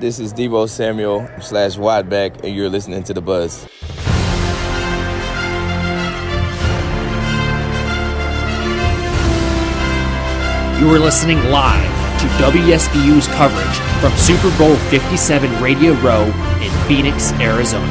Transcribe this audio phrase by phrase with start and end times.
[0.00, 3.66] This is Deebo Samuel slash Wadback, and you're listening to The Buzz.
[10.80, 11.90] You are listening live
[12.20, 16.26] to WSBU's coverage from Super Bowl 57 Radio Row
[16.62, 17.84] in Phoenix, Arizona.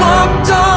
[0.00, 0.75] Walked on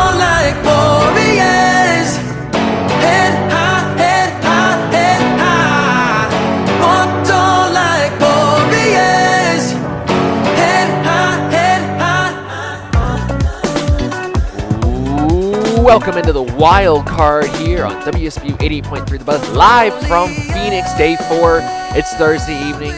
[15.90, 21.16] Welcome into the wild card here on WSBU 88.3 The Buzz, live from Phoenix, day
[21.16, 21.62] four.
[21.98, 22.94] It's Thursday evening.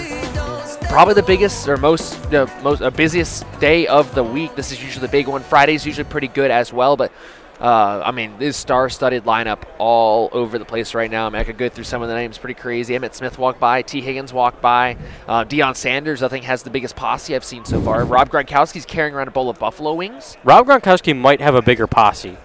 [0.90, 4.56] Probably the biggest or most, the most uh, busiest day of the week.
[4.56, 5.42] This is usually the big one.
[5.42, 7.14] Friday's usually pretty good as well, but
[7.62, 11.28] uh, I mean, this star-studded lineup all over the place right now.
[11.28, 12.94] I mean, I could go through some of the names, pretty crazy.
[12.94, 14.98] Emmitt Smith walked by, Tee Higgins walked by,
[15.30, 18.04] uh, Deion Sanders, I think, has the biggest posse I've seen so far.
[18.04, 20.36] Rob Gronkowski's carrying around a bowl of buffalo wings.
[20.44, 22.38] Rob Gronkowski might have a bigger posse.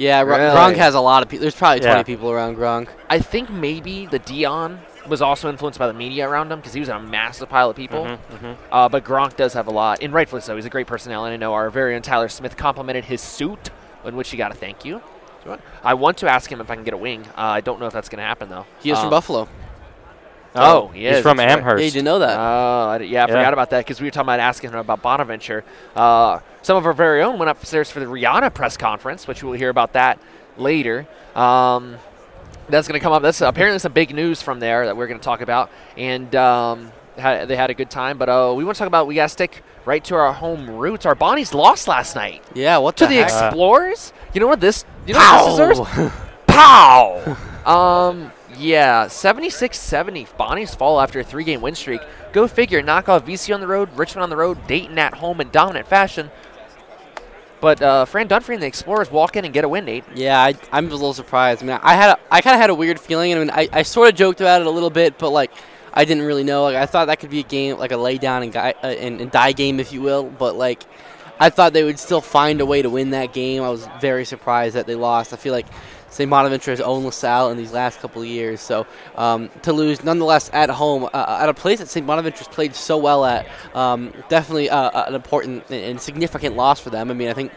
[0.00, 0.56] Yeah, Gr- Really?
[0.56, 1.42] Gronk has a lot of people.
[1.42, 2.02] There's probably 20 Yeah.
[2.02, 2.88] people around Gronk.
[3.08, 6.80] I think maybe the Deion was also influenced by the media around him because he
[6.80, 8.04] was in a massive pile of people.
[8.06, 10.56] Mm-hmm, Uh, but Gronk does have a lot, and rightfully so.
[10.56, 11.34] He's a great personality.
[11.34, 13.70] I know our very own Tyler Smith complimented his suit,
[14.04, 15.02] in which he got a thank you.
[15.82, 17.22] I want to ask him if I can get a wing.
[17.36, 18.66] Uh, I don't know if that's going to happen though.
[18.82, 19.48] He is Um, from Buffalo.
[20.54, 21.58] Oh, he He's is, from that's right.
[21.58, 21.80] Amherst.
[21.80, 22.36] Yeah, you didn't know that.
[22.38, 23.34] Oh, I d- yeah, I Yeah.
[23.36, 25.62] forgot about that because we were talking about asking him about Bonaventure.
[25.94, 29.54] Uh, some of our very own went upstairs for the Rihanna press conference, which we'll
[29.54, 30.20] hear about that
[30.56, 31.06] later.
[31.34, 31.96] Um,
[32.68, 33.22] that's going to come up.
[33.22, 36.92] That's apparently some big news from there that we're going to talk about, and um,
[37.18, 38.18] ha- they had a good time.
[38.18, 40.70] But uh, we want to talk about we got to stick right to our home
[40.70, 41.06] roots.
[41.06, 43.22] Our Bonnies lost last night yeah, what to the, the?
[43.22, 44.12] Explorers.
[44.34, 44.84] You know what this?
[45.06, 46.12] You know what this deserves?
[46.46, 47.36] Pow!
[47.64, 48.08] Pow!
[48.08, 50.28] um, yeah, 76-70.
[50.36, 52.00] Bonnies fall after a three-game win streak.
[52.32, 52.82] Go figure.
[52.82, 55.86] Knock off VC on the road, Richmond on the road, Dayton at home in dominant
[55.86, 56.30] fashion.
[57.60, 60.04] But uh, Fran Dunphy and the Explorers walk in and get a win, Nate.
[60.14, 61.62] Yeah, I, I'm a little surprised.
[61.62, 63.34] I mean, I had, a, I kind of had a weird feeling.
[63.34, 65.50] I mean, I, I sort of joked about it a little bit, but like,
[65.92, 66.64] I didn't really know.
[66.64, 68.86] Like, I thought that could be a game, like a lay down and, guy, uh,
[68.86, 70.24] and, and die game, if you will.
[70.24, 70.84] But like,
[71.38, 73.62] I thought they would still find a way to win that game.
[73.62, 75.32] I was very surprised that they lost.
[75.32, 75.66] I feel like
[76.10, 76.28] St.
[76.28, 78.60] Bonaventure has owned LaSalle in these last couple of years.
[78.60, 82.06] So um, to lose, nonetheless, at home, uh, at a place that St.
[82.06, 86.90] Bonaventure's played so well at, um, definitely uh, an important and- and significant loss for
[86.90, 87.10] them.
[87.10, 87.52] I mean, I think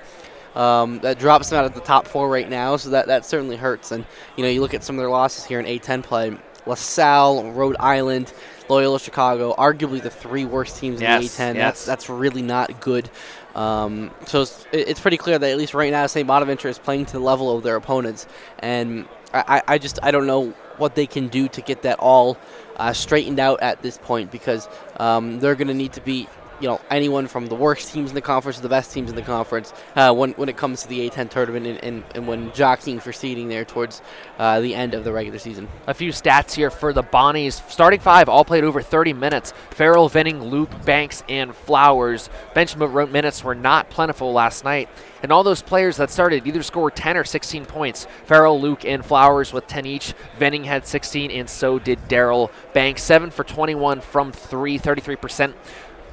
[0.56, 3.56] um, that drops them out of the top four right now, so that, that certainly
[3.56, 3.92] hurts.
[3.92, 4.06] And
[4.38, 6.38] you know, you look at some of their losses here in A10 play:
[6.68, 8.32] LaSalle, Rhode Island,
[8.70, 11.56] Loyola Chicago, arguably the three worst teams Yes, in the A10.
[11.56, 11.64] yes.
[11.66, 13.10] That's that's really not good.
[13.56, 16.28] Um, so it's, it's pretty clear that at least right now, St.
[16.28, 18.28] Bonaventure is playing to the level of their opponents,
[18.60, 22.38] and I, I just I don't know what they can do to get that all
[22.78, 26.30] uh, straightened out at this point because um, they're going to need to beat
[26.64, 29.18] you know anyone from the worst teams in the conference to the best teams in
[29.18, 32.54] the conference uh, when when it comes to the A10 tournament and, and, and when
[32.54, 34.02] jockeying for seeding there towards
[34.40, 35.68] uh, the end of the regular season.
[35.88, 37.70] A few stats here for the Bonnies.
[37.70, 39.54] Starting five all played over 30 minutes.
[39.72, 42.30] Farrell, Venning, Luc, Banks, and Flowers.
[42.54, 44.88] Bench minutes were not plentiful last night.
[45.22, 48.08] And all those players that started either scored 10 or 16 points.
[48.26, 50.14] Farrell, Luc, and Flowers with 10 each.
[50.38, 53.04] Venning had 16, and so did Daryl Banks.
[53.04, 55.54] 7 for 21 from 3, 33%.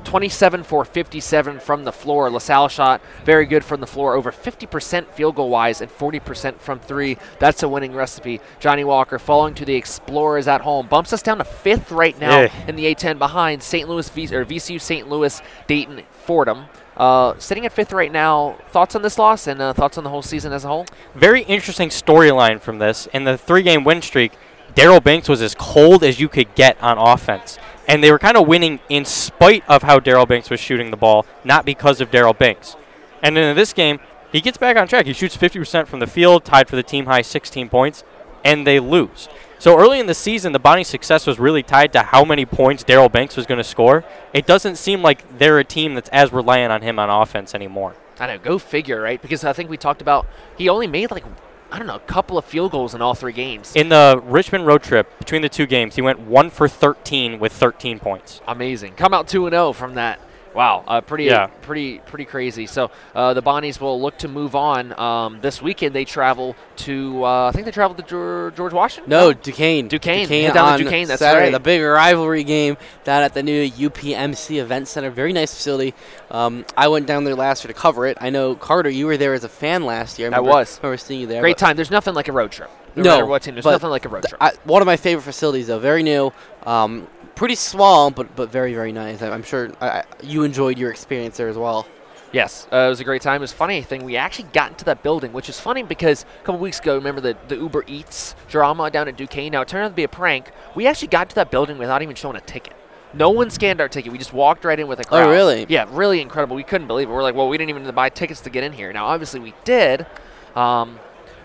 [0.04, 2.30] 27 for 57 from the floor.
[2.30, 6.78] LaSalle shot very good from the floor, over 50% field goal wise and 40% from
[6.80, 7.16] three.
[7.38, 8.40] That's a winning recipe.
[8.58, 12.40] Johnny Walker falling to the Explorers at home bumps us down to fifth right now
[12.42, 12.52] Yeah.
[12.66, 13.88] in the A10 behind St.
[13.88, 15.08] Louis v- or VCU, St.
[15.08, 16.66] Louis, Dayton, Fordham.
[16.96, 18.56] Uh, sitting at fifth right now.
[18.70, 20.84] Thoughts on this loss and uh, thoughts on the whole season as a whole?
[21.14, 23.06] Very interesting storyline from this.
[23.14, 24.32] In the three game win streak,
[24.74, 27.58] Daryl Banks was as cold as you could get on offense.
[27.90, 30.96] And they were kind of winning in spite of how Daryl Banks was shooting the
[30.96, 32.76] ball, not because of Daryl Banks.
[33.20, 33.98] And then in this game,
[34.30, 35.06] he gets back on track.
[35.06, 38.04] He shoots 50% from the field, tied for the team high 16 points,
[38.44, 39.28] and they lose.
[39.58, 42.84] So early in the season, the Bonnie's success was really tied to how many points
[42.84, 44.04] Daryl Banks was going to score.
[44.32, 47.96] It doesn't seem like they're a team that's as reliant on him on offense anymore.
[48.20, 49.20] I know, go figure, right?
[49.20, 51.24] Because I think we talked about he only made like
[51.72, 53.74] I don't know a couple of field goals in all three games.
[53.76, 57.52] In the Richmond road trip between the two games, he went one for 13 with
[57.52, 58.40] 13 points.
[58.48, 58.94] Amazing.
[58.94, 60.20] Come out two and zero from that.
[60.54, 61.46] Wow, uh, pretty, Yeah.
[61.62, 62.66] pretty, pretty crazy.
[62.66, 64.98] So uh, the Bonnies will look to move on.
[64.98, 69.08] Um, this weekend they travel to, uh, I think they travel to George Washington.
[69.10, 69.86] No, Duquesne.
[69.88, 70.26] Duquesne.
[70.28, 71.46] Head down to Duquesne, that's Saturday.
[71.46, 71.52] right.
[71.52, 75.10] The big rivalry game down at the new UPMC Event Center.
[75.10, 75.94] Very nice facility.
[76.30, 78.18] Um, I went down there last year to cover it.
[78.20, 80.28] I know Carter, you were there as a fan last year.
[80.28, 80.78] I remember, was.
[80.82, 81.40] remember seeing you there.
[81.42, 81.76] Great time.
[81.76, 82.70] There's nothing like a road trip.
[82.96, 83.54] no, No, matter what team.
[83.54, 84.40] There's nothing like a road trip.
[84.42, 86.32] I, one of my favorite facilities, though, very new,
[86.64, 87.06] um,
[87.40, 89.22] pretty small, but but very very nice.
[89.22, 91.86] I'm sure I, I- you enjoyed your experience there as well.
[92.32, 93.36] Yes, uh, it was a great time.
[93.36, 94.04] It was funny thing.
[94.04, 97.20] We actually got into that building, which is funny because a couple weeks ago, remember
[97.22, 99.50] the, the Uber Eats drama down at Duquesne?
[99.52, 100.52] Now it turned out to be a prank.
[100.76, 102.74] We actually got to that building without even showing a ticket.
[103.14, 104.12] No one scanned our ticket.
[104.12, 105.26] We just walked right in with a crowd.
[105.26, 105.66] Oh, really?
[105.68, 106.54] Yeah, really incredible.
[106.54, 107.12] We couldn't believe it.
[107.12, 108.92] We're like, well, we didn't even buy tickets to get in here.
[108.92, 110.06] Now, obviously, we did.
[110.54, 111.00] Um,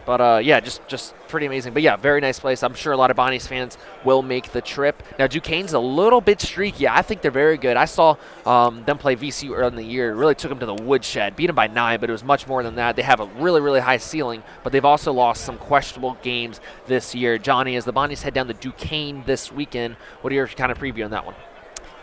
[0.05, 1.73] but uh, yeah, just just pretty amazing.
[1.73, 2.63] But yeah, very nice place.
[2.63, 5.03] I'm sure a lot of Bonnie's fans will make the trip.
[5.19, 6.87] Now Duquesne's a little bit streaky.
[6.87, 7.75] I think they're very good.
[7.75, 8.15] I saw
[8.45, 10.11] um, them play VCU early in the year.
[10.11, 11.35] It really took them to the woodshed.
[11.35, 12.95] Beat them by nine, but it was much more than that.
[12.95, 17.13] They have a really really high ceiling, but they've also lost some questionable games this
[17.13, 17.37] year.
[17.37, 20.77] Johnny, as the Bonnies head down to Duquesne this weekend, what are your kind of
[20.77, 21.35] preview on that one?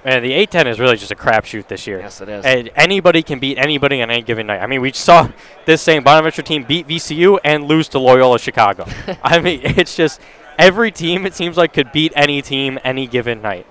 [0.04, 2.00] Man, the A10 is really just a crapshoot this year.
[2.00, 2.44] Yes, it is.
[2.44, 4.60] And anybody can beat anybody on any given night.
[4.60, 5.28] I mean, we saw
[5.64, 8.86] this same Bonaventure team beat VCU and lose to Loyola Chicago.
[9.22, 10.20] I mean, it's just
[10.58, 13.66] every team it seems like could beat any team any given night.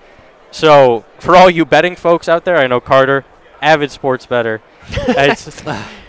[0.52, 3.26] So for all you betting folks out there, I know Carter,
[3.62, 4.62] avid sports better.
[4.90, 5.64] it's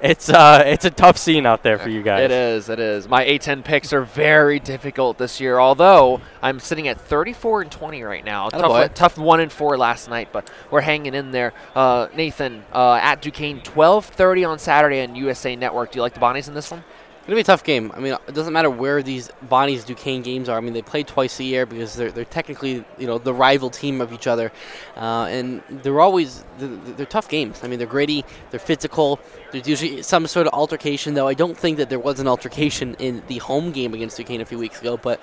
[0.00, 2.22] it's uh it's a tough scene out there for you guys.
[2.24, 2.68] It is.
[2.68, 3.08] It is.
[3.08, 5.58] My A10 picks are very difficult this year.
[5.58, 8.48] Although I'm sitting at 34 and 20 right now.
[8.48, 8.68] Tough, Attaboy.
[8.70, 11.52] one- tough one and four last night, but we're hanging in there.
[11.74, 15.92] Uh, Nathan uh, at Duquesne, 12:30 on Saturday on USA Network.
[15.92, 16.84] Do you like the Bonnies in this one?
[17.28, 17.92] Gonna be a tough game.
[17.94, 20.56] I mean, it doesn't matter where these Bonnie's Duquesne games are.
[20.56, 23.68] I mean, they play twice a year because they're, they're technically you know the rival
[23.68, 24.50] team of each other,
[24.96, 27.60] uh, and they're always they're, they're tough games.
[27.62, 29.20] I mean, they're gritty, they're physical.
[29.52, 31.28] There's usually some sort of altercation, though.
[31.28, 34.46] I don't think that there was an altercation in the home game against Duquesne a
[34.46, 35.20] few weeks ago, but.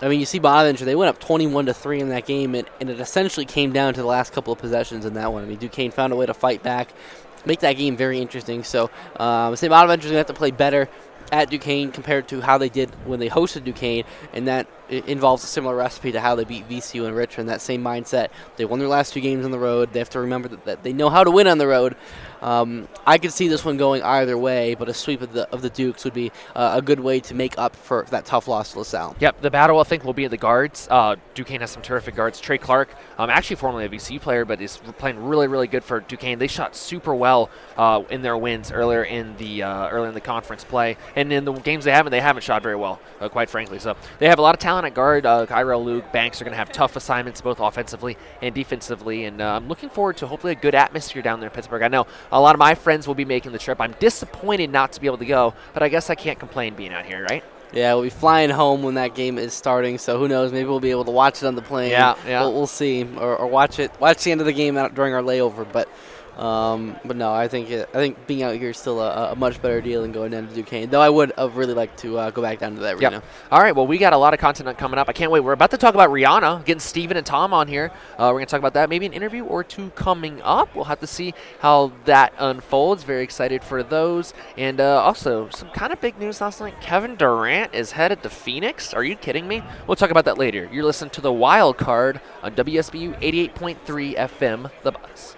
[0.00, 2.70] I mean, you see Bonaventure; they went up 21 to three in that game, and,
[2.80, 5.42] and it essentially came down to the last couple of possessions in that one.
[5.42, 6.92] I mean, Duquesne found a way to fight back,
[7.44, 8.62] make that game very interesting.
[8.62, 8.84] So,
[9.16, 10.88] um, I say Bonaventure's gonna have to play better
[11.30, 15.46] at Duquesne compared to how they did when they hosted Duquesne, and that involves a
[15.46, 17.48] similar recipe to how they beat VCU and Richmond.
[17.48, 18.28] That same mindset.
[18.56, 19.92] They won their last two games on the road.
[19.92, 21.96] They have to remember that, that they know how to win on the road.
[22.42, 25.62] Um, I could see this one going either way, but a sweep of the of
[25.62, 28.72] the Dukes would be uh, a good way to make up for that tough loss
[28.72, 29.16] to LaSalle.
[29.20, 30.88] Yep, the battle I think will be at the guards.
[30.90, 32.40] Uh, Duquesne has some terrific guards.
[32.40, 36.00] Trey Clark, um, actually formerly a VCU player, but is playing really, really good for
[36.00, 36.38] Duquesne.
[36.38, 40.20] They shot super well uh, in their wins earlier in the uh, earlier in the
[40.20, 43.50] conference play, and in the games they haven't, they haven't shot very well, uh, quite
[43.50, 43.78] frankly.
[43.78, 45.26] So they have a lot of talent at guard.
[45.26, 49.40] Uh, Kyrell Luc, Banks are going to have tough assignments both offensively and defensively, and
[49.40, 51.82] uh, I'm looking forward to hopefully a good atmosphere down there in Pittsburgh.
[51.82, 53.80] I know a lot of my friends will be making the trip.
[53.80, 56.92] I'm disappointed not to be able to go, but I guess I can't complain being
[56.92, 57.44] out here, right?
[57.72, 59.98] Yeah, we'll be flying home when that game is starting.
[59.98, 60.52] So who knows?
[60.52, 61.90] Maybe we'll be able to watch it on the plane.
[61.90, 62.40] Yeah, yeah.
[62.40, 65.14] We'll, we'll see, or, or watch it watch the end of the game out during
[65.14, 65.70] our layover.
[65.70, 65.88] But
[66.38, 69.36] um, but no, I think it, I think being out here is still a, a
[69.36, 70.88] much better deal than going down to Duquesne.
[70.88, 73.10] Though I would have really liked to uh, go back down to that arena.
[73.10, 73.24] Yep.
[73.50, 73.74] All right.
[73.74, 75.08] Well, we got a lot of content coming up.
[75.08, 75.40] I can't wait.
[75.40, 77.90] We're about to talk about Rihanna, getting Steven and Tom on here.
[78.12, 78.88] Uh, we're going to talk about that.
[78.88, 80.74] Maybe an interview or two coming up.
[80.76, 83.02] We'll have to see how that unfolds.
[83.02, 84.32] Very excited for those.
[84.56, 86.80] And uh, also, some kind of big news last night.
[86.80, 88.94] Kevin Durant is headed to Phoenix.
[88.94, 89.64] Are you kidding me?
[89.88, 90.68] We'll talk about that later.
[90.72, 95.37] You're listening to The Wild Card on WSBU 88.3 FM, The Buzz.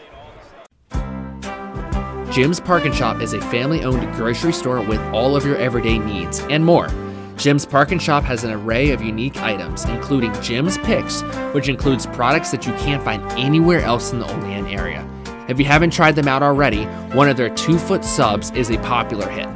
[2.31, 5.99] Jim's Park and Shop is a family owned grocery store with all of your everyday
[5.99, 6.89] needs and more.
[7.37, 11.23] Jim's Park and Shop has an array of unique items, including Jim's Picks,
[11.53, 15.05] which includes products that you can't find anywhere else in the Olean area.
[15.49, 16.85] If you haven't tried them out already,
[17.15, 19.49] one of their two foot subs is a popular hit.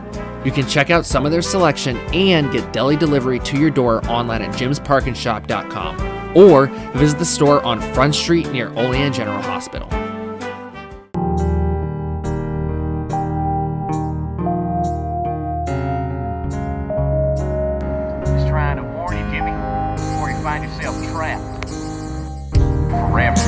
[0.45, 4.05] You can check out some of their selection and get deli delivery to your door
[4.09, 6.67] online at jimsparkandshop.com or
[6.99, 9.89] visit the store on Front Street near Olean General Hospital.
[23.15, 23.41] Forever.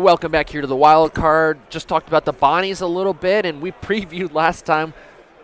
[0.00, 1.58] Welcome back here to the Wild Card.
[1.70, 4.94] Just talked about the Bonnies a little bit, and we previewed last time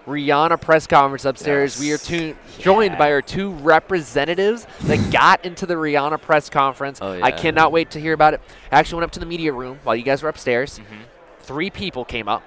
[0.07, 1.81] Rihanna press conference upstairs.
[1.81, 7.01] We are two, joined by our two representatives that got into the Rihanna press conference.
[7.03, 8.43] Oh, I cannot wait to hear about it.
[8.71, 10.79] I actually went up to the media room while you guys were upstairs.
[10.79, 11.03] Mm-hmm.
[11.41, 12.45] Three people came up.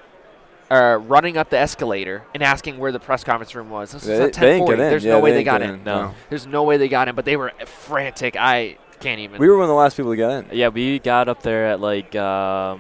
[0.72, 3.92] Uh, running up the escalator and asking where the press conference room was.
[3.92, 4.78] This They- was at they didn't 10:40.
[4.78, 4.90] get.
[4.90, 5.70] There's Yeah, no they way they didn't got in.
[5.72, 5.84] in.
[5.84, 6.14] No.
[6.30, 8.38] There's no way they got in, but they were frantic.
[8.40, 9.38] I can't even.
[9.38, 10.46] We were one of the last people to get in.
[10.54, 12.80] Yeah, we got up there at like um,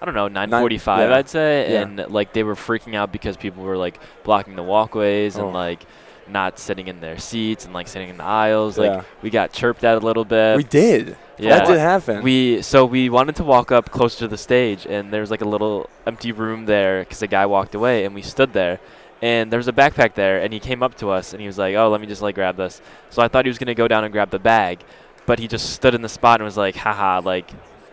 [0.00, 1.16] I don't know, 9:45, yeah.
[1.16, 1.80] I'd say, Yeah.
[1.82, 5.46] and like they were freaking out because people were like blocking the walkways Oh.
[5.46, 5.84] and like
[6.30, 8.78] not sitting in their seats and like sitting in the aisles.
[8.78, 8.84] Yeah.
[8.96, 10.56] Like we got chirped at a little bit.
[10.56, 11.16] we did.
[11.38, 11.58] yeah.
[11.58, 12.22] That did happen.
[12.22, 15.40] We so we wanted to walk up closer to the stage, and there was like
[15.42, 18.78] a little empty room there because the guy walked away, and we stood there,
[19.22, 21.58] and there was a backpack there, and he came up to us, and he was
[21.58, 22.80] like, "Oh, let me just like grab this."
[23.10, 24.80] So I thought he was gonna go down and grab the bag,
[25.26, 27.50] but he just stood in the spot and was like, "Haha!" Like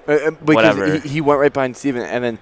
[0.07, 0.99] Uh, uh, Whatever.
[0.99, 2.39] He, he went right behind Steven, and then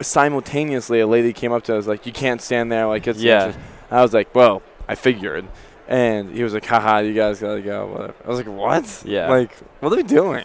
[0.00, 3.52] simultaneously a lady came up to us like, "You can't stand there." Like, it's Yeah.
[3.90, 5.46] I was like, "Well, I figured,"
[5.88, 8.14] and he was like, "Haha, you guys gotta go." Whatever.
[8.24, 9.28] I was like, "What?" Yeah.
[9.28, 10.44] Like, what are we doing?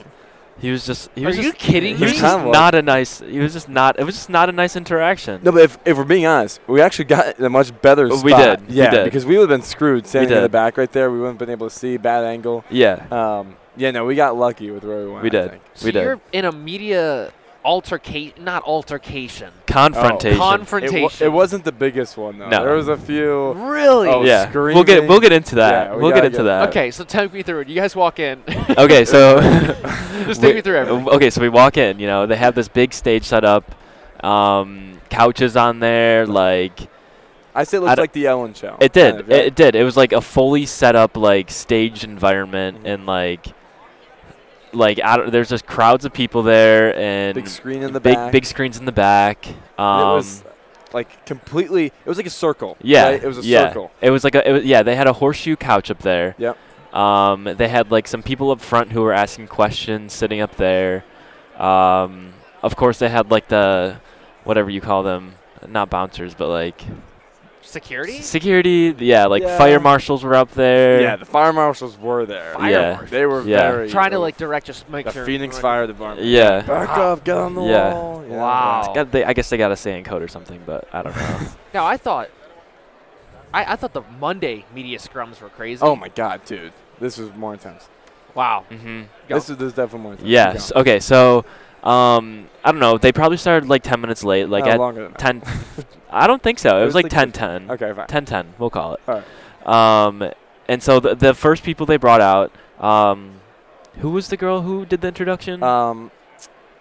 [0.62, 2.20] he was just he Are was you just kidding he was me?
[2.20, 3.22] just Kinda like- not a nice.
[3.22, 3.98] He was just not.
[3.98, 5.40] It was just not a nice interaction.
[5.42, 8.24] No, but if, if we're being honest, we actually got in a much better spot.
[8.26, 9.04] we did, we Yeah, did.
[9.06, 10.44] because we would have been screwed standing in did.
[10.44, 11.10] the back right there.
[11.10, 12.66] We wouldn't have been able to see bad angle.
[12.70, 15.24] Yeah, Um, yeah, no, we got lucky with where we went.
[15.24, 15.50] we I did.
[15.52, 15.62] think.
[15.76, 16.04] So We did.
[16.04, 17.32] you're in a media
[17.66, 19.52] altercation, not altercation.
[19.68, 20.38] Confrontation.
[20.38, 21.02] It, Confrontation.
[21.02, 22.50] wa- it wasn't the biggest one though.
[22.50, 22.64] No.
[22.64, 23.54] There was a few.
[23.54, 24.08] really?
[24.10, 25.88] Oh, yeah, we'll get we'll get into that.
[25.90, 26.70] Yeah, we we'll get into get- that.
[26.70, 27.68] Okay, so take me through it.
[27.70, 28.42] You guys walk in.
[28.78, 29.40] okay, so
[30.26, 31.10] Just take we- me through everything.
[31.10, 32.00] Okay, so we walk in.
[32.00, 33.76] You know, they have this big stage set up,
[34.24, 36.26] um, couches on there.
[36.26, 36.80] Like
[37.56, 38.78] I say it I looked like the Ellen show.
[38.80, 39.40] it did, kind of, right?
[39.40, 39.76] it, it did.
[39.76, 42.94] It was like a fully set up like stage environment, Mhm.
[42.94, 43.48] and like,
[44.74, 48.32] like don't, there's just crowds of people there, and Big screen in the big back.
[48.32, 49.48] big screens in the back.
[49.78, 50.44] Um, it was
[50.94, 51.88] like completely.
[51.88, 52.78] It was like a circle.
[52.82, 53.24] Yeah, right?
[53.24, 53.70] it was a yeah.
[53.70, 53.92] circle.
[54.02, 54.84] It was like a, it was, yeah.
[54.84, 56.36] They had a horseshoe couch up there.
[56.38, 56.58] Yep.
[56.94, 61.06] Um, they had like some people up front who were asking questions, sitting up there.
[61.58, 62.34] Um,
[62.64, 63.98] of course, they had like the,
[64.44, 65.36] whatever you call them,
[65.68, 66.84] not bouncers, but like
[67.70, 68.22] Security?
[68.22, 68.96] security.
[68.98, 69.58] Yeah, like Yeah.
[69.58, 71.02] fire marshals were up there.
[71.02, 72.54] Yeah, the fire marshals were there.
[72.56, 72.90] Fire Yeah.
[72.94, 73.08] marshal.
[73.08, 73.72] They were Yeah.
[73.72, 75.26] very Trying to like direct, just make the sure.
[75.26, 76.28] Phoenix Fire Department.
[76.28, 76.62] Yeah.
[76.62, 77.14] Back Wow.
[77.14, 77.94] up, get on the Yeah.
[77.94, 78.24] wall.
[78.28, 78.38] Yeah.
[78.38, 78.92] Wow.
[78.96, 81.16] Got- they- I guess they got to say in code or something, but I don't
[81.16, 81.38] know.
[81.74, 82.30] Now I thought,
[83.54, 85.82] I, I thought the Monday media scrums were crazy.
[85.84, 87.88] Oh my god, dude, this was more intense.
[88.36, 88.64] Wow.
[88.72, 89.02] mm-hmm.
[89.28, 89.36] Go.
[89.36, 90.30] This is this is definitely more intense.
[90.30, 90.72] Yes.
[90.76, 91.00] Okay.
[91.00, 91.46] So,
[91.84, 92.98] um, I don't know.
[92.98, 94.50] They probably started like 10 minutes late.
[94.50, 95.44] Like no, at longer than 10.
[96.10, 96.78] I don't think so.
[96.78, 97.72] It, It was, was like like 10 10.
[97.72, 98.08] Okay, fine.
[98.08, 98.54] 10 10.
[98.58, 99.02] We'll call it.
[99.08, 100.32] All Um,
[100.68, 102.52] and so the, the first people they brought out,
[102.84, 103.42] um,
[104.00, 105.64] who was the girl who did the introduction?
[105.64, 106.12] Um,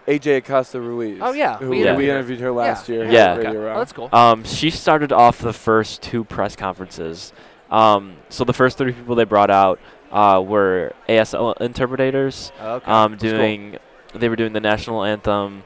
[0.06, 1.18] AJ Acosta Ruiz.
[1.20, 2.12] Oh, yeah, who we we, interviewed we her.
[2.14, 3.04] interviewed her last year.
[3.04, 3.34] here Yeah.
[3.34, 3.48] Okay.
[3.48, 4.08] Oh, that's cool.
[4.12, 7.32] Um, she started off the first two press conferences.
[7.70, 9.78] Um, so the first three people they brought out
[10.10, 12.52] uh, were ASL interpreters.
[12.60, 12.90] okay.
[12.90, 13.78] Um, That's cool.
[14.12, 15.62] Doing they were doing the national anthem,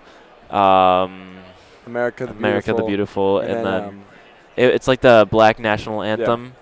[0.51, 1.37] um,
[1.87, 4.05] America the America the Beautiful, and, and, then, um,
[4.57, 6.55] it, it's like the Black National Anthem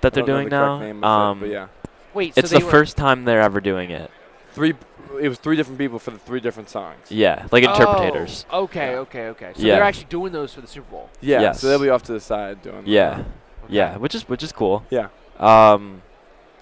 [0.00, 0.78] that they're don't know doing the now.
[0.78, 1.66] name of it, Um, but yeah,
[2.14, 4.10] Wait, it's they the first time they're ever doing it.
[4.52, 4.74] three.
[5.20, 7.10] It was three different people for the three different songs.
[7.10, 8.44] Yeah, like interpreters.
[8.50, 8.98] Oh, okay, Yeah.
[8.98, 9.52] okay, okay.
[9.54, 9.74] So Yeah.
[9.76, 11.08] they're actually doing those for the Super Bowl.
[11.22, 11.60] Yeah, Yes.
[11.60, 12.84] so they'll be off to the side doing.
[12.84, 12.88] that.
[12.88, 13.24] Yeah, Okay.
[13.68, 14.84] yeah, which is which is cool.
[14.90, 15.08] Yeah.
[15.38, 16.02] Um,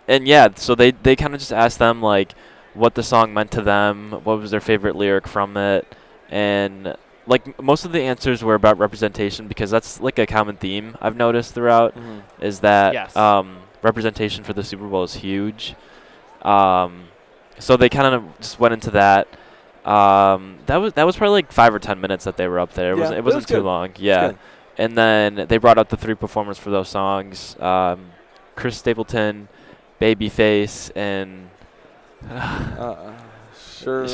[0.06, 2.34] and yeah, so they they kind of just asked them like
[2.74, 5.86] what the song meant to them, what was their favorite lyric from it,
[6.30, 10.96] and like most of the answers were about representation because that's like a common theme
[11.00, 12.22] I've noticed throughout Mhm.
[12.40, 13.16] is that Yes.
[13.16, 15.74] um, representation for the Super Bowl is huge.
[16.42, 17.04] Um,
[17.58, 19.28] so they kind of just went into that.
[19.86, 22.72] Um, that was that was probably like five or ten minutes that they were up
[22.74, 22.92] there.
[22.92, 23.64] It Yeah, wasn't it wasn't was too good.
[23.64, 23.88] long.
[23.96, 24.32] Yeah.
[24.76, 28.06] And then they brought out the three performers for those songs: um,
[28.56, 29.48] Chris Stapleton,
[30.00, 31.48] Babyface, and
[32.30, 33.12] Uh,
[33.76, 34.08] Shirley.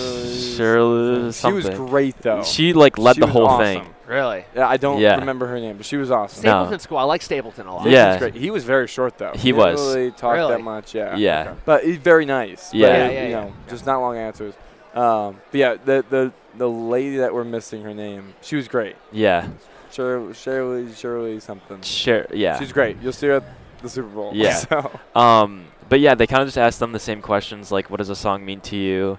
[0.57, 2.43] Shirley She was great though.
[2.43, 3.65] She like led She the whole awesome.
[3.85, 3.95] thing.
[4.07, 4.45] Really?
[4.57, 5.17] Yeah, I don't Yeah.
[5.19, 6.45] remember her name, but she was awesome.
[6.45, 6.77] No.
[6.79, 6.99] School.
[6.99, 7.87] I like Stapleton a lot.
[7.89, 8.19] Yeah.
[8.19, 8.35] great.
[8.35, 9.33] He was very short though.
[9.35, 9.81] He didn't was.
[9.81, 10.53] really talk Really?
[10.55, 10.95] that much.
[10.95, 11.17] Yeah.
[11.17, 11.41] Yeah.
[11.51, 11.61] Okay.
[11.65, 12.75] But he's very nice.
[12.75, 12.89] Yeah.
[12.89, 13.41] But, Yeah, yeah, you yeah.
[13.45, 14.55] know, just not long answers.
[14.95, 18.97] Um, but yeah, the the the lady that we're missing her name, she was great.
[19.13, 19.47] Yeah.
[19.93, 21.81] Shirley, Shirley, Shirley something.
[21.83, 22.27] Sure.
[22.33, 22.59] Yeah.
[22.59, 22.97] She's great.
[23.01, 23.45] You'll see her at
[23.83, 24.33] the Super Bowl.
[24.35, 24.55] Yeah.
[24.69, 27.99] So, Um, but yeah, they kind of just asked them the same questions, like, what
[27.99, 29.19] does a song mean to you?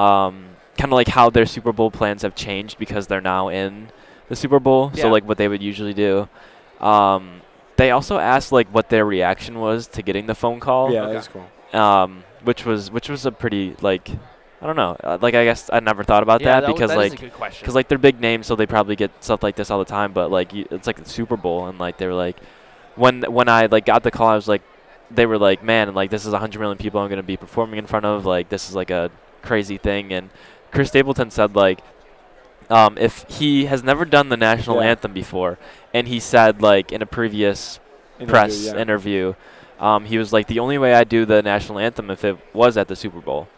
[0.00, 3.88] Um, kind of like how their Super Bowl plans have changed because they're now in
[4.28, 4.92] the Super Bowl.
[4.94, 5.02] Yeah.
[5.02, 6.28] So like what they would usually do.
[6.80, 7.40] Um,
[7.76, 10.92] they also asked like what their reaction was to getting the phone call.
[10.92, 11.12] yeah, Okay.
[11.14, 11.48] that's cool.
[11.78, 14.08] Um, which was which was a pretty like,
[14.62, 16.90] I don't know, uh, like I guess I never thought about Yeah, that that because
[16.90, 17.62] that is like a good question.
[17.62, 20.12] because like they're big names, so they probably get stuff like this all the time.
[20.12, 22.36] But like, you, it's like the Super Bowl, and like they were like,
[22.96, 24.62] when when I like got the call, I was like,
[25.10, 27.86] they were like, man, like this is 100 million people I'm gonna be performing in
[27.86, 28.24] front of.
[28.26, 29.10] Like this is like a
[29.42, 30.12] crazy thing.
[30.12, 30.30] And
[30.70, 31.80] Chris Stapleton said like,
[32.68, 34.90] um, if he has never done the national Yeah.
[34.90, 35.58] anthem before,
[35.92, 37.80] and he said like in a previous
[38.18, 38.76] Interview, press yeah.
[38.76, 39.34] interview,
[39.80, 42.76] um, he was like, the only way I do the national anthem if it was
[42.76, 43.48] at the Super Bowl.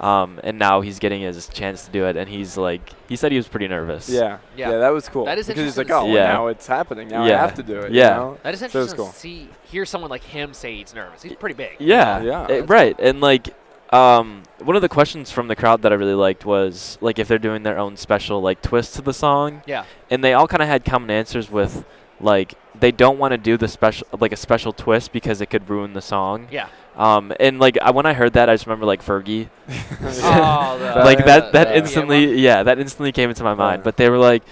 [0.00, 3.32] Um, and now he's getting his chance to do it, and he's like, he said
[3.32, 4.08] he was pretty nervous.
[4.08, 4.38] Yeah.
[4.56, 4.70] Yeah.
[4.70, 5.24] yeah, that was cool.
[5.24, 6.32] That is because he's like, oh, to well, Yeah.
[6.32, 7.08] now it's happening.
[7.08, 7.34] Now Yeah.
[7.34, 7.92] I have to do it.
[7.92, 8.10] Yeah.
[8.10, 8.38] You know?
[8.44, 9.08] That is So it's interesting cool.
[9.08, 9.48] to see.
[9.70, 11.22] Hear someone like him say he's nervous.
[11.22, 11.76] He's pretty big.
[11.80, 12.46] Yeah, Yeah.
[12.48, 12.94] eh, right.
[13.00, 13.48] And like,
[13.92, 17.26] um, one of the questions from the crowd that I really liked was like if
[17.26, 19.84] they're doing their own special like twist to the song, Yeah.
[20.10, 21.84] and they all kind of had common answers with
[22.20, 25.68] like they don't want to do the special like a special twist because it could
[25.68, 26.48] ruin the song.
[26.50, 26.68] Yeah.
[26.96, 31.04] Um, and like I, when I heard that, I just remember like Fergie, Oh, the-
[31.04, 31.74] like that yeah, that yeah.
[31.76, 33.80] instantly yeah that instantly came into my mind.
[33.80, 33.84] Yeah.
[33.84, 34.42] But they were like,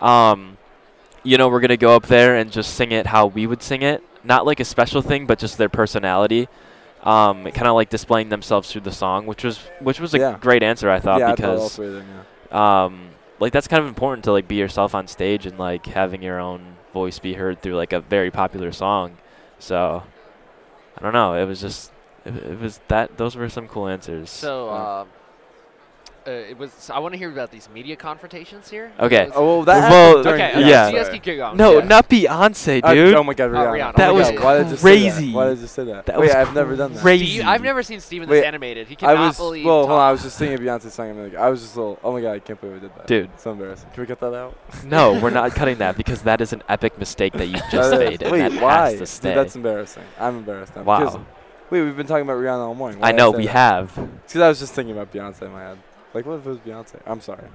[0.00, 0.56] um,
[1.22, 3.82] you know, we're gonna go up there and just sing it how we would sing
[3.82, 6.48] it, not like a special thing, but just their personality.
[7.02, 10.38] Um, kind of like displaying themselves through the song, which was which was a Yeah.
[10.40, 12.06] great answer I thought yeah, I thought all because three of them,
[12.50, 12.84] yeah.
[12.84, 16.20] um, like that's kind of important to like be yourself on stage and like having
[16.22, 19.18] your own voice be heard through like a very popular song.
[19.58, 20.02] So
[20.96, 21.34] I don't know.
[21.34, 21.92] It was just
[22.24, 24.30] it, it was that those were some cool answers.
[24.30, 25.00] So, Yeah.
[25.00, 25.08] Um,
[26.26, 26.90] uh, it was.
[26.90, 28.90] I want to hear about these media confrontations here.
[28.98, 29.30] Okay.
[29.34, 30.52] Oh, well, that Well, happened during okay.
[30.68, 30.86] yeah.
[30.86, 30.96] Okay.
[30.96, 31.04] yeah.
[31.04, 31.56] So you going.
[31.56, 31.84] no, Yeah.
[31.84, 33.14] not Beyonce, I- dude.
[33.14, 33.72] oh my God, Oh, Rihanna.
[33.92, 33.96] Rihanna.
[33.96, 35.32] That Oh was God, Why did crazy.
[35.32, 36.06] Why did I just say that?
[36.06, 37.00] That Wait, was I've never done that.
[37.00, 37.26] crazy.
[37.26, 38.88] Steve, I've never seen Steven Wait, this animated.
[38.88, 39.64] He I cannot was believe.
[39.64, 39.78] well.
[39.86, 41.10] Hold on, I was just singing a Beyonce song.
[41.10, 41.98] and like, I was just a little.
[42.02, 43.30] Oh my god, I can't believe we did that, Dude.
[43.38, 43.88] So embarrassing.
[43.94, 44.56] Can we cut that out?
[44.84, 48.02] No, we're not cutting that because that is an epic mistake that you just That
[48.02, 48.92] is- made, Wait, why?
[48.96, 50.02] Dude, that's embarrassing.
[50.18, 50.82] I'm embarrassed now.
[50.82, 51.26] because- wow.
[51.68, 53.00] Wait, we've been talking about Rihanna all morning.
[53.00, 53.52] Why I know say we that?
[53.52, 53.94] have.
[54.24, 55.78] Because I was just thinking about Beyonce in my head.
[56.16, 56.98] Like, what if it was Beyonce?
[57.06, 57.42] I'm sorry.
[57.42, 57.48] All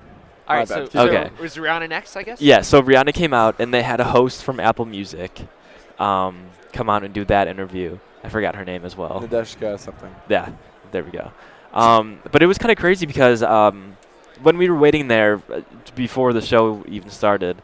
[0.55, 0.69] My right.
[0.69, 0.75] bad.
[0.75, 1.31] So, Keep so going.
[1.41, 2.15] was Rihanna next?
[2.15, 2.39] I guess.
[2.39, 5.47] Yeah, so Rihanna came out and they had a host from Apple Music
[5.97, 7.97] um, come out and do that interview.
[8.23, 9.19] I forgot her name as well.
[9.27, 10.13] Nadeshka something.
[10.29, 10.51] Yeah,
[10.91, 11.31] there we go.
[11.73, 13.97] Um, but it was kind of crazy because um,
[14.43, 15.61] when we were waiting there uh,
[15.95, 17.59] before the show even started,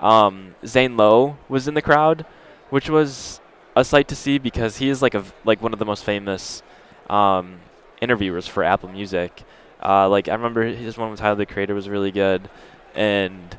[0.00, 2.26] um, Zane Lowe was in the crowd,
[2.68, 3.40] which was
[3.74, 6.04] a sight to see because he is like a v- like one of the most
[6.04, 6.62] famous
[7.08, 7.60] um,
[8.02, 9.44] interviewers for Apple Music.
[9.82, 12.48] Uh, like I remember his one with Tyler the Creator was really good,
[12.94, 13.56] and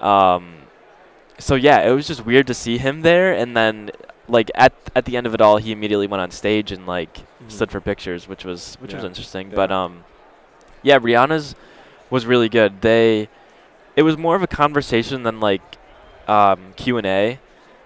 [0.00, 0.54] um,
[1.38, 3.32] so yeah, it was just weird to see him there.
[3.32, 3.90] And then
[4.28, 7.24] like at at the end of it all, he immediately went on stage and like
[7.48, 9.50] stood for pictures, which was which was interesting.
[9.50, 9.56] Yeah.
[9.56, 10.04] But um,
[10.82, 11.54] yeah, Rihanna's
[12.10, 12.80] was really good.
[12.80, 13.28] They
[13.96, 15.62] it was more of a conversation than like
[16.28, 17.38] um, Q and A.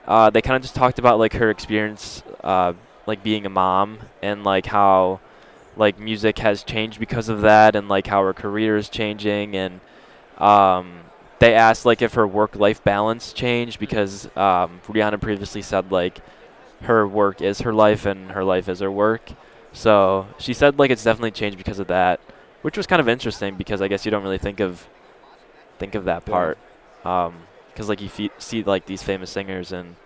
[0.07, 2.73] Uh, they kind of just talked about like her experience, uh,
[3.07, 5.21] like being a mom, and like how
[5.79, 9.81] like music has changed because of that, and like how her career is changing, and
[10.39, 11.01] um,
[11.39, 16.19] they asked like if her work-life balance changed because um, Rihanna previously said like
[16.83, 19.31] her work is her life and her life is her work.
[19.73, 22.21] So she said like it's definitely changed because of that,
[22.63, 24.89] which was kind of interesting because I guess you don't really think of
[25.79, 26.59] think of that part,
[27.03, 29.97] because like you fe- see like these famous singers and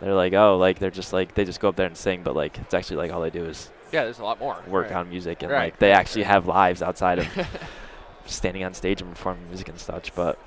[0.00, 2.36] they're like oh like they're just like they just go up there and sing, but
[2.36, 4.04] like it's actually like all they do is Yeah.
[4.04, 4.56] There's a lot more.
[4.68, 4.96] work Right.
[4.96, 6.30] on music and Right, like they actually right.
[6.32, 7.26] have lives outside of
[8.26, 10.14] standing on stage and performing music and such.
[10.14, 10.38] But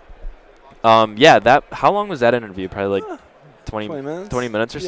[0.84, 2.68] um, yeah, that how long was that interview?
[2.70, 3.20] Probably like
[3.66, 4.30] 20, 20 minutes.
[4.30, 4.86] 20 minutes or Yeah.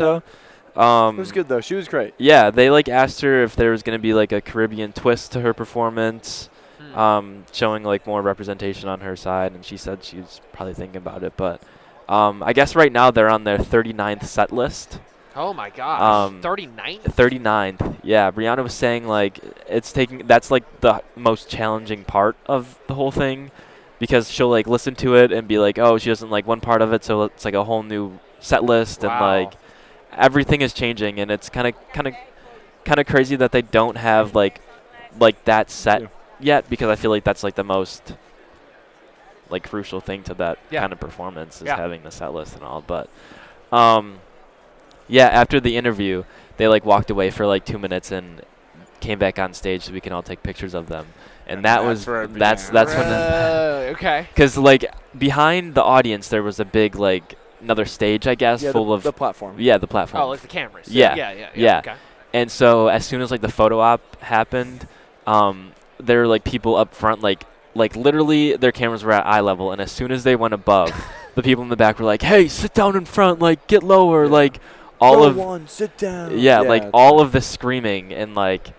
[0.75, 0.81] so.
[0.81, 1.59] Um, It was good though.
[1.61, 2.13] She was great.
[2.17, 5.41] Yeah, they like asked her if there was gonna be like a Caribbean twist to
[5.41, 6.97] her performance, Hmm.
[6.99, 10.97] um, showing like more representation on her side, and she said she was probably thinking
[10.97, 11.33] about it.
[11.35, 11.61] But
[12.07, 14.99] um, I guess right now they're on their 39th set list.
[15.35, 16.01] Oh my gosh.
[16.29, 16.99] um, 39.
[17.03, 17.97] 39th.
[18.03, 22.93] Yeah, Brianna was saying like it's taking that's like the most challenging part of the
[22.95, 23.51] whole thing
[23.99, 26.81] because she'll like listen to it and be like, "Oh, she doesn't like one part
[26.81, 29.53] of it, so it's like a whole new set list and like
[30.11, 32.13] everything is changing and it's kind of kind of
[32.83, 34.59] kind of crazy that they don't have like
[35.19, 36.07] like that set Yeah.
[36.39, 38.15] yet because I feel like that's like the most
[39.49, 40.81] like crucial thing to that Yeah.
[40.81, 41.75] kind of performance is Yeah.
[41.77, 42.81] having the set list and all.
[42.81, 43.09] But
[43.71, 44.19] um,
[45.17, 46.23] yeah, after the interview,
[46.57, 48.41] they like walked away for like two minutes and
[48.99, 51.05] came back on stage so we can all take pictures of them.
[51.47, 52.73] And, And that that's was where that's began.
[52.85, 54.27] that's when the, Uh, okay.
[54.33, 54.85] because like
[55.17, 58.93] behind the audience there was a big like another stage I guess Yeah, full the,
[58.93, 59.55] of the platform.
[59.59, 60.87] yeah the platform Oh, like the cameras.
[60.87, 61.15] Yeah.
[61.15, 61.31] Yeah.
[61.31, 61.39] Yeah.
[61.39, 61.49] Yeah.
[61.55, 61.77] Yeah.
[61.79, 61.95] Okay.
[62.33, 64.87] and so as soon as like the photo op happened,
[65.27, 67.43] um, there were like people up front, like
[67.73, 70.89] like literally their cameras were at eye level, and as soon as they went above,
[71.35, 74.25] the people in the back were like, "Hey, sit down in front, like get lower,
[74.25, 74.31] Yeah.
[74.41, 74.59] like
[75.01, 76.37] all Row of one, sit down.
[76.37, 78.71] yeah, like all of the screaming and like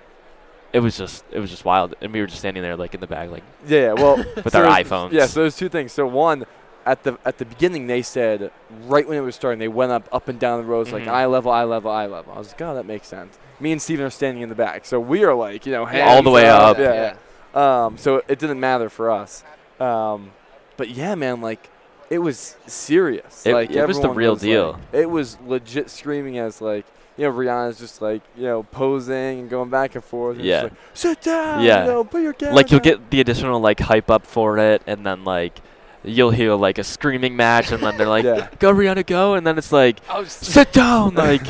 [0.72, 3.00] it was just it was just wild, and we were just standing there like in
[3.00, 5.12] the back, like Yeah, yeah, well, with so our iPhones.
[5.12, 5.92] Yeah, so there's two things.
[5.92, 6.46] So one,
[6.87, 8.50] at the at the beginning, they said
[8.87, 11.08] right when it was starting, they went up up and down the rows like Mhm.
[11.08, 12.32] eye level, eye level, eye level.
[12.35, 13.38] I was like, oh, that makes sense.
[13.61, 16.06] Me and Steven are standing in the back, so we are like, you know, Yeah,
[16.08, 16.78] All the hands way up.
[16.78, 17.14] Yeah,
[17.54, 17.85] yeah.
[17.85, 19.44] Um, so it didn't matter for us.
[19.78, 20.30] Um,
[20.78, 21.68] but yeah, man, like
[22.12, 23.46] it was serious.
[23.46, 24.72] It- like it was the real was, deal.
[24.72, 26.85] like- it was legit screaming as like
[27.16, 30.37] you know Rihanna's just like you know posing and going back and forth.
[30.37, 30.62] And Yeah.
[30.62, 31.62] just like, sit down.
[31.62, 31.85] Yeah.
[31.85, 34.59] You know, put your camera like you'll down." get the additional like hype up for
[34.59, 35.61] it, and then like
[36.05, 38.48] you'll hear like a screaming match, and then they're like, Yeah.
[38.59, 41.46] "Go Rihanna, go!" And then it's like, Oh, "Sit down!" Like,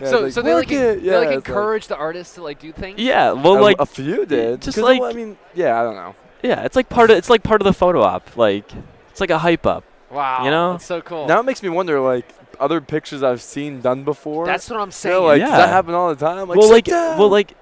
[0.00, 1.96] Yeah, so it's so they like, en- it." they Yeah, like it's like- encourage the
[1.96, 3.00] artists to like do things.
[3.00, 4.62] yeah, well, a, like, a few did.
[4.62, 6.14] Just like- I mean, yeah, I don't know.
[6.44, 8.36] yeah, it's like part of it's like part of the photo op.
[8.36, 8.70] Like,
[9.10, 9.82] it's like a hype up.
[10.10, 10.44] Wow.
[10.44, 10.72] You know?
[10.72, 11.26] that's so cool.
[11.26, 12.26] Now it makes me wonder, like
[12.58, 14.46] other pictures I've seen done before.
[14.46, 15.14] that's what I'm you saying.
[15.14, 15.56] know, like does Yeah.
[15.58, 16.48] that happen all the time?
[16.48, 17.18] Like, well, like, down.
[17.18, 17.54] well, like,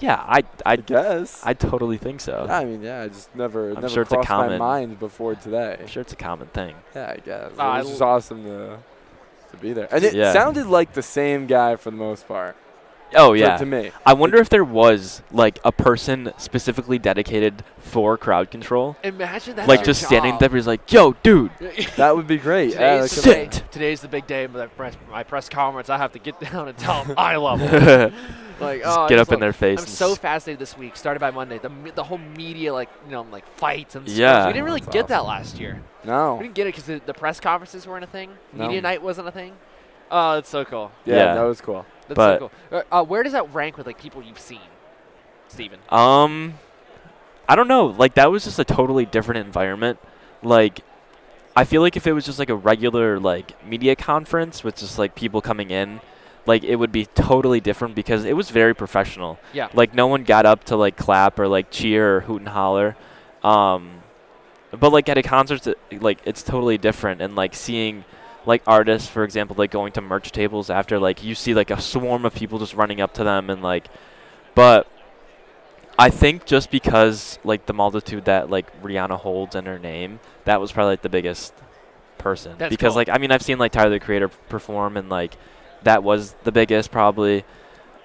[0.00, 1.40] yeah, I, I, I guess.
[1.44, 2.46] I totally think so.
[2.50, 4.98] I mean, yeah, I just never, I'm never sure it's a crossed my common- mind
[4.98, 5.76] before today.
[5.80, 6.74] I'm sure it's a common thing.
[6.94, 7.52] Yeah, I guess.
[7.58, 8.78] I it was just l- awesome to
[9.52, 10.32] to be there, and it Yeah.
[10.32, 12.56] sounded like the same guy for the most part.
[13.16, 13.56] Oh yeah.
[13.58, 13.90] to me.
[14.04, 19.68] I wonder if there was like a person specifically dedicated for crowd control, Imagine that.
[19.68, 21.50] like just standing there, he's like, "Yo, dude,
[21.96, 22.72] That would be great.
[22.72, 25.88] Today's, that the could- day, today's the big day of my press, my press conference.
[25.90, 28.12] I have to get down and tell them I love them.
[28.60, 30.96] like, Just oh, get just up in their face I'm so fascinated this week.
[30.96, 31.58] Started by Monday.
[31.58, 34.32] The the whole media like you know like fights and Yeah.
[34.40, 34.46] stuff.
[34.48, 35.82] We didn't really That's get that last year.
[36.04, 36.34] no.
[36.36, 38.30] We didn't get it because the, the press conferences weren't a thing.
[38.52, 38.66] No.
[38.66, 39.52] Media night wasn't a thing.
[40.10, 40.90] Oh, it's so cool.
[41.04, 41.34] Yeah, Yeah.
[41.34, 41.86] that was cool.
[42.08, 42.78] That's But- so cool.
[42.90, 44.60] Uh, uh, where does that rank with like people you've seen,
[45.48, 45.78] Steven?
[45.88, 46.54] Um,
[47.48, 47.86] I don't know.
[47.86, 49.98] Like that was just a totally different environment.
[50.42, 50.80] Like,
[51.56, 54.98] I feel like if it was just like a regular like media conference with just
[54.98, 56.00] like people coming in,
[56.46, 59.38] like it would be totally different because it was very professional.
[59.52, 59.68] Yeah.
[59.72, 62.96] Like no one got up to like clap or like cheer or hoot and holler.
[63.42, 64.02] Um,
[64.70, 67.22] but like at a concert, like it's totally different.
[67.22, 68.04] And like seeing
[68.46, 71.80] like artists, for example, like going to merch tables after, like you see like a
[71.80, 73.88] swarm of people just running up to them and like,
[74.54, 74.86] but
[75.98, 80.60] I think just because like the multitude that like Rihanna holds in her name, that
[80.60, 81.54] was probably like the biggest
[82.18, 82.56] person.
[82.58, 82.96] That's because cool.
[82.96, 85.36] like I mean I've seen like Tyler the Creator perform and like
[85.82, 87.44] that was the biggest probably.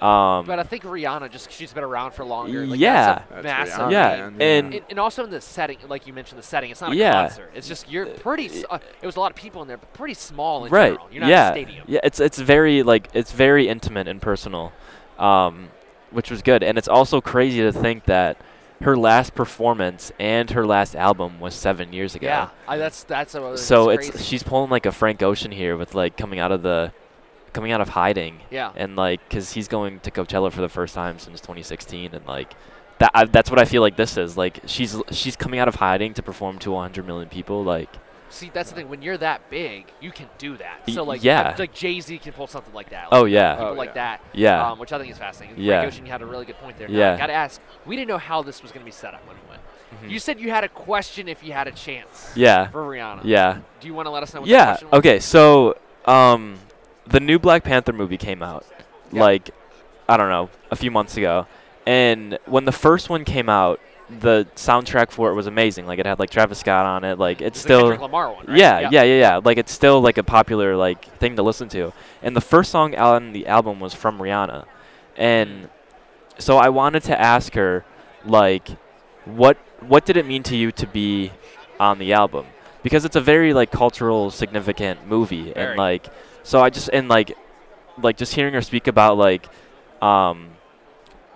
[0.01, 2.65] Um, But I think Rihanna just she's been around for longer.
[2.65, 3.15] Like, Yeah.
[3.15, 3.79] that's a That's massive.
[3.87, 6.71] Rihanna, yeah, man, and And, and also in the setting, like you mentioned, the setting.
[6.71, 7.27] It's not a Yeah.
[7.27, 7.51] concert.
[7.53, 8.63] It's just you're pretty.
[8.69, 11.07] Uh, it was a lot of people in there, but pretty small in right, general.
[11.11, 11.83] You're not yeah, a stadium.
[11.87, 11.99] yeah.
[12.03, 14.71] It's it's very like it's very intimate and personal,
[15.17, 15.69] um,
[16.11, 16.63] which was good.
[16.63, 18.37] And it's also crazy to think that
[18.81, 22.27] her last performance and her last album was seven years ago.
[22.27, 24.23] Yeah, I, that's that's a, so that's it's crazy.
[24.23, 26.93] she's pulling like a Frank Ocean here with like coming out of the
[27.53, 28.71] coming out of hiding yeah.
[28.75, 32.53] and like cuz he's going to Coachella for the first time since 2016 and like
[32.99, 35.75] that I, that's what I feel like this is like she's she's coming out of
[35.75, 37.89] hiding to perform to 100 million people like
[38.31, 38.89] See, that's the thing.
[38.89, 40.81] When you're that big, you can do that.
[40.93, 41.55] So like, yeah.
[41.57, 43.07] like Jay Z can pull something like that.
[43.11, 43.93] oh yeah people Oh, like yeah.
[43.95, 44.21] that.
[44.33, 45.55] yeah Um, which I think is fascinating.
[45.59, 45.79] Yeah.
[45.79, 46.87] Frank Ocean, you had a really good point there.
[46.91, 47.17] Yeah.
[47.17, 47.59] Got to ask.
[47.87, 49.61] We didn't know how this was going to be set up when we went.
[50.03, 50.11] Mhm.
[50.11, 52.31] You said you had a question if you had a chance.
[52.35, 53.21] yeah For Rihanna.
[53.23, 54.41] yeah Do you want to let us know?
[54.41, 54.97] What the yeah question was?
[54.99, 56.59] okay so um
[57.09, 58.65] the new Black Panther movie came out
[59.11, 59.21] Yeah.
[59.21, 59.49] like
[60.07, 61.47] I don't know a few months ago
[61.85, 63.79] and when the first one came out
[64.21, 67.41] the soundtrack for it was amazing like it had like Travis Scott on it like
[67.41, 68.45] it's The still Kendrick Lamar one.
[68.47, 68.57] Right?
[68.57, 69.39] Yeah, yeah, yeah, yeah.
[69.43, 71.93] Like it's still like a popular like thing to listen to.
[72.23, 74.65] And the first song on the album was from Rihanna.
[75.15, 75.69] And
[76.39, 77.85] so I wanted to ask her
[78.25, 78.67] like
[79.25, 81.31] what what did it mean to you to be
[81.79, 82.47] on the album?
[82.81, 85.67] Because it's a very like cultural significant movie Very.
[85.67, 86.07] and like
[86.49, 87.37] so I just and like
[88.01, 89.47] like just hearing her speak about like
[90.01, 90.49] um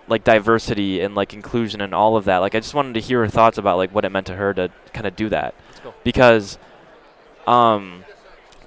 [0.08, 2.38] like diversity and like inclusion and all of that.
[2.38, 4.52] Like I just wanted to hear her thoughts about like what it meant to her
[4.54, 5.54] to kind of do that.
[5.84, 5.94] Go.
[6.02, 6.58] Because
[7.46, 8.04] um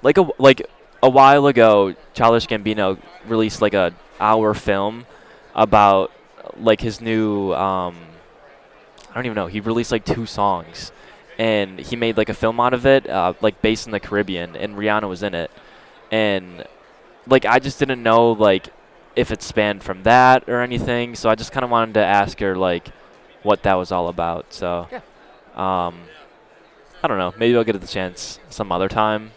[0.00, 0.62] like a like
[1.02, 5.04] a while ago Childish Gambino released like a hour film
[5.54, 6.10] about
[6.56, 7.94] like his new um
[9.10, 9.48] I don't even know.
[9.48, 10.92] He released like two songs
[11.38, 14.56] and he made like a film out of it uh, like based in the Caribbean
[14.56, 15.50] and Rihanna was in it.
[16.10, 16.64] And
[17.26, 18.68] like I just didn't know like
[19.16, 21.14] if it spanned from that or anything.
[21.14, 22.88] So I just kind of wanted to ask her like
[23.42, 24.52] what that was all about.
[24.52, 25.00] So Yeah.
[25.54, 26.00] um
[27.02, 27.32] I don't know.
[27.38, 29.32] Maybe I'll get the chance some other time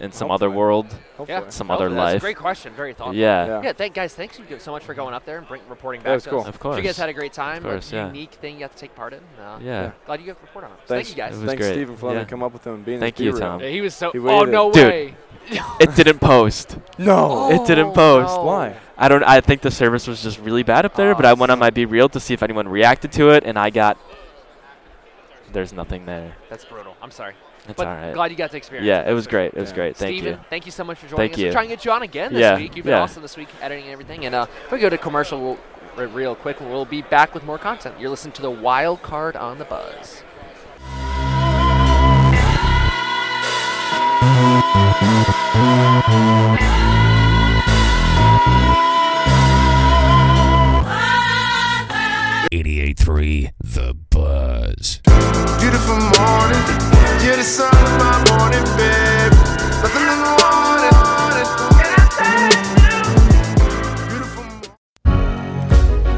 [0.00, 1.28] in some other world, Hopefully.
[1.28, 1.48] Yeah.
[1.50, 2.16] some Oh, other that's life.
[2.16, 2.72] a great question.
[2.74, 3.14] Very thoughtful.
[3.14, 3.46] Yeah.
[3.46, 3.62] Yeah.
[3.62, 4.12] Yeah, thank guys.
[4.14, 6.04] Thanks you so much for going up there and bring, reporting back.
[6.04, 6.14] That back.
[6.16, 6.40] was to cool.
[6.40, 6.48] us.
[6.48, 6.76] Of course.
[6.76, 7.58] You guys had a great time.
[7.58, 8.06] Of course, a yeah.
[8.08, 9.20] unique thing you got to take part in.
[9.40, 9.92] Uh, Yeah.
[10.06, 10.78] Glad you got to report on it.
[10.86, 11.34] So Thank you guys.
[11.36, 11.72] It was Thanks, great.
[11.74, 12.26] Stephen, for letting Yeah.
[12.28, 13.06] come up with him and being there.
[13.06, 13.40] Thank you, B-reel.
[13.48, 13.60] Tom.
[13.60, 14.10] Yeah, he was so.
[14.12, 14.50] He Oh waited.
[14.52, 14.86] no Dude.
[14.86, 15.14] way.
[15.78, 16.76] it didn't post.
[16.98, 17.50] No.
[17.50, 18.34] It didn't Oh, post.
[18.36, 18.44] no.
[18.44, 18.76] Why?
[18.98, 19.22] I don't.
[19.22, 21.12] I think the service was just really bad up there.
[21.12, 23.56] Oh, but I went on my BeReal to see if anyone reacted to it, and
[23.58, 23.96] I got.
[25.52, 26.34] There's nothing there.
[26.50, 26.96] That's brutal.
[27.02, 27.34] I'm sorry.
[27.66, 28.12] It's but all right.
[28.14, 29.08] glad you got to experience Yeah, it.
[29.10, 29.54] it was That's great.
[29.54, 29.74] It was Yeah.
[29.74, 29.96] great.
[29.96, 30.44] Thank Steven, you.
[30.50, 31.38] thank you so much for joining Thank us.
[31.38, 31.46] you.
[31.46, 32.76] We're trying to get you on again this Yeah, week.
[32.76, 33.00] You've been yeah.
[33.02, 34.26] awesome this week, editing and everything.
[34.26, 35.58] And uh, if we go to commercial we'll,
[35.96, 37.98] re- real quick, we'll be back with more content.
[37.98, 40.22] You're listening to the Wild Card on the Buzz.
[52.52, 55.00] Eighty-eight-three, The Buzz.
[55.58, 56.62] Beautiful morning,
[57.24, 57.64] the.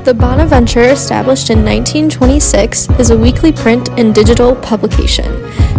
[0.04, 5.24] The Bonaventure, established in 1926, is a weekly print and digital publication.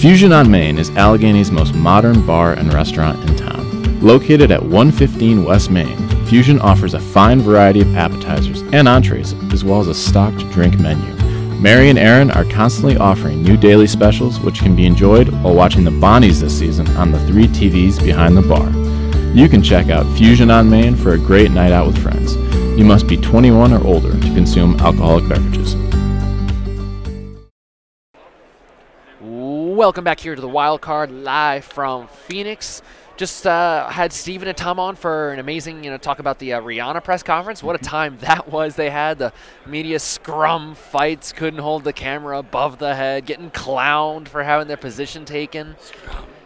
[0.00, 4.00] Fusion on Main is Allegany's most modern bar and restaurant in town.
[4.00, 9.62] Located at 115 West Main, Fusion offers a fine variety of appetizers and entrees, as
[9.62, 11.21] well as a stocked drink menu.
[11.62, 15.84] Mary and Aaron are constantly offering new daily specials, which can be enjoyed while watching
[15.84, 18.68] the Bonnies this season on the three TVs behind the bar.
[19.32, 22.34] You can check out Fusion on Main for a great night out with friends.
[22.76, 25.76] You must be 21 or older to consume alcoholic beverages.
[29.20, 32.82] Welcome back here to the Wild Card live from Phoenix.
[33.16, 36.54] Just uh, had Steven and Tom on for an amazing, you know, talk about the
[36.54, 37.62] uh, Rihanna press conference.
[37.62, 38.74] What a time that was!
[38.74, 39.32] They had the
[39.66, 44.76] media scrum fights, couldn't hold the camera above the head, getting clowned for having their
[44.76, 45.76] position taken.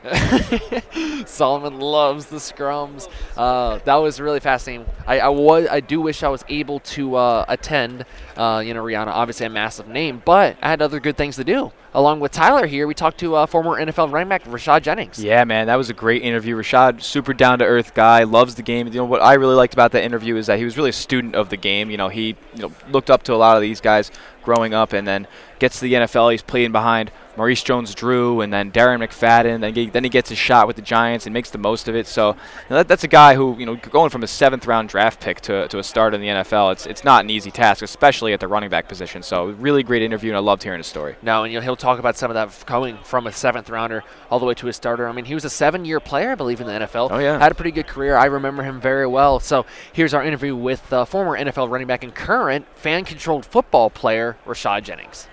[1.27, 3.09] Solomon loves the scrums.
[3.37, 4.87] Uh, that was really fascinating.
[5.07, 8.05] I, I was I do wish I was able to uh, attend.
[8.37, 11.45] Uh, you know, Rihanna, obviously a massive name, but I had other good things to
[11.45, 11.73] do.
[11.97, 15.19] Along with Tyler here, we talked to uh, former NFL running back Rashad Jennings.
[15.19, 16.55] Yeah, man, that was a great interview.
[16.55, 18.87] Rashad, super down to earth guy, loves the game.
[18.87, 20.93] You know what I really liked about that interview is that he was really a
[20.93, 21.91] student of the game.
[21.91, 24.11] You know, he you know looked up to a lot of these guys
[24.43, 25.27] growing up, and then
[25.59, 26.33] gets to the NFL.
[26.33, 29.61] He's playing behind Maurice Jones-Drew and then Darren McFadden.
[29.61, 31.95] Then he, then he gets a shot with the Giants and makes the most of
[31.95, 32.07] it.
[32.07, 32.37] So you
[32.71, 35.41] know, that, that's a guy who you know going from a seventh round draft pick
[35.43, 36.73] to, to a start in the NFL.
[36.73, 39.23] It's it's not an easy task, especially at the running back position.
[39.23, 41.17] So really great interview, and I loved hearing his story.
[41.23, 44.05] No, and you know, he'll talk about some of that going from a seventh rounder
[44.31, 45.09] all the way to a starter.
[45.09, 47.11] I mean, he was a seven-year player, I believe, in the NFL.
[47.11, 47.39] Oh, yeah.
[47.39, 48.17] had a pretty good career.
[48.17, 49.41] I remember him very well.
[49.41, 54.37] So here's our interview with uh, former NFL running back and current fan-controlled football player
[54.47, 55.29] Rashad Jennings.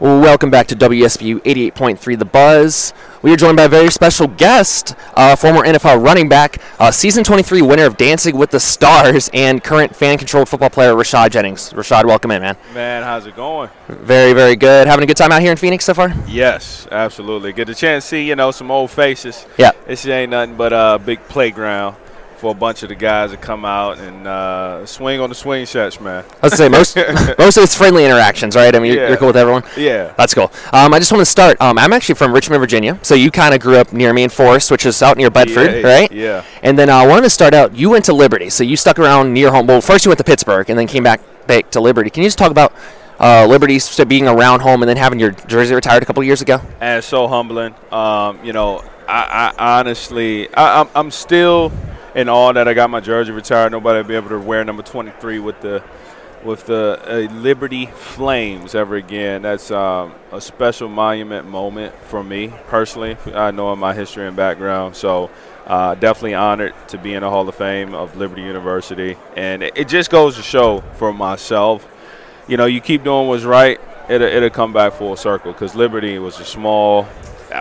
[0.00, 2.92] Welcome back to WSBU 88.3 The Buzz.
[3.20, 7.24] We are joined by a very special guest, uh, former NFL running back, uh, season
[7.24, 11.72] 23 winner of Dancing with the Stars, and current fan controlled football player Rashad Jennings.
[11.72, 12.56] Rashad, welcome in, man.
[12.72, 13.70] Man, how's it going?
[13.88, 14.86] Very, very good.
[14.86, 16.14] Having a good time out here in Phoenix so far?
[16.28, 17.52] Yes, absolutely.
[17.52, 19.46] Get a chance to see, you know, some old faces.
[19.56, 19.72] Yeah.
[19.88, 21.96] This ain't nothing but a big playground
[22.38, 25.66] for a bunch of the guys to come out and uh, swing on the swing
[25.66, 26.24] sets, man.
[26.42, 26.96] Let's say most
[27.38, 28.74] most of it's friendly interactions, right?
[28.74, 29.08] I mean, you're, Yeah.
[29.08, 29.64] you're cool with everyone.
[29.76, 30.12] Yeah.
[30.16, 30.50] that's cool.
[30.72, 31.60] Um, I just want to start.
[31.60, 34.30] Um, I'm actually from Richmond, Virginia, so you kind of grew up near me in
[34.30, 36.12] Forest, which is out near Bedford, Yeah, right?
[36.12, 36.44] yeah.
[36.62, 37.74] And then uh, I wanted to start out.
[37.74, 39.66] You went to Liberty, so you stuck around near home.
[39.66, 42.10] Well, first you went to Pittsburgh, and then came back back to Liberty.
[42.10, 42.72] Can you just talk about
[43.18, 46.40] uh, Liberty st- being around home and then having your jersey retired a couple years
[46.40, 46.60] ago?
[46.80, 47.74] and it's so humbling.
[47.90, 51.72] Um, you know, I, I honestly, I, I'm, I'm still
[52.14, 53.72] in awe that I got my jersey retired.
[53.72, 55.82] Nobody will be able to wear number 23 with the
[56.44, 59.42] with the uh, Liberty Flames ever again.
[59.42, 63.16] That's um, a special monument moment for me personally.
[63.34, 65.30] I know in my history and background, so.
[65.66, 69.76] Uh, definitely honored to be in the Hall of Fame of Liberty University, and it,
[69.76, 71.86] it just goes to show for myself
[72.48, 75.52] you know, you keep doing what's right, it'll, it'll come back full circle.
[75.52, 77.04] Because Liberty was a small.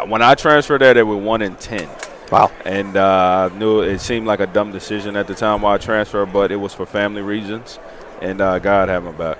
[0.07, 1.87] When I transferred there, they were one in ten.
[2.31, 2.51] Wow.
[2.65, 5.77] And uh, I knew it seemed like a dumb decision at the time why I
[5.77, 7.79] transferred, but it was for family reasons,
[8.21, 9.37] and uh, God had my back.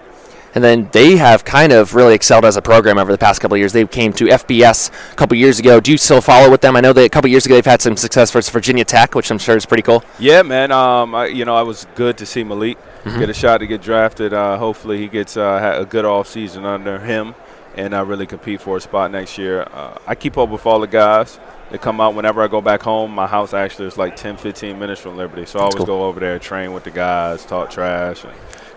[0.55, 3.55] And then they have kind of really excelled as a program over the past couple
[3.55, 3.73] of years.
[3.73, 5.79] They came to FBS a couple years ago.
[5.79, 6.75] Do you still follow with them?
[6.75, 9.29] I know that a couple years ago they've had some success versus Virginia Tech, which
[9.29, 10.03] I'm sure is pretty cool.
[10.17, 10.71] Yeah, man.
[10.71, 13.19] Um, I, you know, I was good to see Malik Mhm.
[13.19, 14.33] get a shot to get drafted.
[14.33, 17.35] Uh, hopefully, he gets uh, a good off season under him,
[17.75, 19.67] and uh, really compete for a spot next year.
[19.71, 21.39] Uh, I keep up with all the guys.
[21.69, 23.11] They come out whenever I go back home.
[23.11, 25.85] My house actually is like 10, 15 minutes from Liberty, so I always cool.
[25.85, 28.33] go over there, train with the guys, talk trash, and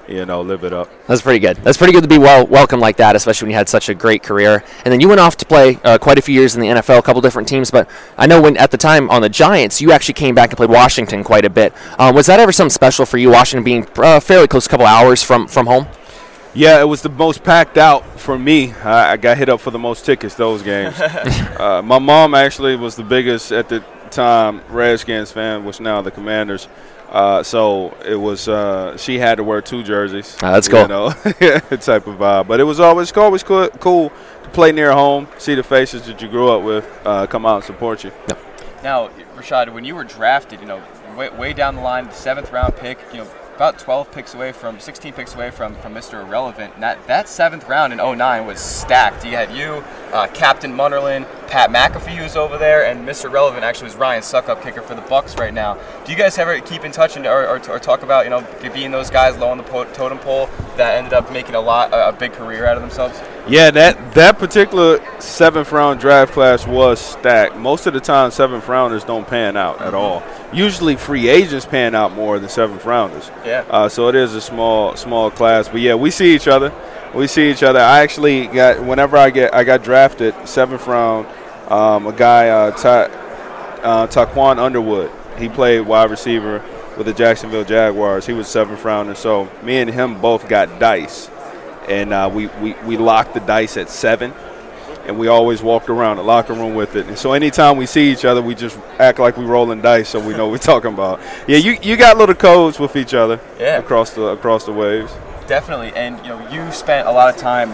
[0.08, 0.90] you know, live it up.
[1.06, 1.56] That's pretty good.
[1.58, 3.94] That's pretty good to be well welcomed like that, especially when you had such a
[3.94, 4.64] great career.
[4.84, 6.98] And then you went off to play uh, quite a few years in the NFL,
[6.98, 7.70] a couple different teams.
[7.70, 10.56] But I know when at the time on the Giants, you actually came back and
[10.56, 11.72] played Washington quite a bit.
[11.98, 14.86] Um, was that ever something special for you, Washington being uh, fairly close, a couple
[14.86, 15.86] hours from from home?
[16.52, 18.72] Yeah, it was the most packed out for me.
[18.72, 21.00] I, I got hit up for the most tickets those games.
[21.00, 26.10] uh, my mom actually was the biggest at the time Redskins fan, which now the
[26.10, 26.66] Commanders.
[27.08, 30.36] Uh, so it was uh, she had to wear two jerseys.
[30.42, 30.88] Ah, that's you cool.
[30.88, 32.48] know, type of vibe.
[32.48, 34.10] But it was always always cool, cool
[34.42, 37.56] to play near home, see the faces that you grew up with uh, come out
[37.56, 38.12] and support you.
[38.82, 40.82] Now, Rashad, when you were drafted, you know,
[41.16, 44.52] way, way down the line, the seventh round pick, you know, about 12 picks away
[44.52, 46.24] from, 16 picks away from, from Mr.
[46.24, 46.72] Irrelevant.
[46.72, 49.22] And that, that seventh round in 09 was stacked.
[49.22, 53.26] You had you, uh, Captain Munnerlyn, Pat McAfee who's over there, and Mr.
[53.26, 55.74] Irrelevant actually was Ryan Succop, kicker for the Bucs right now.
[56.06, 58.46] Do you guys ever keep in touch and or, or, or talk about, you know,
[58.72, 61.92] being those guys low on the po- totem pole that ended up making a lot,
[61.92, 63.20] a, a big career out of themselves?
[63.48, 67.56] Yeah, that that particular seventh round draft class was stacked.
[67.56, 70.22] Most of the time, seventh rounders don't pan out at all.
[70.52, 73.30] Usually, free agents pan out more than seventh rounders.
[73.44, 73.64] Yeah.
[73.68, 76.72] Uh, so it is a small small class, but yeah, we see each other.
[77.14, 77.80] We see each other.
[77.80, 81.26] I actually got whenever I get I got drafted seventh round.
[81.68, 83.02] Um, a guy uh, Ta,
[83.82, 85.10] uh, Tiquan Underwood.
[85.38, 86.64] He played wide receiver
[86.96, 88.26] with the Jacksonville Jaguars.
[88.26, 89.14] He was seventh rounder.
[89.14, 91.30] So me and him both got dice
[91.90, 94.32] and uh, we, we, we locked the dice at seven,
[95.06, 97.06] and we always walked around the locker room with it.
[97.06, 100.20] And so anytime we see each other, we just act like we're rolling dice, so
[100.20, 101.20] we know what we're talking about.
[101.48, 103.78] Yeah, you, you got little codes with each other Yeah.
[103.78, 105.12] across the across the waves.
[105.46, 107.72] Definitely, and you know, you spent a lot of time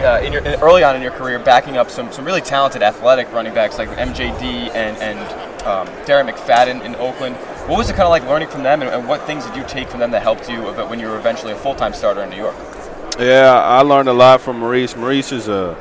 [0.00, 3.32] uh, in your early on in your career backing up some, some really talented athletic
[3.32, 4.42] running backs like MJD
[4.74, 5.18] and and
[5.64, 7.36] um, Darren McFadden in Oakland.
[7.68, 9.62] What was it kind of like learning from them, and, and what things did you
[9.68, 12.22] take from them that helped you about when you were eventually a full time starter
[12.22, 12.56] in New York?
[13.18, 14.94] Yeah, I learned a lot from Maurice.
[14.96, 15.76] Maurice is a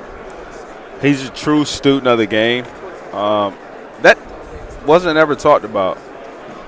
[1.02, 2.65] he's a true student of the game.
[3.13, 3.56] Um,
[4.02, 4.17] that
[4.86, 5.97] wasn't ever talked about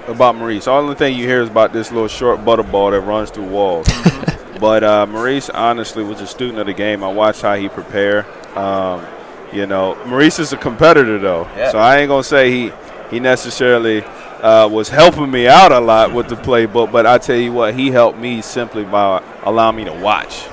[0.07, 0.67] about Maurice.
[0.67, 3.87] All the thing you hear is about this little short butterball that runs through walls.
[4.59, 7.03] but uh, Maurice honestly was a student of the game.
[7.03, 8.25] I watched how he prepared.
[8.55, 9.05] Um,
[9.51, 11.71] you know, Maurice is a competitor though, Yeah.
[11.71, 12.71] so I ain't gonna say he
[13.09, 16.91] he necessarily uh, was helping me out a lot with the playbook.
[16.91, 20.43] But I tell you what, he helped me simply by allowing me to watch.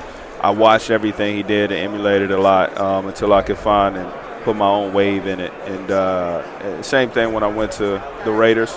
[0.46, 4.08] I watched everything he did and emulated a lot um, until I could find and
[4.44, 5.52] put my own wave in it.
[5.64, 8.72] And uh, same thing when I went to the Raiders.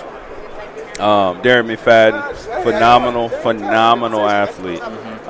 [0.98, 4.82] Um, Darren McFadden, phenomenal, phenomenal athlete.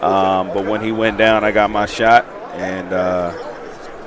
[0.02, 2.24] Um, but when he went down, I got my shot,
[2.54, 3.34] and uh,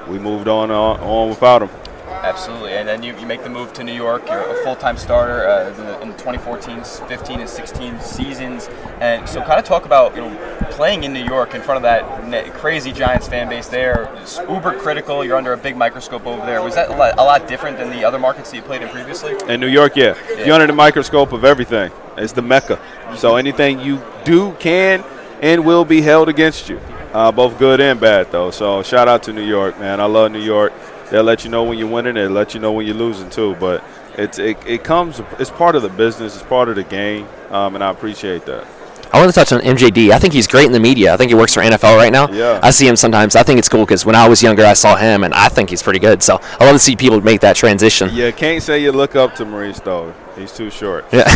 [0.08, 1.83] we moved on, on on without him.
[2.24, 4.28] Absolutely, and then you, you make the move to New York.
[4.30, 5.70] You're a full-time starter uh,
[6.02, 8.70] in, the, 2014, 15, and 16 seasons.
[9.02, 11.84] And so, kind of talk about you know playing in New York in front of
[11.84, 14.14] that crazy Giants fan base there.
[14.22, 15.24] It's uber critical.
[15.26, 16.62] You're under a big microscope over there.
[16.62, 18.90] Was that a lot, a lot different than the other markets that you played in
[18.90, 19.36] previously?
[19.48, 20.16] In New York, yeah.
[20.44, 21.92] You're under the microscope of everything.
[22.18, 22.80] It's the mecca.
[23.18, 25.04] So anything you do can
[25.42, 26.80] and will be held against you,
[27.14, 28.50] uh, both good and bad, though.
[28.50, 30.00] So shout out to New York, man.
[30.00, 30.72] I love New York.
[31.14, 32.16] They'll let you know when you're winning.
[32.16, 33.56] They'll let you know when you're losing too.
[33.60, 33.84] But
[34.18, 35.22] it's it, it comes.
[35.38, 36.34] It's part of the business.
[36.34, 38.66] It's part of the game, um, and I appreciate that.
[39.14, 40.10] I want to touch on MJD.
[40.10, 41.14] I think he's great in the media.
[41.14, 42.32] I think he works for NFL right now.
[42.32, 42.60] Yeah.
[42.64, 43.36] I see him sometimes.
[43.36, 45.70] I think it's cool because when I was younger, I saw him, and I think
[45.70, 46.24] he's pretty good.
[46.24, 48.10] So I love to see people make that transition.
[48.12, 50.16] Yeah, can't say you look up to Maurice though.
[50.36, 51.06] He's too short.
[51.14, 51.30] Yeah.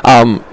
[0.04, 0.44] um,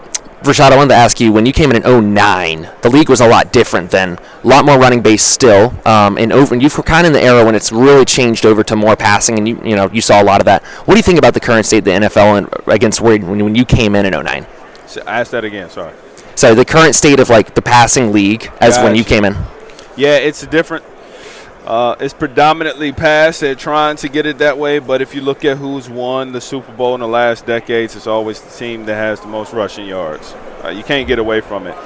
[0.41, 3.19] Rashad, I wanted to ask you when you came in in 09, the league was
[3.19, 4.17] a lot different then.
[4.43, 5.73] A lot more running base still.
[5.85, 8.45] Um, and over, and you were kind of in the era when it's really changed
[8.45, 10.63] over to more passing, and you you know you saw a lot of that.
[10.63, 13.43] What do you think about the current state of the NFL and against Wade when,
[13.43, 14.45] when you came in in 09?
[14.87, 15.69] So ask that again.
[15.69, 15.93] Sorry.
[16.35, 19.35] So the current state of like the passing league as when you came in.
[19.97, 20.85] Yeah, it's a different.
[21.69, 23.39] Uh, it's predominantly pass.
[23.39, 26.41] They're trying to get it that way, but if you look at who's won the
[26.41, 29.85] Super Bowl in the last decades, it's always the team that has the most rushing
[29.85, 30.33] yards.
[30.63, 31.77] Uh, you can't get away from it.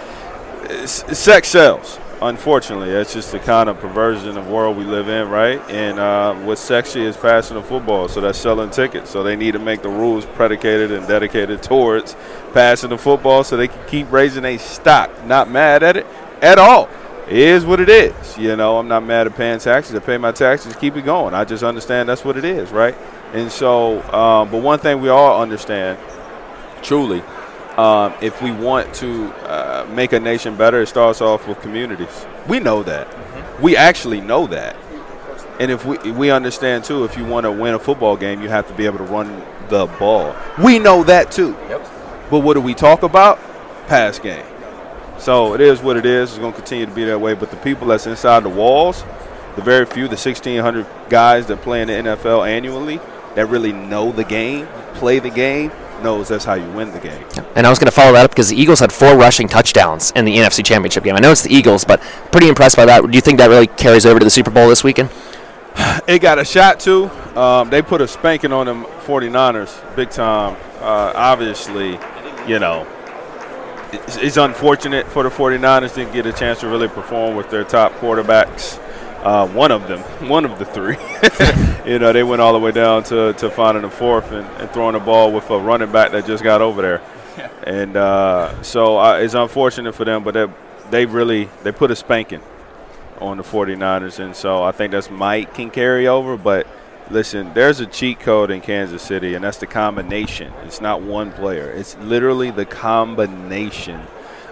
[0.69, 1.99] It's, sex sells.
[2.21, 5.59] Unfortunately, that's just the kind of perversion of world we live in, right?
[5.69, 9.09] And uh, what's sexy is passing the football, so that's selling tickets.
[9.09, 12.15] So they need to make the rules predicated and dedicated towards
[12.53, 15.25] passing the football, so they can keep raising a stock.
[15.25, 16.07] Not mad at it
[16.41, 16.87] at all.
[17.27, 18.37] It is what it is.
[18.37, 19.95] You know, I'm not mad at paying taxes.
[19.95, 21.33] I pay my taxes, keep it going.
[21.33, 22.95] I just understand that's what it is, right?
[23.33, 25.97] And so, um, but one thing we all understand,
[26.81, 27.21] truly,
[27.77, 32.25] um, if we want to uh, make a nation better, it starts off with communities.
[32.47, 33.07] We know that.
[33.61, 34.75] We actually know that.
[35.59, 38.49] And if we we understand too, if you want to win a football game, you
[38.49, 40.35] have to be able to run the ball.
[40.63, 41.55] We know that too.
[41.69, 41.87] Yep.
[42.29, 43.39] But what do we talk about?
[43.87, 44.45] Pass game.
[45.17, 46.31] So it is what it is.
[46.31, 47.33] It's going to continue to be that way.
[47.33, 49.03] But the people that's inside the walls,
[49.55, 52.99] the very few, the 1,600 guys that play in the NFL annually,
[53.35, 57.25] that really know the game, play the game, knows that's how you win the game.
[57.55, 60.11] And I was going to follow that up because the Eagles had four rushing touchdowns
[60.11, 61.15] in the NFC Championship game.
[61.15, 62.01] I know it's the Eagles, but
[62.31, 63.09] pretty impressed by that.
[63.09, 65.09] Do you think that really carries over to the Super Bowl this weekend?
[66.07, 67.09] it got a shot too.
[67.35, 70.57] Um, they put a spanking on them 49ers, big time.
[70.79, 71.97] Uh, obviously,
[72.47, 72.85] you know,
[73.93, 77.93] it's, unfortunate for the 49ers didn't get a chance to really perform with their top
[77.93, 78.79] quarterbacks.
[79.23, 80.97] Uh, one of them, one of the three.
[81.91, 84.69] you know, they went all the way down to, to finding a fourth and, and
[84.71, 87.01] throwing the ball with a running back that just got over there.
[87.63, 90.47] And uh, so uh, it's unfortunate for them, but they,
[90.89, 92.41] they really they put a spanking
[93.19, 96.37] on the 49ers, and so I think that's might can carry over.
[96.37, 96.67] But
[97.13, 100.51] listen, there's a cheat code in Kansas City, and that's the combination.
[100.63, 101.69] It's not one player.
[101.71, 104.01] It's literally the combination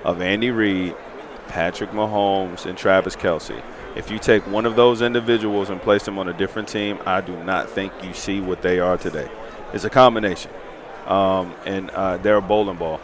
[0.05, 0.95] of Andy Reid,
[1.47, 3.61] Patrick Mahomes, and Travis Kelce.
[3.95, 7.19] If you take one of those individuals and place them on a different team, I
[7.19, 9.29] do not think you see what they are today.
[9.73, 10.51] It's a combination,
[11.07, 13.01] um, and uh, they're a bowling ball.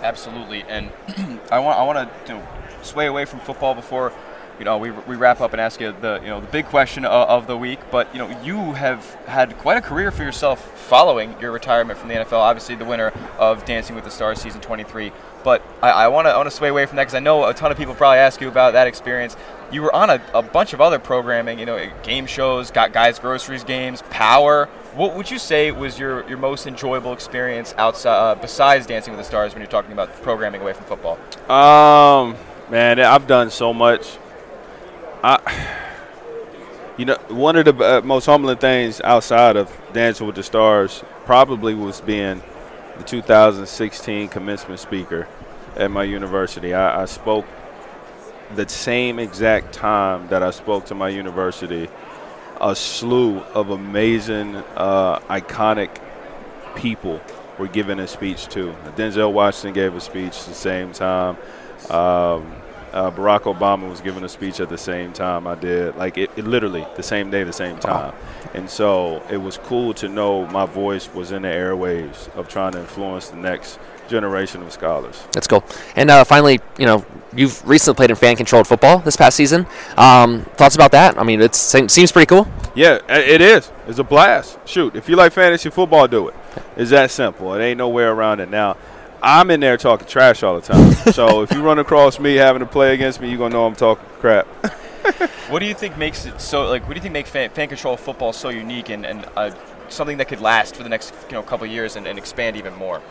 [0.00, 0.90] Absolutely, and
[1.52, 2.48] I want I want to you know,
[2.82, 4.12] sway away from football before
[4.58, 7.04] you know we, we wrap up and ask you the you know the big question
[7.04, 7.78] of, of the week.
[7.90, 12.08] But you know you have had quite a career for yourself following your retirement from
[12.08, 12.38] the NFL.
[12.38, 15.12] Obviously, the winner of Dancing with the Stars season 23.
[15.44, 17.54] But I want to I want to sway away from that because I know a
[17.54, 19.36] ton of people probably ask you about that experience.
[19.70, 23.18] You were on a, a bunch of other programming, you know, game shows, got guys
[23.18, 24.68] groceries games, Power.
[24.96, 29.20] What would you say was your, your most enjoyable experience outside uh, besides Dancing with
[29.20, 31.18] the Stars when you're talking about programming away from football?
[31.50, 32.34] Um,
[32.70, 34.16] man, I've done so much.
[35.26, 35.66] I,
[36.96, 41.02] you know, one of the uh, most humbling things outside of Dancing with the Stars
[41.24, 42.44] probably was being
[42.96, 45.26] the 2016 commencement speaker
[45.74, 46.72] at my university.
[46.74, 47.44] I, I spoke
[48.54, 51.88] the same exact time that I spoke to my university.
[52.60, 55.90] A slew of amazing, uh, iconic
[56.76, 57.20] people
[57.58, 58.76] were giving a speech too.
[58.94, 61.36] Denzel Washington gave a speech the same time.
[61.90, 62.62] Um,
[62.96, 65.96] uh, Barack Obama was giving a speech at the same time I did.
[65.96, 68.14] Like it, it, literally the same day, the same time.
[68.54, 72.72] And so it was cool to know my voice was in the airwaves of trying
[72.72, 73.78] to influence the next
[74.08, 75.22] generation of scholars.
[75.32, 75.62] That's cool.
[75.94, 79.66] And uh, finally, you know, you've recently played in fan-controlled football this past season.
[79.98, 81.18] Um, thoughts about that?
[81.18, 82.48] I mean, it seems pretty cool.
[82.74, 83.70] Yeah, it is.
[83.86, 84.58] It's a blast.
[84.64, 86.34] Shoot, if you like fantasy football, do it.
[86.76, 87.52] It's that simple.
[87.54, 88.48] It ain't no way around it.
[88.48, 88.78] Now,
[89.26, 90.92] I'm in there talking trash all the time.
[91.12, 93.74] so if you run across me having to play against me, you're gonna know I'm
[93.74, 94.46] talking crap.
[95.50, 96.68] what do you think makes it so?
[96.68, 99.50] Like, what do you think makes fan, fan control football so unique and, and uh,
[99.88, 102.72] something that could last for the next you know couple years and, and expand even
[102.76, 103.02] more?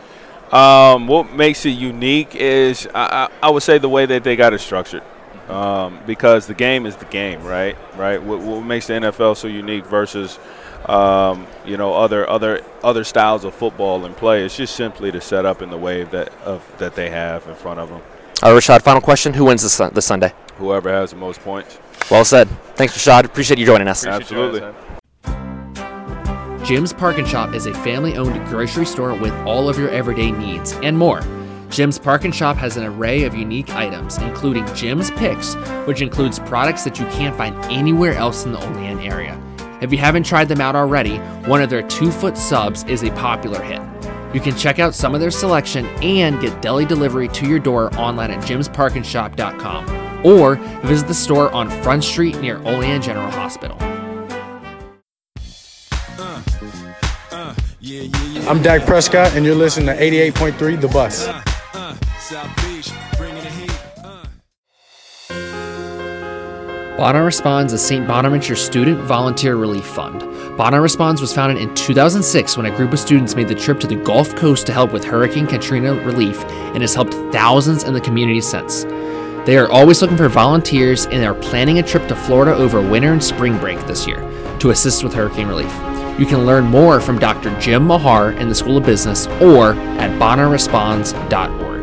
[0.52, 4.36] Um, what makes it unique is I, I, I, would say the way that they
[4.36, 5.02] got it structured.
[5.48, 7.76] Um, because the game is the game, right?
[7.96, 8.22] Right.
[8.22, 10.38] What, what makes the NFL so unique versus
[10.86, 14.44] um, you know other other other styles of football and play.
[14.44, 17.80] It's just simply the setup and the wave that of that they have in front
[17.80, 18.00] of them.
[18.42, 18.82] All right, Rashad.
[18.82, 20.32] Final question: Who wins this sun- this Sunday?
[20.58, 21.78] Whoever has the most points.
[22.10, 22.48] Well said.
[22.76, 23.24] Thanks, Rashad.
[23.24, 24.04] Appreciate you joining us.
[24.04, 24.72] Appreciate Absolutely.
[26.64, 30.72] Jim's Park and Shop is a family-owned grocery store with all of your everyday needs
[30.82, 31.20] and more.
[31.70, 35.54] Jim's Park and Shop has an array of unique items, including Jim's Picks,
[35.86, 39.40] which includes products that you can't find anywhere else in the Olean area.
[39.86, 43.10] If you haven't tried them out already, one of their two foot subs is a
[43.12, 43.80] popular hit.
[44.34, 47.96] You can check out some of their selection and get deli delivery to your door
[47.96, 53.76] online at jimsparkandshop.com or visit the store on Front Street near Olean General Hospital.
[58.48, 61.28] I'm Dak Prescott, and you're listening to 88.3 The Buzz.
[66.96, 68.08] Bona Responds is St.
[68.08, 70.20] Bonaventure Student Volunteer Relief Fund.
[70.56, 73.86] Bona Responds was founded in 2006 when a group of students made the trip to
[73.86, 78.00] the Gulf Coast to help with Hurricane Katrina relief and has helped thousands in the
[78.00, 78.84] community since.
[79.44, 83.12] They are always looking for volunteers and are planning a trip to Florida over winter
[83.12, 84.20] and spring break this year
[84.60, 85.72] to assist with hurricane relief.
[86.18, 87.54] You can learn more from Dr.
[87.60, 91.75] Jim Mahar in the School of Business or at bonaresponds.org.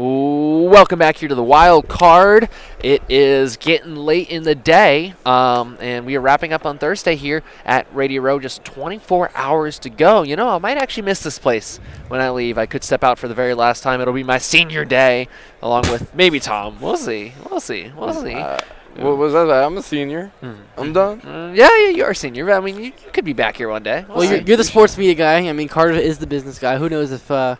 [0.00, 2.48] Welcome back here to the wild card.
[2.82, 7.16] It is getting late in the day, um, and we are wrapping up on Thursday
[7.16, 8.40] here at Radio Row.
[8.40, 10.22] Just 24 hours to go.
[10.22, 12.56] You know, I might actually miss this place when I leave.
[12.56, 14.00] I could step out for the very last time.
[14.00, 15.28] It'll be my senior day,
[15.60, 16.80] along with maybe Tom.
[16.80, 17.34] We'll see.
[17.50, 17.92] We'll see.
[17.94, 18.36] We'll see.
[18.36, 18.58] Uh,
[18.96, 19.50] what was that?
[19.50, 20.32] I'm a senior.
[20.42, 20.56] Mm.
[20.78, 21.20] I'm done.
[21.20, 22.50] Uh, yeah, yeah, you're a senior.
[22.50, 24.06] I mean, you, you could be back here one day.
[24.08, 25.46] We'll, well you're, you're, the sports media guy.
[25.46, 26.78] I mean, Carter is the business guy.
[26.78, 27.56] Who knows if uh,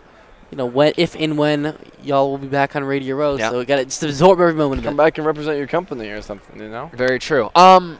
[0.50, 3.36] you know when, if and when y'all will be back on Radio Row.
[3.36, 3.50] Yep.
[3.50, 4.82] So we got to just absorb every moment.
[4.82, 6.60] Come back and represent your company or something.
[6.60, 6.90] You know.
[6.94, 7.50] Very true.
[7.54, 7.98] Um,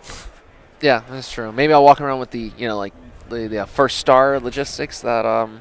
[0.81, 1.53] yeah, that's true.
[1.53, 2.95] Maybe I'll walk around with the you know like
[3.29, 5.61] the, the uh, first star logistics that um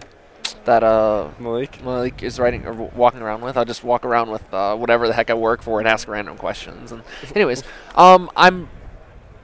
[0.65, 3.57] that uh Malik Malik is riding or walking around with.
[3.57, 6.37] I'll just walk around with uh, whatever the heck I work for and ask random
[6.37, 6.91] questions.
[6.91, 7.03] And
[7.35, 7.63] anyways,
[7.95, 8.69] um, I'm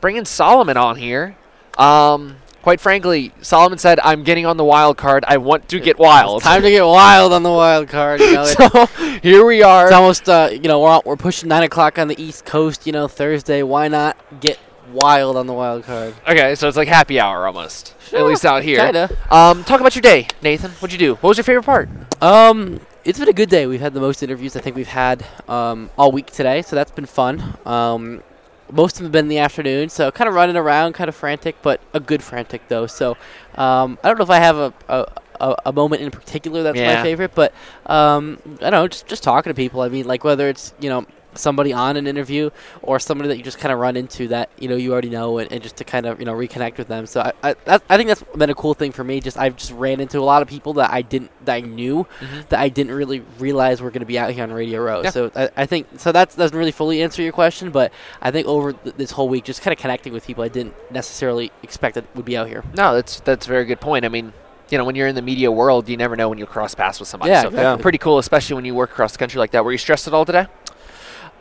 [0.02, 1.36] bringing Solomon on here.
[1.78, 5.24] Um, quite frankly, Solomon said, "I'm getting on the wild card.
[5.28, 8.20] I want to get wild." Time to get wild on the wild card.
[8.20, 8.88] You know, so
[9.22, 9.86] here we are.
[9.86, 12.88] It's almost uh, you know we're all, we're pushing nine o'clock on the East Coast.
[12.88, 13.62] You know Thursday.
[13.62, 14.58] Why not get
[14.92, 16.16] wild on the wild card?
[16.28, 18.80] Okay, so it's like happy hour almost, at least out here.
[18.80, 19.16] kinda.
[19.30, 20.72] Um, talk about your day, Nathan.
[20.72, 21.14] What'd you do?
[21.22, 21.88] What was your favorite part?
[22.20, 23.68] Um, it's been a good day.
[23.68, 26.90] We've had the most interviews I think we've had um, all week today, so that's
[26.90, 27.60] been fun.
[27.64, 28.24] Um,
[28.72, 31.16] most of them have been in the afternoon, so kind of running around, kind of
[31.16, 32.88] frantic, but a good frantic though.
[32.88, 33.12] So
[33.56, 35.06] um, I don't know if I have a, a,
[35.42, 36.96] a, a moment in particular that's Yeah.
[36.96, 37.54] my favorite, but
[37.86, 39.82] um, I don't know, just just talking to people.
[39.82, 41.06] I mean, like whether it's you know
[41.36, 42.50] somebody on an interview
[42.82, 45.38] or somebody that you just kind of run into that you know you already know
[45.38, 47.84] and, and just to kind of you know reconnect with them so I, I, that,
[47.90, 50.22] I think that's been a cool thing for me just I've just ran into a
[50.22, 52.48] lot of people that I didn't that I knew Mhm.
[52.50, 55.10] that I didn't really realize were going to be out here on Radio Row Yeah.
[55.12, 58.48] so I, I think so that doesn't really fully answer your question but I think
[58.48, 61.96] over th- this whole week just kind of connecting with people I didn't necessarily expect
[61.96, 64.06] that would be out here No, that's that's a very good point.
[64.06, 64.34] I mean,
[64.70, 67.00] you know, when you're in the media world, you never know when you'll cross paths
[67.00, 67.32] with somebody.
[67.32, 67.82] Yeah, so exactly.
[67.84, 69.64] pretty cool, especially when you work across the country like that.
[69.64, 70.48] Were you stressed at all today?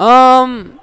[0.00, 0.80] Um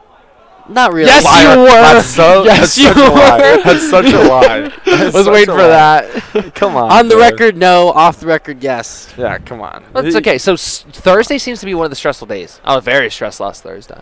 [0.70, 1.56] not really Yes, Liar.
[1.56, 1.68] you were.
[1.70, 3.38] That's so- yes, that's you such a lie.
[3.58, 3.64] were.
[3.64, 4.60] That's such a lie.
[4.86, 5.68] That's Was such waiting for lie.
[5.68, 6.52] that.
[6.56, 6.92] Come on.
[6.92, 7.22] on the dude.
[7.22, 9.84] record no off the record yes Yeah, come on.
[9.94, 10.38] Well, it's okay.
[10.38, 12.62] So s- Thursday seems to be one of the stressful days.
[12.64, 14.00] I was very stressed last Thursday,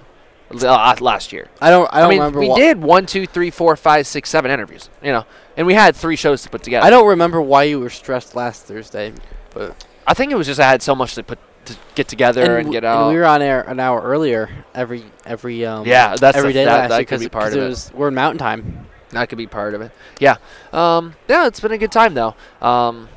[0.62, 1.48] uh, last year.
[1.62, 4.30] I don't I don't mean, remember we wha- did one, two, three, four, five, six,
[4.30, 4.90] seven interviews.
[5.02, 5.26] You know,
[5.58, 6.86] and we had three shows to put together.
[6.86, 9.14] I don't remember why you were stressed last Thursday
[9.56, 11.40] but I think it was just I had so much to put
[11.70, 13.04] to get together and, w- get out.
[13.06, 16.60] And we were on air an hour earlier every every um Yeah, that's every the-
[16.60, 17.70] day that- last that year could be 'cause- part 'cause of it it.
[17.70, 18.86] was we're in mountain time.
[19.12, 19.92] that could be part of it.
[20.20, 20.36] Yeah.
[20.72, 22.36] Um, yeah, it's been a good time though.
[22.62, 23.10] Um,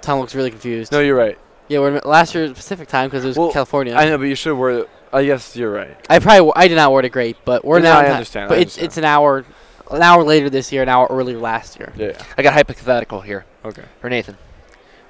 [0.00, 0.90] Tom looks really confused.
[0.92, 1.38] No, you're right.
[1.68, 3.94] Yeah, we're in last year Pacific time because it was Well, California.
[3.94, 4.84] I know, but you should wear.
[5.12, 5.96] I guess you're right.
[6.10, 7.98] I probably w- I did not word it great, but we're No, now.
[7.98, 9.44] I in ti- understand, But I it's it's an hour,
[9.90, 11.92] an hour later this year, an hour earlier last year.
[11.96, 12.12] Yeah.
[12.36, 13.44] I got hypothetical here.
[13.64, 13.82] Okay.
[14.00, 14.36] For Nathan,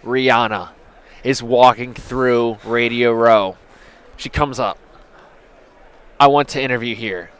[0.04, 0.68] Rihanna
[1.26, 3.56] is walking through Radio Row.
[4.16, 4.78] She comes up.
[6.20, 7.30] I want to interview here,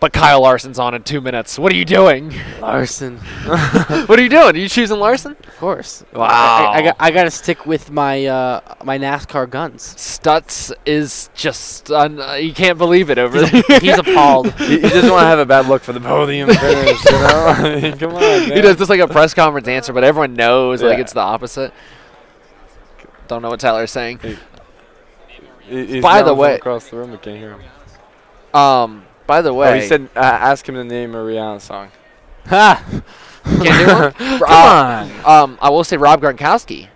[0.00, 1.56] but Kyle Larson's on in two minutes.
[1.56, 2.34] What are you doing?
[2.60, 3.16] Larson.
[3.46, 4.56] what are you doing?
[4.56, 5.36] Are you choosing Larson?
[5.46, 6.04] Of course.
[6.12, 6.26] Wow.
[6.26, 9.94] I, I, got I got to stick with my uh, my NASCAR guns.
[9.94, 13.62] Stutz is just un- uh, you can't believe it over there.
[13.80, 14.52] He's appalled.
[14.66, 17.46] He, he doesn't want to have a bad look for the podium finish, you know?
[17.46, 18.52] I mean, come on, man.
[18.52, 21.72] He does just like a press conference answer, but everyone knows like it's the opposite.
[23.28, 24.20] Don't know what Tyler's saying.
[25.68, 27.60] He- he's By the way, across the room, we can't hear him.
[28.54, 31.90] um, by the way, Oh, he said, uh, ask him to name a Rihanna song.
[32.46, 32.84] Ha!
[33.44, 34.12] Can't do one?
[34.38, 36.88] Come Uh, Um, I will say Rob Gronkowski.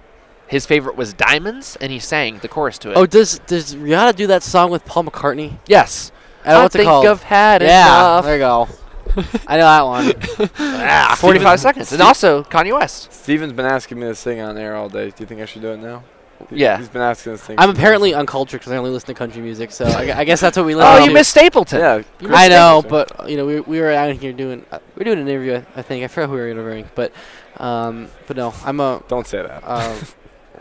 [0.46, 2.96] His favorite was Diamonds, and he sang the chorus to it.
[2.96, 5.58] Oh, does does Rihanna do that song with Paul McCartney?
[5.66, 6.12] yes.
[6.44, 7.06] I know I think called.
[7.06, 8.24] I've had yeah, enough.
[8.24, 8.68] there you go.
[9.46, 10.50] I know that one.
[10.58, 11.92] Ah, 45 seconds.
[11.92, 13.12] And also Kanye West.
[13.12, 15.10] Steven's been asking me to sing on air all day.
[15.10, 16.02] Do you think I should do it now?
[16.48, 16.78] He- Yeah.
[16.78, 17.56] He's been asking us to sing.
[17.58, 20.40] I'm apparently uncultured because I only listen to country music, so I, gu- I guess
[20.40, 20.88] that's what we learned.
[20.88, 21.14] Oh, listen you to.
[21.14, 21.78] missed Stapleton.
[21.80, 22.02] Yeah.
[22.20, 22.90] You I know, Stapleton.
[22.90, 25.28] but uh, you know, we, we were out here doing uh, we are doing an
[25.28, 25.54] interview.
[25.56, 27.12] I- I think I forgot who we were interviewing, but
[27.58, 29.62] um, but no, I'm a Don't say that.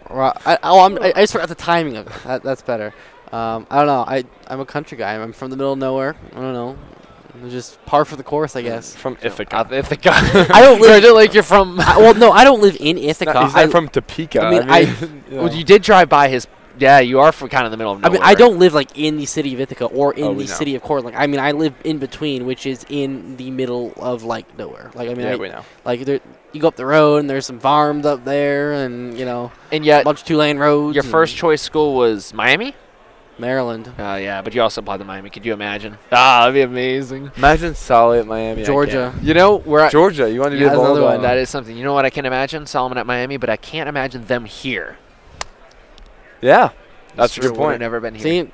[0.10, 2.14] ro- I, oh, I'm, I, I just forgot the timing of it.
[2.24, 2.94] That, that's better.
[3.32, 4.04] Um, I don't know.
[4.08, 5.16] I I'm a country guy.
[5.16, 6.16] I'm from the middle of nowhere.
[6.32, 6.78] I don't know.
[7.42, 8.96] I'm just par for the course, I guess.
[8.96, 9.58] from Ithaca.
[9.58, 10.12] Uh, Ithaca.
[10.54, 11.04] I don't live.
[11.04, 11.80] Or like you're from.
[11.80, 13.34] I, well, no, I don't live in Ithaca.
[13.34, 14.42] Not- he's I, not from Topeka.
[14.42, 15.44] I mean, I- you know.
[15.44, 16.48] Well, you did drive by his.
[16.78, 18.20] Yeah, you are from kind of the middle of nowhere.
[18.22, 20.46] I mean, I don't live like in the city of Ithaca or in Oh, the
[20.46, 20.46] know.
[20.46, 21.18] city of Cortland.
[21.18, 24.90] I mean, I live in between, which is in the middle of like nowhere.
[24.96, 25.66] Like I mean, yeah, I, we know.
[25.84, 26.22] like there,
[26.54, 29.86] you go up the road and there's some farms up there, and you know, And
[29.86, 30.96] a bunch of two lane roads.
[30.96, 32.76] your first choice school was Miami.
[33.40, 35.30] Maryland, Uh, yeah, but you also applied to Miami.
[35.30, 35.98] Could you imagine?
[36.12, 37.32] Ah, that'd be amazing.
[37.38, 38.64] Imagine Solly at Miami.
[38.64, 39.14] Georgia.
[39.22, 39.92] You know, we're can't.
[39.92, 40.30] Georgia.
[40.30, 41.22] You want to be Yeah, the that's another one.
[41.22, 41.76] That is something.
[41.76, 42.66] You know what I can imagine?
[42.66, 44.98] Solomon at Miami, but I can't imagine them here.
[46.42, 46.72] Yeah.
[47.16, 47.80] That's a good point.
[47.80, 48.24] Never been here.
[48.24, 48.52] See,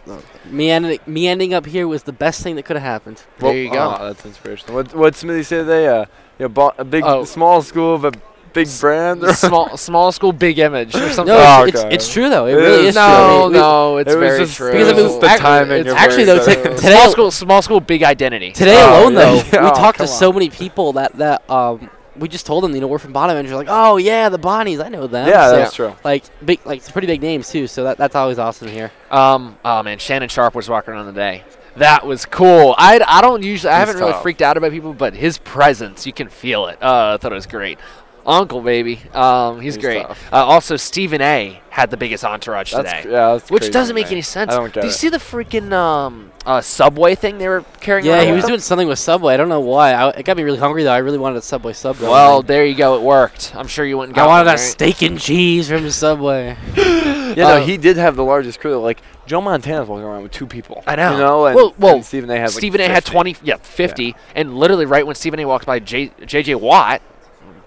[0.50, 3.24] me ending me ending up here was the best thing that could have happened.
[3.38, 3.96] There you go.
[4.00, 4.76] Oh, that's inspirational.
[4.76, 5.88] What what Smithy say today?
[5.88, 6.06] Uh,
[6.40, 7.26] you know, bo- a big Oh.
[7.26, 8.12] small school of a
[8.56, 9.24] big brand.
[9.24, 11.36] or- small small school, big image, or something.
[11.36, 11.88] No, Oh, it's, okay.
[11.94, 12.48] it's, it's true though.
[12.48, 13.04] It, It really is is true.
[13.04, 13.12] true.
[13.12, 14.72] no, We- we- no, it's it very just- true.
[14.72, 15.86] Because I mean, It's the ac- timing.
[15.86, 18.52] it's actually, though, t- today- small school, small school, big identity.
[18.54, 19.20] Today Oh, alone, yeah.
[19.20, 20.36] though, Yeah, we oh, talked to come so on.
[20.36, 23.46] many people that that um we just told them, you know, we're from Bonham, and
[23.46, 25.28] you're Like, oh yeah, the Bonnies, I know them.
[25.28, 25.96] Yeah, So, that's true.
[26.04, 27.68] Like big, like some pretty big names too.
[27.68, 28.92] So that that's always awesome here.
[29.12, 31.44] Um, oh man, Shannon Sharpe was walking around day.
[31.78, 32.74] That was cool.
[32.78, 36.06] I, I don't usually I He's haven't really freaked out about people, but his presence
[36.08, 36.82] you can feel it.
[36.82, 37.80] Uh, I thought it was great.
[38.26, 39.00] Uncle baby.
[39.14, 40.04] Um, he's, He's great.
[40.06, 41.62] Uh, also, Stephen A.
[41.70, 43.02] had the biggest entourage That's today.
[43.04, 44.14] cr- yeah, that's which crazy doesn't make me.
[44.14, 44.52] any sense.
[44.52, 44.96] I don't get Do you it.
[44.96, 48.06] see the freaking um, uh, subway thing they were carrying?
[48.06, 48.50] Yeah, around he was them?
[48.50, 49.34] doing something with Subway.
[49.34, 49.92] I don't know why.
[49.94, 50.92] I, it got me really hungry though.
[50.94, 52.00] I really wanted a Subway sub.
[52.00, 52.96] Well, there you go.
[52.96, 53.54] It worked.
[53.56, 54.18] I'm sure you wouldn't.
[54.18, 56.58] I wanted a steak and cheese from Subway.
[57.36, 58.78] Yeah, Uh, no, he did have the largest crew.
[58.78, 60.82] Like Joe Montana's walking around with two people.
[60.88, 61.12] I know.
[61.12, 62.38] You know, and, well, well, and Stephen A.
[62.38, 62.88] has like Stephen A.
[62.88, 65.46] had 20, yeah, 50, and literally right when Stephen A.
[65.46, 66.56] walked by, J, J.J.
[66.56, 67.02] Watt,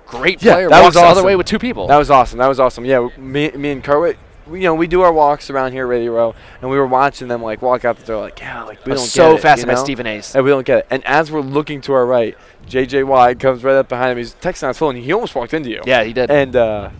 [0.09, 1.07] great Yeah, player, that walks was awesome.
[1.15, 1.87] the other way with two people.
[1.87, 2.39] That was awesome.
[2.39, 2.85] That was awesome.
[2.85, 5.89] Yeah, me, me and Cartwright, we, you know, we do our walks around here, at
[5.89, 8.79] Radio Row, and we were watching them like walk out the door, like, yeah, like
[8.87, 9.85] we don't was get so it, fascinated you by know?
[9.85, 10.35] Stephen A's.
[10.35, 10.87] And we don't get it.
[10.91, 12.37] And as we're looking to our right,
[12.67, 13.05] J.J.
[13.05, 14.19] Watt comes right up behind him.
[14.19, 14.97] He's texting on his phone.
[14.97, 15.83] He almost walked into you.
[15.87, 16.31] Yeah, he did.
[16.31, 16.91] And uh,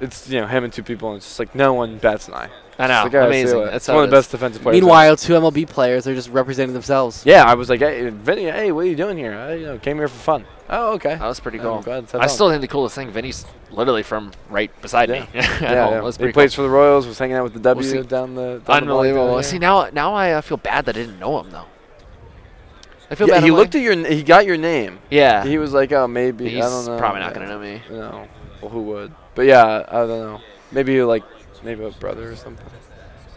[0.00, 2.34] it's you know him and two people, and it's just like no one bats an
[2.34, 2.50] eye.
[2.78, 3.02] I know.
[3.04, 3.64] like, "Alright, see you Amazing.
[3.64, 4.76] That's It's one of the best defensive players.
[4.76, 4.84] ever.
[4.86, 7.24] Meanwhile, two MLB players are just representing themselves.
[7.26, 9.34] Yeah, I was like, hey, Vinny, hey, what are you doing here?
[9.34, 10.44] I you know, came here for fun.
[10.70, 11.14] Oh, okay.
[11.16, 11.80] That was pretty cool.
[11.80, 15.20] go ahead, sit I still think the coolest thing, Vinny's literally from right beside Yeah.
[15.22, 15.28] me.
[15.34, 16.10] yeah, yeah.
[16.10, 17.06] He pretty plays for the Royals.
[17.06, 18.02] Was hanging out with the W see.
[18.02, 19.36] down the down Unbelievable.
[19.36, 21.64] The See now, now I uh, feel bad that I didn't know him though.
[23.10, 23.44] I feel yeah, bad.
[23.44, 23.92] he looked like- at your.
[23.92, 24.98] n- He got your name.
[25.10, 25.42] Yeah.
[25.44, 26.48] He was like, oh, maybe.
[26.50, 26.98] He's I don't know.
[26.98, 27.80] probably not gonna know me.
[27.90, 28.28] No.
[28.60, 29.14] Well, who would?
[29.34, 30.40] But yeah, I don't know.
[30.72, 31.22] Maybe like,
[31.62, 32.66] maybe a brother or something.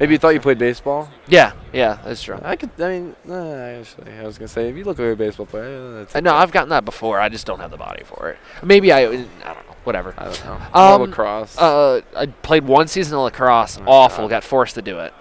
[0.02, 1.12] Maybe you thought you played baseball.
[1.28, 2.39] Yeah, yeah, that's true.
[2.41, 2.72] I could.
[2.80, 5.70] I mean, nah, actually, I was gonna say if you look like a baseball player,
[5.70, 7.20] yeah, that's I know I've gotten that before.
[7.20, 8.39] I just don't have the body for it.
[8.64, 9.02] Maybe I.
[9.02, 9.76] I don't know.
[9.84, 10.16] Whatever.
[10.18, 10.60] I don't know.
[10.74, 11.56] Um, lacrosse.
[11.56, 13.80] Uh, I played one season of lacrosse.
[13.86, 14.28] awful.
[14.28, 15.14] Got forced to do it.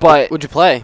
[0.00, 0.82] But Would you play?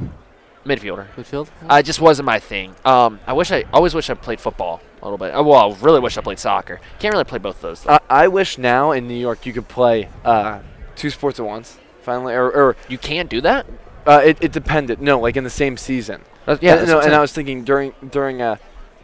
[0.64, 1.08] midfielder.
[1.16, 1.48] Midfield?
[1.68, 2.76] I just wasn't my thing.
[2.84, 5.34] Um, I wish I always wish I played football a little bit.
[5.34, 6.80] Uh, well, I really wish I played soccer.
[7.00, 7.82] Can't really play both those.
[7.82, 7.94] Though.
[7.94, 10.60] I, I wish now in New York you could play uh,
[10.94, 11.78] two sports at once.
[12.06, 13.66] Finally, or, or you can't do that.
[14.06, 15.02] Uh, it, it depended.
[15.02, 16.22] No, like in the same season.
[16.46, 18.56] Uh, yeah, And, that's no, and I was thinking during during uh,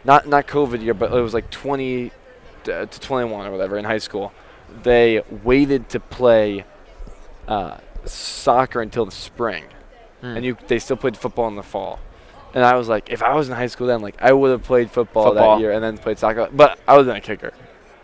[0.05, 2.11] not not COVID year, but it was like 20
[2.63, 4.31] to to 21 or whatever in high school.
[4.83, 6.63] They waited to play
[7.47, 9.65] uh, soccer until the spring,
[10.21, 10.37] Hmm.
[10.37, 11.99] and you they still played football in the fall.
[12.55, 14.63] And I was like, if I was in high school then, like I would have
[14.63, 15.55] played football, Football.
[15.57, 16.47] that year and then played soccer.
[16.53, 17.51] But I was not a kicker.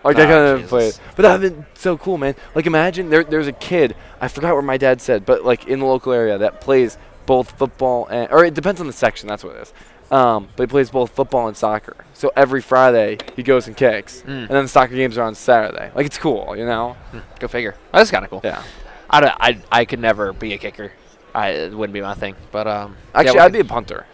[0.04, 0.86] Like I Ah, couldn't have played.
[0.94, 1.02] Jesus.
[1.16, 2.36] But that would have been so cool, man.
[2.56, 5.80] Like imagine there there's a kid, I forgot what my dad said, but like in
[5.80, 9.44] the local area that plays both football and or it depends on the section, that's
[9.44, 9.74] what it is.
[10.12, 11.96] Um, but he plays both football and soccer.
[12.14, 14.22] So every Friday he goes and kicks.
[14.22, 14.28] Mm.
[14.28, 15.92] And then the soccer games are on Saturday.
[15.94, 16.98] Like it's cool, you know?
[17.40, 17.76] Go figure.
[17.92, 18.42] That's kind of cool.
[18.44, 18.64] Yeah.
[19.10, 20.92] I, don't, I I could never be a kicker.
[21.36, 22.36] I it wouldn't be my thing.
[22.52, 24.06] But um, Actually yeah, I'd be a punter.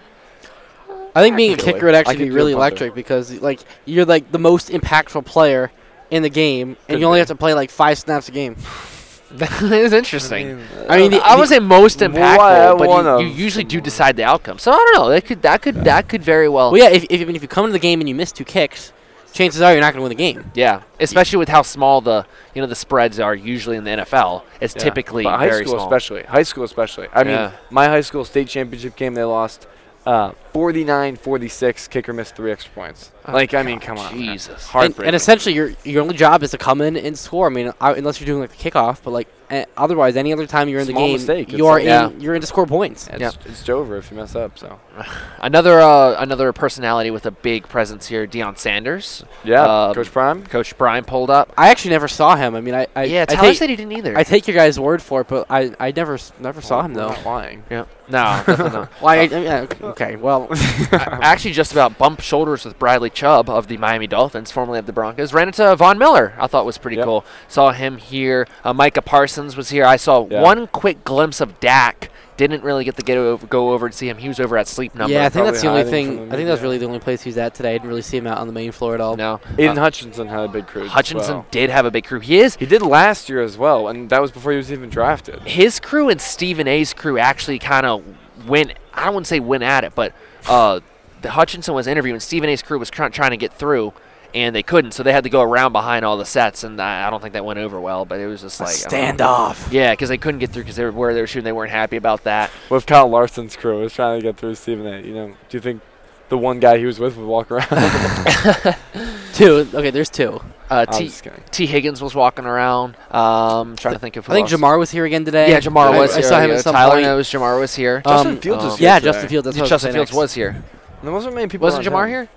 [1.15, 4.39] I think being a kicker would actually be really electric because like you're like the
[4.39, 5.71] most impactful player
[6.11, 8.55] in the game, and you only have to play like five snaps a game.
[9.31, 10.61] that is interesting.
[10.87, 14.15] I mean, the- I would say most Well, impactful, but you, you usually do decide
[14.15, 14.59] the outcome.
[14.59, 15.09] So I don't know.
[15.09, 16.71] That could that could that could very well.
[16.71, 16.89] Well, yeah.
[16.89, 18.93] If, if I mean, if you come into the game and you miss two kicks,
[19.33, 20.51] chances are you're not going to win the game.
[20.53, 24.43] Yeah, especially with how small the you know the spreads are usually in the NFL.
[24.61, 24.83] It's Yeah.
[24.83, 25.87] typically But high very school small.
[25.87, 26.23] especially.
[26.23, 27.07] High school especially.
[27.11, 27.47] I Yeah.
[27.47, 29.65] mean, my high school state championship game they lost
[30.05, 31.89] uh, 49-46.
[31.89, 33.11] Kicker missed three extra points.
[33.27, 34.13] Oh, like I mean, come on.
[34.13, 34.69] Jesus.
[34.73, 37.47] And, and essentially, your your only job is to come in and score.
[37.47, 40.45] I mean, I, unless you're doing like the kickoff, but like eh, otherwise, any other
[40.45, 41.87] time you're in the game, mistake, you it's are like- in.
[41.87, 42.09] Yeah.
[42.23, 43.07] You're in to score points.
[43.07, 43.31] it's, Yeah.
[43.45, 44.59] it's over if you mess up.
[44.59, 44.79] So
[45.39, 49.23] Another uh, another personality with a big presence here, Deion Sanders.
[49.43, 50.45] yeah, Um, Coach Prime.
[50.45, 51.51] Coach Brian pulled up.
[51.57, 52.53] I actually never saw him.
[52.53, 54.15] I mean, I, I yeah, I Tyler take, said he didn't either.
[54.15, 56.93] I take your guys' word for it, but I, I never s- never saw him
[56.93, 57.09] though.
[57.09, 57.63] not lying.
[57.71, 58.91] yeah, no, definitely not.
[58.99, 59.15] Why?
[59.17, 60.44] I, I mean, yeah, okay, well,
[60.91, 64.85] I actually just about bumped shoulders with Bradley Chubb of the Miami Dolphins, formerly of
[64.85, 65.33] the Broncos.
[65.33, 66.33] Ran into Von Miller.
[66.39, 67.05] I thought was pretty Yep.
[67.05, 67.25] cool.
[67.47, 68.47] Saw him here.
[68.63, 69.85] Uh, Micah Parsons was here.
[69.85, 70.41] I saw Yeah.
[70.41, 72.09] one quick glimpse of Dak.
[72.37, 74.17] Didn't really get to get over, go over and see him.
[74.17, 75.13] He was over at Sleep Number.
[75.13, 76.07] yeah, I think probably that's the only thing.
[76.07, 76.61] the I think that's media.
[76.63, 77.69] really the only place he's at today.
[77.69, 79.15] I didn't really see him out on the main floor at all.
[79.15, 79.39] no.
[79.57, 80.85] Aidan Uh, Hutchinson had a big crew.
[80.85, 81.45] Hutchinson well.
[81.51, 82.19] did have a big crew.
[82.19, 84.89] He is He did last year as well, and that was before he was even
[84.89, 85.43] drafted.
[85.43, 88.03] his crew and Stephen A's crew actually kind of
[88.45, 88.73] went.
[88.93, 90.11] I don't want to say went at it, but
[90.47, 90.79] uh,
[91.21, 92.19] the Hutchinson was interviewing.
[92.19, 93.93] Stephen A's crew was try- trying to get through,
[94.33, 97.07] and they couldn't, so they had to go around behind all the sets, and I,
[97.07, 98.05] I don't think that went over well.
[98.05, 99.17] But it was just like I don't.
[99.17, 99.71] Standoff.
[99.71, 101.45] Yeah, because they couldn't get through because they were where they were shooting.
[101.45, 102.49] They weren't happy about that.
[102.67, 105.01] What if Kyle Larson's crew was trying to get through Stephen A?
[105.01, 105.81] You know, do you think
[106.29, 107.67] the one guy he was with would walk around?
[109.33, 109.67] Two.
[109.73, 110.41] Okay, there's two.
[110.69, 111.11] Uh, T.
[111.51, 112.95] Tee Higgins was walking around.
[113.11, 114.25] Um, trying to think of.
[114.25, 114.59] Who I think else.
[114.59, 115.49] Jamar was here again today.
[115.51, 116.23] Yeah, Jamar I- was I here.
[116.29, 117.03] saw him yeah, at some Tyler point.
[117.03, 118.01] knows Jamar was here.
[118.01, 119.11] Justin Um, Fields was um, here Yeah, today.
[119.11, 119.45] Justin Fields.
[119.45, 120.17] That's what was Justin Fields next.
[120.17, 120.63] was here.
[121.03, 121.65] There wasn't many people.
[121.65, 122.09] Wasn't Jamar him.
[122.09, 122.29] here?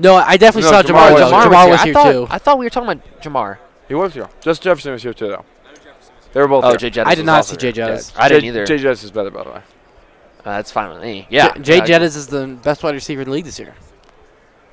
[0.00, 1.12] No, I definitely No, saw Jamar Jamar.
[1.12, 1.28] was though.
[1.28, 1.50] here.
[1.50, 1.70] Jamar here.
[1.70, 2.26] was I thought, too.
[2.30, 3.58] I thought we were talking about Jamar.
[3.88, 4.28] He was here.
[4.40, 5.44] Just Jefferson was here too, though.
[6.32, 6.78] They were both Oh, here.
[6.78, 7.86] Jay Jettis I did not see Jay here.
[7.88, 8.12] Jettis.
[8.16, 8.66] I didn't either.
[8.66, 9.60] Jay Jettis is better, by the way.
[10.40, 11.26] Uh, that's fine with me.
[11.30, 11.52] Yeah.
[11.54, 13.74] J- Jay uh, Jettis is the best wide receiver in the league this year.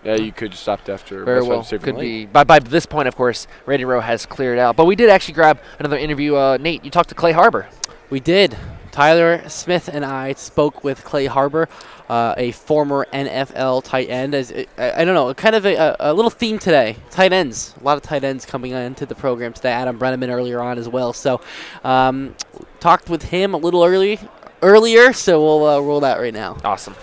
[0.03, 1.23] Yeah, you could just opt after.
[1.25, 1.61] Very West well.
[1.63, 2.01] Virginia Could Late.
[2.03, 2.25] be.
[2.27, 4.75] By, by this point, of course, Radio Row has cleared out.
[4.75, 6.35] But we did actually grab another interview.
[6.35, 7.67] Uh, Nate, you talked to Clay Harbor.
[8.11, 8.55] We did.
[8.91, 11.67] Tyler Smith and I spoke with Clay Harbor,
[12.07, 14.33] uh, a former NFL tight end.
[14.33, 16.95] As I, I don't know, kind of a, a, a little theme today.
[17.09, 17.73] Tight ends.
[17.81, 19.71] A lot of tight ends coming into the program today.
[19.71, 21.11] Adam Breneman earlier on as well.
[21.11, 21.41] So,
[21.83, 22.35] um,
[22.79, 24.19] talked with him a little early,
[24.61, 25.13] earlier.
[25.13, 26.57] So we'll uh, roll that right now.
[26.63, 26.95] Awesome.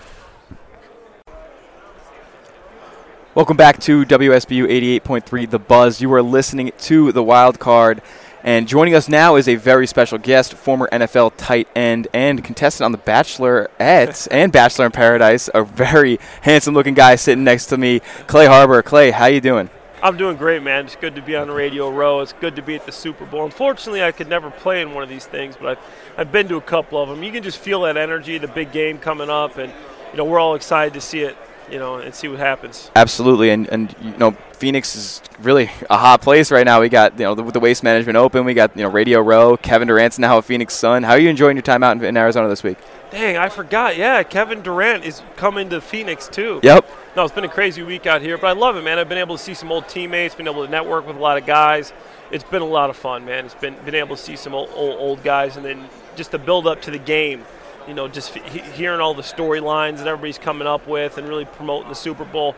[3.34, 6.02] Welcome back to WSBU 88.3 The Buzz.
[6.02, 8.02] You are listening to The Wild Card.
[8.44, 12.84] And joining us now is a very special guest, former NFL tight end and contestant
[12.84, 15.48] on The Bachelorette and Bachelor in Paradise.
[15.54, 18.82] A very handsome looking guy sitting next to me, Clay Harbor.
[18.82, 19.70] Clay, how you doing?
[20.02, 20.86] I'm doing great, man.
[20.86, 22.20] It's good to be on Radio Row.
[22.22, 23.44] It's good to be at the Super Bowl.
[23.44, 25.78] Unfortunately, I could never play in one of these things, but I've,
[26.18, 27.22] I've been to a couple of them.
[27.22, 29.72] You can just feel that energy, the big game coming up, and
[30.10, 31.36] you know we're all excited to see it,
[31.70, 32.90] you know, and see what happens.
[32.96, 36.80] Absolutely, and and you know Phoenix is really a hot place right now.
[36.80, 38.44] We got you know the, the Waste Management Open.
[38.44, 39.56] We got you know Radio Row.
[39.56, 41.04] Kevin Durant's now a Phoenix Sun.
[41.04, 42.78] How are you enjoying your time out in, in Arizona this week?
[43.12, 43.96] Dang, I forgot.
[43.98, 46.60] Yeah, Kevin Durant is coming to Phoenix too.
[46.62, 46.88] Yep.
[47.14, 48.98] No, it's been a crazy week out here, but I love it, man.
[48.98, 51.36] I've been able to see some old teammates, been able to network with a lot
[51.36, 51.92] of guys.
[52.30, 53.44] It's been a lot of fun, man.
[53.44, 56.38] It's been been able to see some old old, old guys, and then just the
[56.38, 57.44] build up to the game.
[57.86, 61.44] You know, just he- hearing all the storylines that everybody's coming up with, and really
[61.44, 62.56] promoting the Super Bowl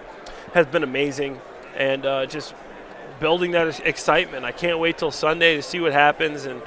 [0.53, 1.41] has been amazing,
[1.77, 2.55] and uh, just
[3.19, 4.45] building that excitement.
[4.45, 6.63] I can't wait till Sunday to see what happens, and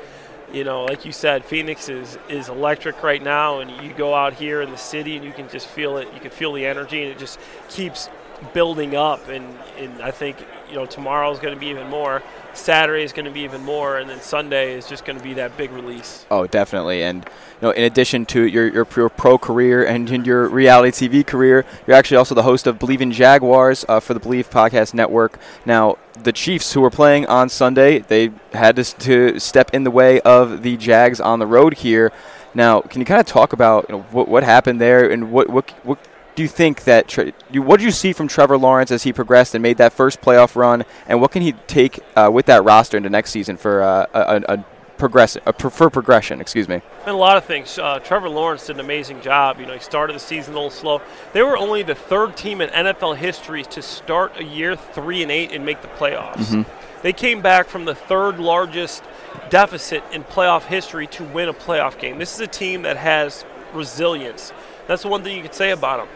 [0.52, 4.34] you know, like you said, Phoenix is is electric right now, and you go out
[4.34, 6.08] here in the city and you can just feel it.
[6.14, 7.40] You can feel the energy, and it just
[7.70, 8.10] keeps
[8.54, 9.28] building up.
[9.30, 9.46] And,
[9.78, 10.38] and I think
[10.70, 12.22] you know tomorrow is going to be even more.
[12.54, 15.36] Saturday is going to be even more, and then Sunday is just going to be
[15.36, 16.26] that big release.
[16.32, 17.04] Oh, definitely.
[17.04, 21.66] And you know, in addition to your your pro, career and your reality TV career,
[21.86, 25.40] you're actually also the host of Believe in Jaguars uh, for the Believe Podcast Network.
[25.66, 29.92] Now, the Chiefs, who were playing on Sunday, they had to, to step in the
[29.92, 32.12] way of the Jags on the road here.
[32.54, 35.50] Now, can you kind of talk about you know, what what happened there and what
[35.50, 36.00] what what
[36.38, 37.12] do you think that
[37.52, 40.56] what did you see from Trevor Lawrence as he progressed and made that first playoff
[40.56, 44.06] run, and what can he take uh, with that roster into next season for uh,
[44.14, 44.66] a, a,
[45.00, 46.40] progress a for progression?
[46.40, 46.76] Excuse me.
[47.08, 47.80] And a lot of things.
[47.80, 49.60] Uh, Trevor Lawrence did an amazing job.
[49.60, 51.02] You know, he started the season a little slow.
[51.34, 55.32] They were only the third team in NFL history to start a year three and
[55.32, 56.54] eight and make the playoffs.
[56.54, 56.68] Mhm.
[57.02, 59.02] They came back from the third largest
[59.50, 62.20] deficit in playoff history to win a playoff game.
[62.20, 64.54] This is a team that has resilience.
[64.88, 66.08] That's the one thing you could say about him.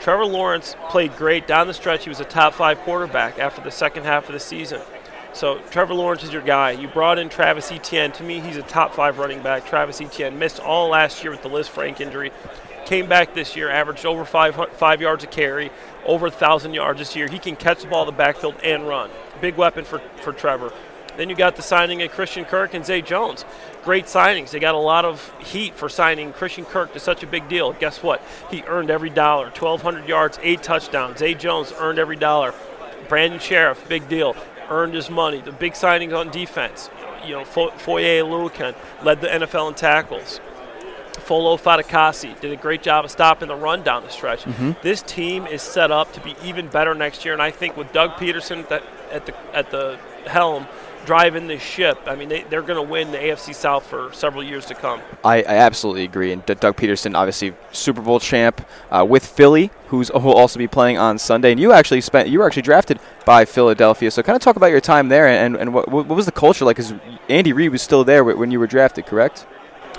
[0.00, 2.04] Trevor Lawrence played great down the stretch.
[2.04, 4.80] He was a top five quarterback after the second half of the season.
[5.32, 6.72] So Trevor Lawrence is your guy.
[6.72, 8.12] You brought in Travis Etienne.
[8.12, 9.66] To me, he's a top five running back.
[9.66, 12.32] Travis Etienne missed all last year with the Lisfranc injury.
[12.86, 15.70] Came back this year, averaged over five five yards a carry,
[16.04, 17.26] over a thousand yards this year.
[17.26, 19.10] He can catch the ball in the backfield and run.
[19.40, 20.70] Big weapon for, for Trevor.
[21.16, 23.44] Then you got the signing of Christian Kirk and Zay Jones.
[23.84, 24.50] Great signings.
[24.50, 27.72] They got a lot of heat for signing Christian Kirk to such a big deal.
[27.72, 28.22] Guess what?
[28.50, 29.46] He earned every dollar.
[29.50, 31.18] 1,200 yards, eight touchdowns.
[31.18, 32.54] Zay Jones earned every dollar.
[33.08, 34.34] Brandon Scherff, big deal.
[34.70, 35.40] Earned his money.
[35.42, 36.88] The big signings on defense.
[37.26, 40.40] You know, Fo- Foye Oluokun led the NFL in tackles.
[41.20, 44.44] Folo Fatukasi did a great job of stopping the run down the stretch.
[44.44, 44.80] Mhm.
[44.82, 47.92] This team is set up to be even better next year, and I think with
[47.92, 48.82] Doug Pederson at the
[49.12, 50.66] at the, at the helm,
[51.04, 54.42] driving this ship, I mean they, they're going to win the AFC South for several
[54.42, 55.00] years to come.
[55.24, 56.32] I, I absolutely agree.
[56.32, 60.58] And D- Doug Pederson, obviously Super Bowl champ uh, with Philly, who's who will also
[60.58, 61.52] be playing on Sunday.
[61.52, 64.10] And you actually spent you were actually drafted by Philadelphia.
[64.10, 66.64] So kind of talk about your time there and, and what, what was the culture
[66.64, 66.76] like?
[66.76, 66.94] Because
[67.28, 69.46] Andy Reid was still there when you were drafted, correct?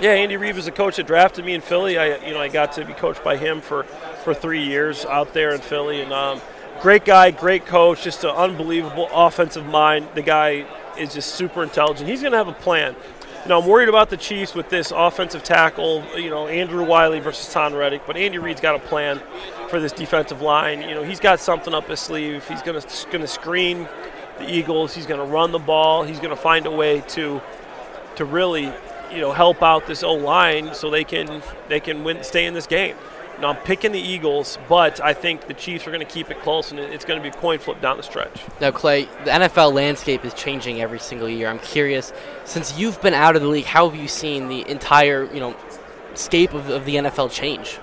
[0.00, 1.96] Yeah, Andy Reid was the coach that drafted me in Philly.
[1.96, 3.84] I, you know, I got to be coached by him for,
[4.24, 6.42] for three years out there in Philly, and um,
[6.82, 10.08] great guy, great coach, just an unbelievable offensive mind.
[10.14, 10.66] The guy
[10.98, 12.08] is just super intelligent.
[12.08, 12.94] He's going to have a plan.
[13.42, 16.04] You know, I'm worried about the Chiefs with this offensive tackle.
[16.16, 19.22] You know, Andrew Wylie versus Tom Reddick, but Andy Reid's got a plan
[19.68, 20.82] for this defensive line.
[20.82, 22.46] You know, he's got something up his sleeve.
[22.48, 23.88] He's going to going to screen
[24.38, 24.94] the Eagles.
[24.94, 26.02] He's going to run the ball.
[26.02, 27.40] He's going to find a way to
[28.16, 28.72] to really
[29.12, 32.54] you know help out this O line so they can they can win stay in
[32.54, 32.96] this game.
[33.40, 36.40] Now I'm picking the Eagles, but I think the Chiefs are going to keep it
[36.40, 38.40] close, and it's going to be a coin flip down the stretch.
[38.60, 41.48] Now, Clay, the NFL landscape is changing every single year.
[41.48, 42.12] I'm curious,
[42.44, 45.54] since you've been out of the league, how have you seen the entire, you know,
[46.14, 47.78] scape of, of the NFL change?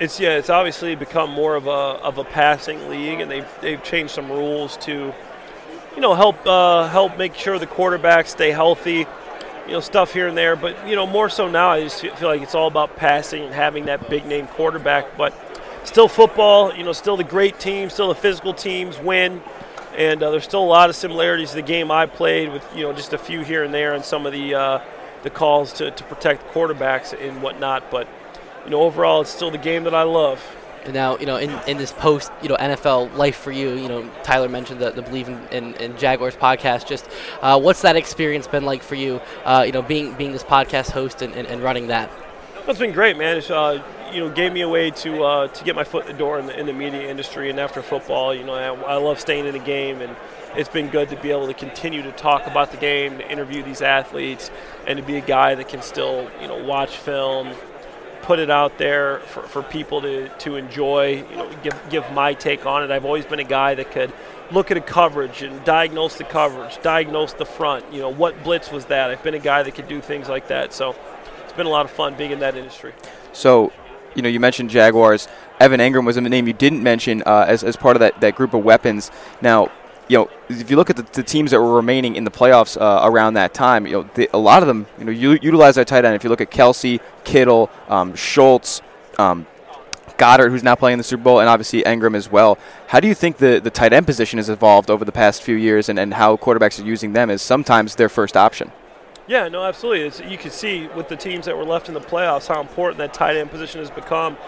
[0.00, 3.82] It's yeah, it's obviously become more of a of a passing league, and they've they've
[3.82, 5.12] changed some rules to,
[5.94, 9.06] you know, help uh, help make sure the quarterbacks stay healthy,
[9.68, 10.56] you know, stuff here and there.
[10.56, 13.54] But you know, more so now, I just feel like it's all about passing and
[13.54, 15.16] having that big name quarterback.
[15.16, 15.34] But
[15.84, 16.74] still football.
[16.74, 19.42] You know, still the great teams, still the physical teams win,
[19.96, 22.82] and uh, there's still a lot of similarities to the game I played with you
[22.82, 24.80] know just a few here and there and some of the uh,
[25.22, 27.90] the calls to, to protect quarterbacks and whatnot.
[27.90, 28.08] But
[28.64, 30.42] you know, overall, it's still the game that I love.
[30.84, 33.88] And now, you know, in, in this post, you know, NFL life for you, you
[33.88, 36.86] know, Tyler mentioned the, the Believe in, in, in Jaguars podcast.
[36.86, 37.08] Just
[37.42, 40.90] uh, what's that experience been like for you, uh, you know, being being this podcast
[40.90, 42.10] host and, and, and running that?
[42.66, 43.38] It's been great, man.
[43.38, 46.12] It's, uh, you know, gave me a way to uh, to get my foot in
[46.12, 47.50] the door in the, in the media industry.
[47.50, 50.14] And after football, you know, I, I love staying in the game, and
[50.54, 53.62] it's been good to be able to continue to talk about the game, to interview
[53.62, 54.50] these athletes,
[54.86, 57.52] and to be a guy that can still, you know, watch film,
[58.22, 62.34] put it out there for, for people to, to enjoy, you know, give, give my
[62.34, 62.90] take on it.
[62.90, 64.12] I've always been a guy that could
[64.50, 68.70] look at a coverage and diagnose the coverage, diagnose the front, you know, what blitz
[68.70, 69.10] was that?
[69.10, 70.72] I've been a guy that could do things like that.
[70.72, 70.96] So
[71.44, 72.92] it's been a lot of fun being in that industry.
[73.32, 73.72] So,
[74.14, 75.28] you know, you mentioned Jaguars.
[75.60, 78.34] Evan Engram was a name you didn't mention uh, as, as part of that, that
[78.34, 79.10] group of weapons.
[79.42, 79.70] Now,
[80.08, 82.80] you know, if you look at the, the teams that were remaining in the playoffs
[82.80, 85.74] uh, around that time, you know, the, a lot of them, you know, u- utilize
[85.74, 86.14] their tight end.
[86.14, 88.80] If you look at Kelce, Kittle, um, Schultz,
[89.18, 89.46] um,
[90.16, 92.58] Goedert, who's now playing in the Super Bowl, and obviously Engram as well.
[92.88, 95.54] How do you think the, the tight end position has evolved over the past few
[95.54, 98.72] years and, and how quarterbacks are using them as sometimes their first option?
[99.28, 100.06] Yeah, no, absolutely.
[100.06, 102.98] It's, you can see with the teams that were left in the playoffs how important
[102.98, 104.38] that tight end position has become.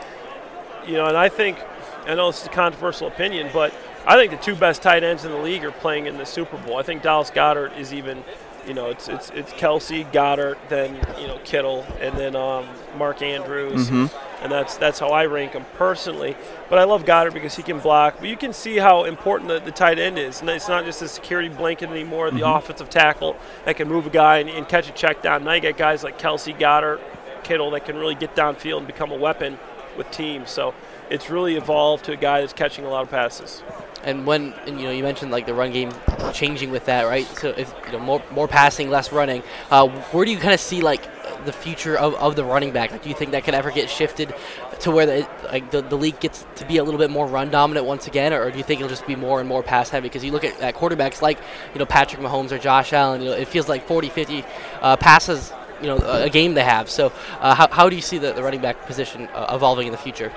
[0.86, 1.58] You know, and I think,
[2.06, 3.74] I know this is a controversial opinion, but
[4.07, 6.57] I think the two best tight ends in the league are playing in the Super
[6.59, 6.78] Bowl.
[6.78, 8.24] I think Dallas Goedert is even,
[8.66, 13.20] you know, it's it's it's Kelce, Goedert, then you know Kittle, and then um, Mark
[13.22, 14.11] Andrews, Mhm.
[14.42, 16.34] and that's that's how I rank him personally.
[16.70, 18.16] But I love Goedert because he can block.
[18.20, 20.40] But you can see how important the, the tight end is.
[20.40, 22.30] And it's not just a security blanket anymore.
[22.30, 22.57] The Mhm.
[22.59, 23.36] offensive tackle
[23.66, 25.44] that can move a guy and, and catch a check down.
[25.44, 27.01] Now you get guys like Kelce, Goedert,
[27.42, 29.59] Kittle that can really get downfield and become a weapon
[29.96, 30.51] with teams.
[30.51, 30.72] So
[31.11, 33.62] it's really evolved to a guy that's catching a lot of passes.
[34.02, 35.92] And when and, you know you mentioned like the run game
[36.32, 37.26] changing with that, right?
[37.26, 40.61] So if you know more more passing, less running, uh, where do you kind of
[40.61, 41.02] see like
[41.44, 42.92] the future of, of the running back?
[42.92, 44.34] Like, do you think that could ever get shifted
[44.80, 47.50] to where the like the, the league gets to be a little bit more run
[47.50, 50.08] dominant once again, or do you think it'll just be more and more pass heavy?
[50.08, 51.38] Because you look at, at quarterbacks like
[51.74, 54.44] you know Patrick Mahomes or Josh Allen, you know it feels like 40, 50
[54.80, 55.52] uh, passes
[55.82, 56.88] you know a a game they have.
[56.88, 59.92] So uh, how, how do you see the, the running back position uh, evolving in
[59.92, 60.32] the future?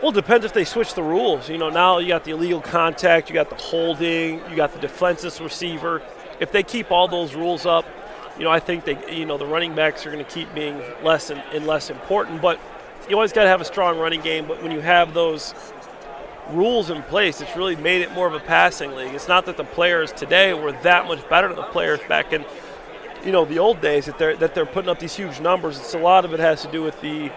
[0.00, 1.48] Well, it depends if they switch the rules.
[1.48, 4.78] You know, now you got the illegal contact, you got the holding, you got the
[4.78, 6.02] defenseless receiver.
[6.38, 7.84] If they keep all those rules up,
[8.38, 10.80] you know, I think they, you know, the running backs are going to keep being
[11.02, 12.40] less and, and less important.
[12.40, 12.60] But
[13.08, 14.46] you always got to have a strong running game.
[14.46, 15.52] But when you have those
[16.50, 19.14] rules in place, it's really made it more of a passing league.
[19.14, 22.44] It's not that the players today were that much better than the players back in,
[23.24, 25.76] you know, the old days that they're that they're putting up these huge numbers.
[25.76, 27.32] It's a lot of it has to do with the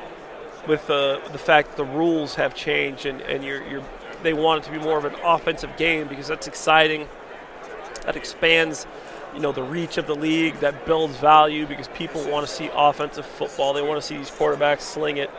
[0.67, 3.83] with uh, the fact the rules have changed and, and you're, you're
[4.23, 7.07] they want it to be more of an offensive game because that's exciting.
[8.05, 8.85] That expands,
[9.33, 10.55] you know, the reach of the league.
[10.59, 13.73] That builds value because people want to see offensive football.
[13.73, 15.29] They want to see these quarterbacks sling it,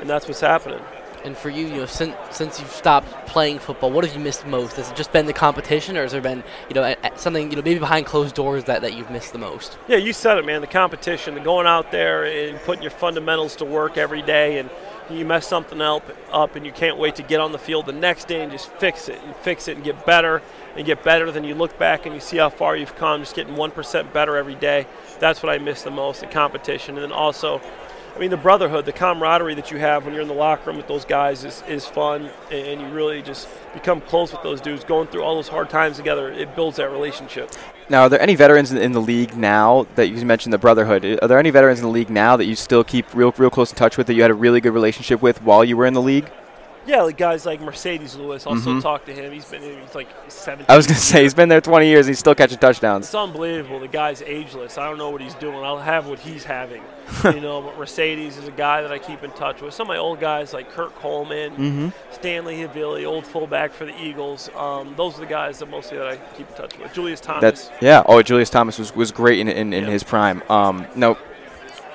[0.00, 0.80] and that's what's happening.
[1.24, 4.46] And for you, you know, since since you've stopped playing football, what have you missed
[4.46, 4.76] most?
[4.76, 7.50] Has it just been the competition, or has there been, you know, a, a- something,
[7.50, 9.78] you know, maybe behind closed doors that, that you've missed the most?
[9.88, 10.60] Yeah, you said it, man.
[10.60, 14.70] The competition, the going out there and putting your fundamentals to work every day, and
[15.10, 17.92] you mess something up, up, and you can't wait to get on the field the
[17.92, 20.40] next day and just fix it and fix it and get better
[20.76, 21.32] and get better.
[21.32, 24.12] Then you look back and you see how far you've come, just getting one percent
[24.12, 24.86] better every day.
[25.18, 27.60] That's what I miss the most: the competition, and then also.
[28.18, 30.76] I mean, the brotherhood, the camaraderie that you have when you're in the locker room
[30.76, 34.82] with those guys is, is fun, and you really just become close with those dudes.
[34.82, 37.52] Going through all those hard times together, it builds that relationship.
[37.88, 41.04] Now, are there any veterans in, the league now that you mentioned the brotherhood?
[41.22, 43.70] Are there any veterans in the league now that you still keep real, real close
[43.70, 45.94] in touch with that you had a really good relationship with while you were in
[45.94, 46.28] the league?
[46.88, 48.46] Yeah, like guys like Marcedes Lewis.
[48.46, 48.80] I Also Mhm.
[48.82, 49.30] talked to him.
[49.30, 50.64] He's been he's like 17.
[50.68, 53.04] I was going to say he's been there 20 years and he's still catching touchdowns.
[53.06, 53.78] It's unbelievable.
[53.78, 54.78] The guy's ageless.
[54.78, 55.54] I don't know what he's doing.
[55.62, 56.82] I'll have what he's having.
[57.24, 59.74] you know, but Marcedes is a guy that I keep in touch with.
[59.74, 61.92] Some of my old guys like Kurt Coleman, Mhm.
[62.10, 64.48] Stanley Havili, old fullback for the Eagles.
[64.56, 66.92] Um, those are the guys that mostly that I keep in touch with.
[66.94, 67.42] Julius Thomas.
[67.42, 68.02] That's yeah.
[68.06, 70.42] Oh, Julius Thomas was, was great in in, in his prime.
[70.48, 71.16] Um, now,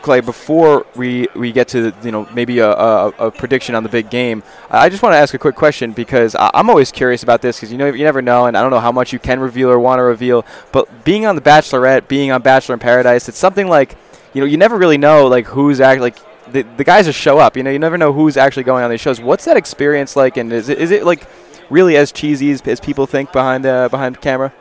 [0.04, 3.90] Clay, before we, we get to you know maybe a, a, a prediction on the
[3.90, 7.24] big game, I just want to ask a quick question because I, I'm always curious
[7.24, 9.20] about this because you know you never know, and I don't know how much you
[9.20, 10.46] can reveal or want to reveal.
[10.72, 13.96] But being on The Bachelorette, being on Bachelor in Paradise, it's something like
[14.34, 16.18] you know you never really know like who's act like.
[16.52, 17.72] The, the guys just show up, you know.
[17.72, 19.22] You never know who's actually going on these shows.
[19.22, 21.26] What's that experience like, and is it, is it like
[21.70, 24.52] really as cheesy as, as people think behind the behind the camera?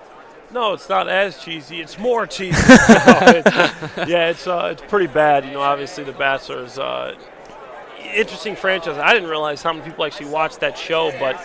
[0.52, 1.80] No, it's not as cheesy.
[1.80, 2.56] It's more cheesy.
[2.62, 5.44] No, it's- yeah, it's uh, it's pretty bad.
[5.44, 7.14] You know, obviously the Bachelor is, uh,
[8.14, 8.98] interesting franchise.
[8.98, 11.40] I didn't realize how many people actually watched that show, but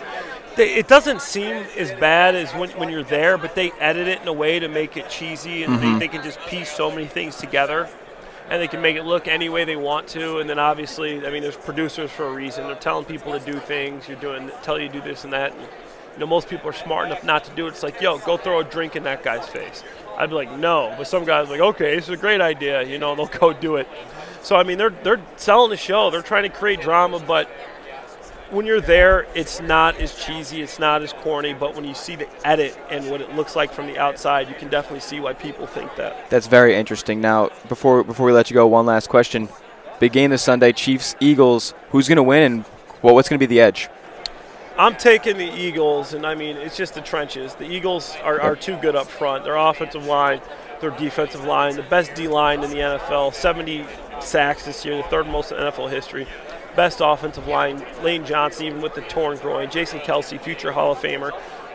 [0.58, 4.22] they, it doesn't seem as bad as when, when you're there, but they edit it
[4.22, 6.00] in a way to make it cheesy, and Mhm.
[6.00, 7.88] they, they can just piece so many things together.
[8.50, 11.32] And they can make it look any way they want to, and then obviously, I
[11.32, 12.66] mean, there's producers for a reason.
[12.66, 14.08] They're telling people to do things.
[14.08, 15.52] You're doing, tell you to do this and that.
[15.54, 15.68] And,
[16.18, 17.70] you know, most people are smart enough not to do it.
[17.70, 19.84] It's like, yo, go throw a drink in that guy's face.
[20.18, 22.82] I'd be like, no, but some guys like, okay, this is a great idea.
[22.82, 23.88] You know, they'll go do it.
[24.42, 26.10] So I mean, they're they're selling the show.
[26.10, 27.48] They're trying to create drama, but
[28.50, 31.54] when you're there, it's not as cheesy, it's not as corny.
[31.54, 34.56] But when you see the edit and what it looks like from the outside, you
[34.56, 36.30] can definitely see why people think that.
[36.30, 37.22] That's very interesting.
[37.22, 39.50] Now, before before we let you go, one last question.
[40.00, 41.76] Big game this Sunday, Chiefs Eagles.
[41.90, 42.66] Who's going to win, and
[43.04, 43.90] well, what's going to be the edge?
[44.78, 47.56] I'm taking the Eagles, and I mean, it's just the trenches.
[47.56, 49.44] The Eagles are, are too good up front.
[49.44, 50.40] Their offensive line,
[50.82, 53.86] their defensive line, the best D line in the NFL, 70
[54.22, 56.28] sacks this year, the third most in NFL history.
[56.76, 59.70] Best offensive line, Lane Johnson, even with the torn groin.
[59.72, 61.32] Jason Kelce, future Hall of Famer.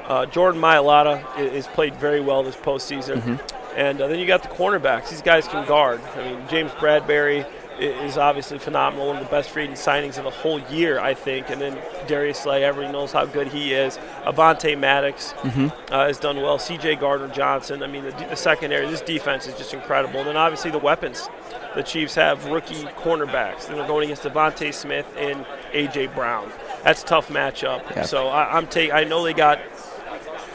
[0.07, 3.21] Uh, Jordan Mailata is played very well this postseason.
[3.21, 3.41] Mhm.
[3.75, 5.09] And uh, then you got the cornerbacks.
[5.11, 6.01] These guys can guard.
[6.17, 7.47] I mean, James Bradberry
[7.79, 11.15] is obviously phenomenal, one of the best free agent signings of the whole year, I
[11.15, 11.51] think.
[11.51, 13.99] And then Darius Slay, everybody knows how good he is.
[14.25, 15.73] Avonte Maddox Mhm.
[15.91, 16.59] uh, has done well.
[16.59, 16.97] C.J.
[16.97, 17.83] Gardner Johnson.
[17.83, 20.21] I mean, the, the secondary, this defense is just incredible.
[20.21, 21.29] And then obviously the weapons.
[21.75, 23.67] The Chiefs have rookie cornerbacks.
[23.67, 26.09] Then they're going against DeVonta Smith and A.J.
[26.09, 26.51] Brown.
[26.85, 27.83] That's a tough matchup.
[27.97, 28.03] Yeah.
[28.03, 28.93] So I, I'm taking.
[28.93, 29.59] I know they got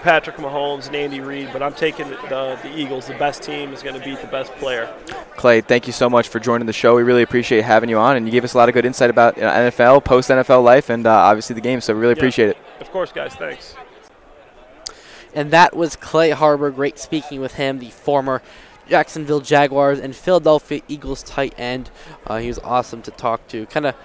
[0.08, 3.08] Patrick Mahomes and Andy Reid, but I'm taking the, the Eagles.
[3.08, 4.90] The best team is going to beat the best player.
[5.36, 6.96] Clay, thank you so much for joining the show.
[6.96, 9.10] We really appreciate having you on, and you gave us a lot of good insight
[9.10, 11.82] about NFL, post NFL life, and uh, obviously the game.
[11.82, 12.20] So we really Yeah.
[12.20, 12.58] appreciate it.
[12.80, 13.36] Of course, guys.
[13.36, 13.76] Thanks.
[15.34, 16.72] And that was Clay Harbor.
[16.72, 18.42] Great speaking with him, the former
[18.88, 21.90] Jacksonville Jaguars and Philadelphia Eagles tight end.
[22.26, 23.66] Uh, he was awesome to talk to.
[23.66, 23.96] Kind of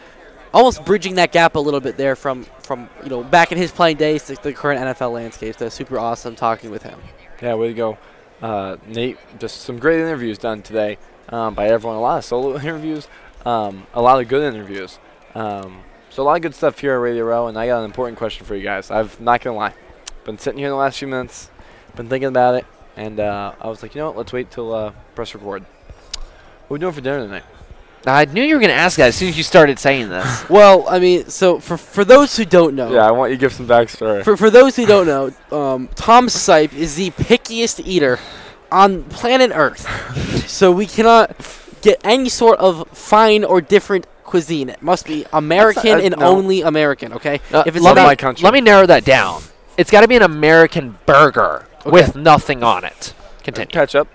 [0.53, 3.71] almost bridging that gap a little bit there from, from you know back in his
[3.71, 5.57] playing days to the current NFL landscape.
[5.57, 6.99] So super awesome talking with him.
[7.41, 7.99] Yeah, way to go.
[8.41, 10.99] Uh, Nate, just some great interviews done today
[11.29, 11.97] um, by everyone.
[11.97, 13.09] A lot of solo interviews,
[13.45, 14.99] um, a lot of good interviews.
[15.35, 17.85] Um, so a lot of good stuff here at Radio Row, and I got an
[17.85, 18.91] important question for you guys.
[18.91, 19.75] I've not gonna lie,
[20.25, 21.51] been sitting here the last few minutes,
[21.97, 24.19] been thinking about it, and uh, I was like, you know what?
[24.19, 25.63] Let's wait till uh, press record.
[25.63, 27.45] What are we doing for dinner tonight?
[28.07, 30.45] I knew you were going to ask that as soon as you started saying this.
[30.53, 33.41] Well, I mean, so for for those who don't know, Yeah, I want you to
[33.41, 34.23] give some backstory.
[34.23, 38.19] For, for those who don't know, um, Tom Sipe is the pickiest eater
[38.71, 39.87] on planet Earth.
[40.49, 41.37] so we cannot
[41.81, 44.69] get any sort of fine or different cuisine.
[44.69, 46.27] It must be American uh, and no.
[46.27, 47.41] only American, okay?
[47.53, 49.43] Uh, if it's let, not, country, let me narrow that down.
[49.77, 53.15] It's got to be an American burger with nothing on it.
[53.43, 53.71] Continue.
[53.71, 54.09] Ketchup.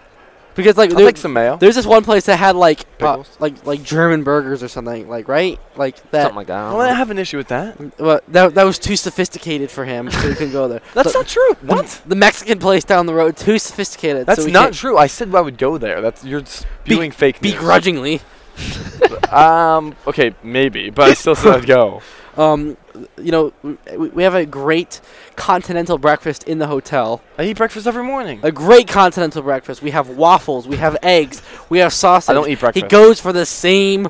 [0.58, 1.56] Because like there- take some mayo.
[1.56, 2.84] There's this one place that had like uh,
[3.16, 3.38] Pickles?
[3.40, 6.24] like like German burgers or something, like right, like that.
[6.24, 6.74] Something like that.
[6.74, 7.80] Well, I have an issue with that.
[8.00, 10.82] Well, that, that was too sophisticated for him, so he couldn't go there.
[10.94, 11.54] That's So not true.
[11.62, 12.02] What?
[12.06, 14.26] The Mexican place down the road, too sophisticated.
[14.26, 14.98] That's so we not can't- true.
[14.98, 16.02] I said I would go there.
[16.02, 17.54] That's you're spewing fake news.
[17.54, 18.22] Begrudgingly.
[19.32, 19.96] um.
[20.06, 22.02] Okay, maybe, but I still said I'd go.
[22.38, 22.78] Um,
[23.20, 25.02] you know, we, we have a great
[25.36, 27.24] continental breakfast in the hotel.
[27.36, 28.42] I eat breakfast every morning.
[28.44, 29.82] A great continental breakfast.
[29.82, 30.68] We have waffles.
[30.68, 31.42] We have eggs.
[31.70, 32.30] We have sausage.
[32.30, 32.84] I don't eat breakfast.
[32.86, 34.08] He goes for the same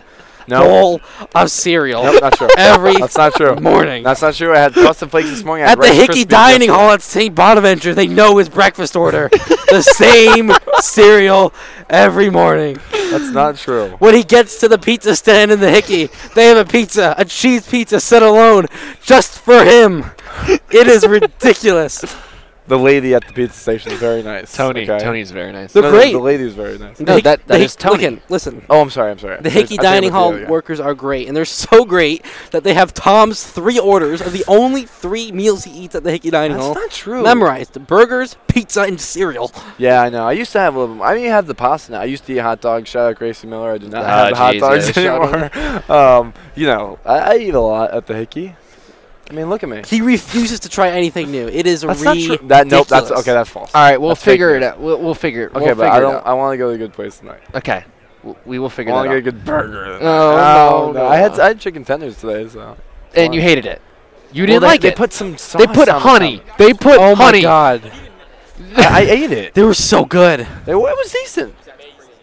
[0.49, 0.61] No.
[0.61, 1.01] bowl
[1.35, 2.03] of cereal.
[2.03, 2.49] Nope, not true.
[2.57, 3.55] Every That's not true.
[3.55, 4.03] morning.
[4.03, 4.51] That's not true.
[4.53, 5.65] I had frosted flakes this morning.
[5.65, 6.67] At the Rice Hickey Dining.
[6.69, 7.33] Hall at St.
[7.33, 9.29] Bonaventure, they know his breakfast order.
[9.67, 11.53] the same cereal
[11.89, 12.77] every morning.
[12.91, 13.95] That's not true.
[13.99, 17.25] When he gets to the pizza stand in the Hickey, they have a pizza, a
[17.25, 18.65] cheese pizza set alone,
[19.01, 20.05] just for him.
[20.71, 22.03] It is ridiculous.
[22.67, 24.53] The lady at the pizza station is very nice.
[24.55, 24.83] Tony.
[24.83, 24.99] okay?
[25.03, 25.71] Tony's very nice.
[25.71, 26.11] They're No, no, great.
[26.11, 26.99] The lady is very nice.
[26.99, 27.97] No, Hick- that- the that Hick- is Tony.
[28.03, 28.65] Listen, listen.
[28.69, 29.11] Oh, I'm sorry.
[29.11, 29.39] I'm sorry.
[29.41, 30.49] The I Hickey think it Dining was the Hall other guy.
[30.49, 34.43] workers are great, and they're so great that they have Tom's three orders of the
[34.49, 36.73] only three meals he eats at the Hickey Dining Hall.
[36.73, 36.83] That's Hall.
[36.83, 37.23] not true.
[37.23, 39.51] Memorized: burgers, pizza, and cereal.
[39.77, 40.27] Yeah, I know.
[40.27, 41.01] I used to have a little.
[41.03, 42.01] I mean, you have the pasta now.
[42.01, 42.89] I used to eat hot dogs.
[42.89, 43.71] Shout out Gracie Miller.
[43.71, 45.91] I do not Ah, have the hot Jesus, dogs shout anymore.
[45.97, 48.55] um, you know, I, I eat a lot at the Hickey.
[49.29, 49.81] I mean, look at me.
[49.85, 51.47] He refuses to try anything new.
[51.47, 52.37] It is That's not true.
[52.47, 52.87] That nope.
[52.87, 53.33] That's okay.
[53.33, 53.71] That's false.
[53.75, 54.69] All right, we'll That's fake figure it news.
[54.69, 54.79] out.
[54.79, 55.55] We'll, we'll figure it.
[55.55, 56.15] Okay, we'll but figure I it don't.
[56.15, 56.25] out.
[56.27, 57.41] I want to go to a good place tonight.
[57.53, 57.83] Okay,
[58.23, 59.05] W- we will figure it out.
[59.05, 59.23] I want that to out.
[59.23, 59.99] get a good burger.
[60.01, 61.39] Oh, oh no, no, I had.
[61.39, 62.77] I had chicken tenders today, so.
[63.15, 63.81] and you hated it.
[64.31, 64.95] You didn't they- like they it.
[64.95, 66.39] put some sauce They put on honey.
[66.39, 66.57] top.
[66.57, 67.37] They put oh, honey Oh honey.
[67.39, 67.91] my god,
[68.77, 69.53] I, I ate it.
[69.53, 70.41] they were so good.
[70.41, 71.53] It, wa- it was decent.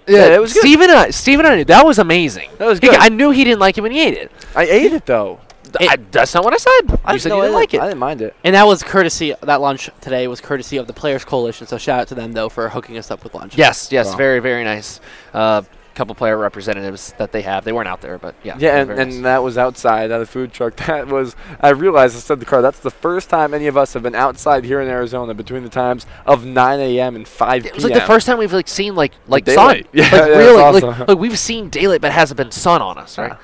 [0.07, 0.61] Yeah, it was good.
[0.61, 2.51] Steven and I, Steven and I, that was amazing.
[2.59, 2.97] That was He- good.
[2.99, 4.33] I knew he didn't like it when he ate it.
[4.57, 5.41] I ate it though.
[5.81, 7.01] I, that's not what I said.
[7.05, 7.81] I you said you didn't like it.
[7.81, 8.35] I didn't mind it.
[8.45, 9.35] And that was courtesy.
[9.43, 11.67] That lunch today was courtesy of the Players Coalition.
[11.67, 13.57] So shout out to them though for hooking us up with lunch.
[13.57, 14.17] Yes, yes, Wow.
[14.17, 15.01] very, very nice.
[15.33, 15.63] Uh,
[15.95, 17.65] couple player representatives that they have.
[17.65, 18.57] They weren't out there, but yeah.
[18.59, 19.17] Yeah, they're and, nice.
[19.17, 20.75] and that was outside at a food truck.
[20.95, 23.95] That was, I realized, I said the car, that's the first time any of us
[23.95, 27.17] have been outside here in Arizona between the times of 9 a.m.
[27.17, 27.71] and 5 p.m.
[27.71, 29.85] It was like the first time we've like seen like like daylight.
[29.85, 29.91] sun.
[29.95, 31.07] Yeah, like, yeah, it's really, like, awesome.
[31.07, 33.33] like we've seen daylight, but it hasn't been sun on us, right?
[33.33, 33.39] Yeah,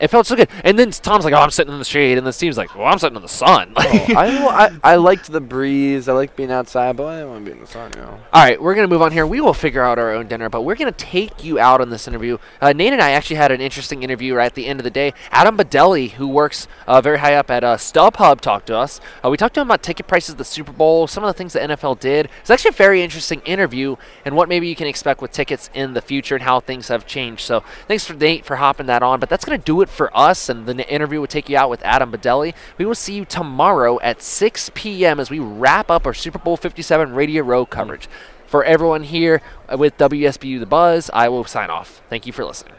[0.00, 0.48] it felt so good.
[0.64, 2.86] And then Tom's like, "Oh, I'm sitting in the shade," and the team's like, "Well,
[2.86, 3.82] I'm sitting in the sun." Oh,
[4.16, 6.08] I, I, I liked the breeze.
[6.08, 8.20] I liked being outside, but I didn't want to be in the sun, you know.
[8.32, 9.26] All right, we're going to move on here.
[9.26, 11.90] We will figure out our own dinner, but we're going to take you out on
[11.90, 12.38] this interview.
[12.60, 14.90] Uh, Nate and I actually had an interesting interview right at the end of the
[14.90, 15.12] day.
[15.30, 19.00] Adam Budelli, who works uh, very high up at uh, StubHub, talked to us.
[19.24, 21.34] Uh, we talked to him about ticket prices, at the Super Bowl, some of the
[21.34, 22.28] things the NFL did.
[22.40, 25.94] It's actually a very interesting interview and what maybe you can expect with tickets in
[25.94, 27.42] the future and how things have changed.
[27.42, 29.20] So thanks for Nate for hopping that on.
[29.20, 31.70] But that's going to do it for us, and the interview will take you out
[31.70, 32.54] with Adam Budelli.
[32.76, 35.20] We will see you tomorrow at 6 p.m.
[35.20, 38.08] as we wrap up our Super Bowl 57 Radio Row coverage.
[38.46, 42.00] For everyone here uh, with WSBU The Buzz, I will sign off.
[42.08, 42.74] Thank you for listening.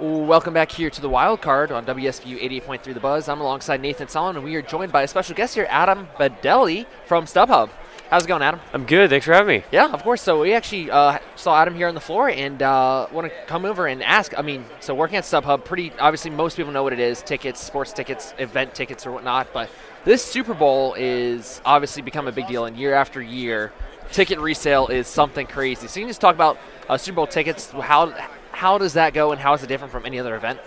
[0.00, 3.28] Welcome back here to the Wild Card on WSBU 88.3 The Buzz.
[3.28, 6.86] I'm alongside Nathan Solomon, and we are joined by a special guest here, Adam Budelli
[7.06, 7.70] from StubHub.
[8.14, 8.60] How's it going, Adam?
[8.72, 9.10] I'm good.
[9.10, 9.64] Thanks for having me.
[9.72, 10.22] Yeah, of course.
[10.22, 13.64] So we actually uh, saw Adam here on the floor and uh, want to come
[13.64, 14.38] over and ask.
[14.38, 17.60] I mean, so working at StubHub, pretty obviously most people know what it is: tickets,
[17.60, 19.48] sports tickets, event tickets, or whatnot.
[19.52, 19.68] But
[20.04, 23.72] this Super Bowl is obviously become a big deal, and year after year,
[24.12, 25.88] ticket resale is something crazy.
[25.88, 26.56] So you can just talk about
[26.88, 27.72] uh, Super Bowl tickets.
[27.72, 28.14] How
[28.52, 30.60] how does that go, and how is it different from any other event?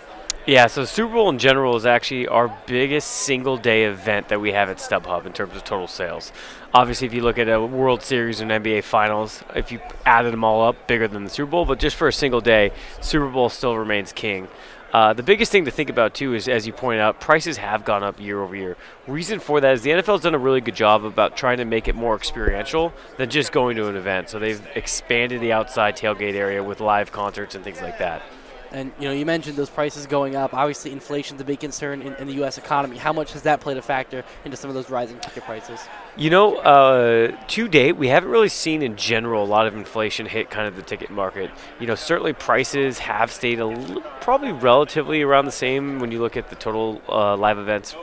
[0.48, 4.52] Yeah, so Super Bowl in general is actually our biggest single day event that we
[4.52, 6.32] have at StubHub in terms of total sales.
[6.74, 10.44] Obviously, if you look at a World Series and NBA Finals, if you added them
[10.44, 13.48] all up, bigger than the Super Bowl, but just for a single day, Super Bowl
[13.48, 14.48] still remains king.
[14.92, 17.84] Uh, the biggest thing to think about too is, as you pointed out, prices have
[17.84, 18.76] gone up year over year.
[19.06, 21.88] Reason for that is the NFL's done a really good job about trying to make
[21.88, 24.30] it more experiential than just going to an event.
[24.30, 28.22] So they've expanded the outside tailgate area with live concerts and things like that.
[28.70, 30.52] And you know, you mentioned those prices going up.
[30.52, 32.58] Obviously, inflation's a big concern in, in the U.S.
[32.58, 32.98] economy.
[32.98, 35.80] How much has that played a factor into some of those rising ticket prices?
[36.16, 40.26] You know, uh, to date, we haven't really seen in general a lot of inflation
[40.26, 41.50] hit kind of the ticket market.
[41.80, 46.20] You know, certainly prices have stayed a l- probably relatively around the same when you
[46.20, 47.94] look at the total uh, live events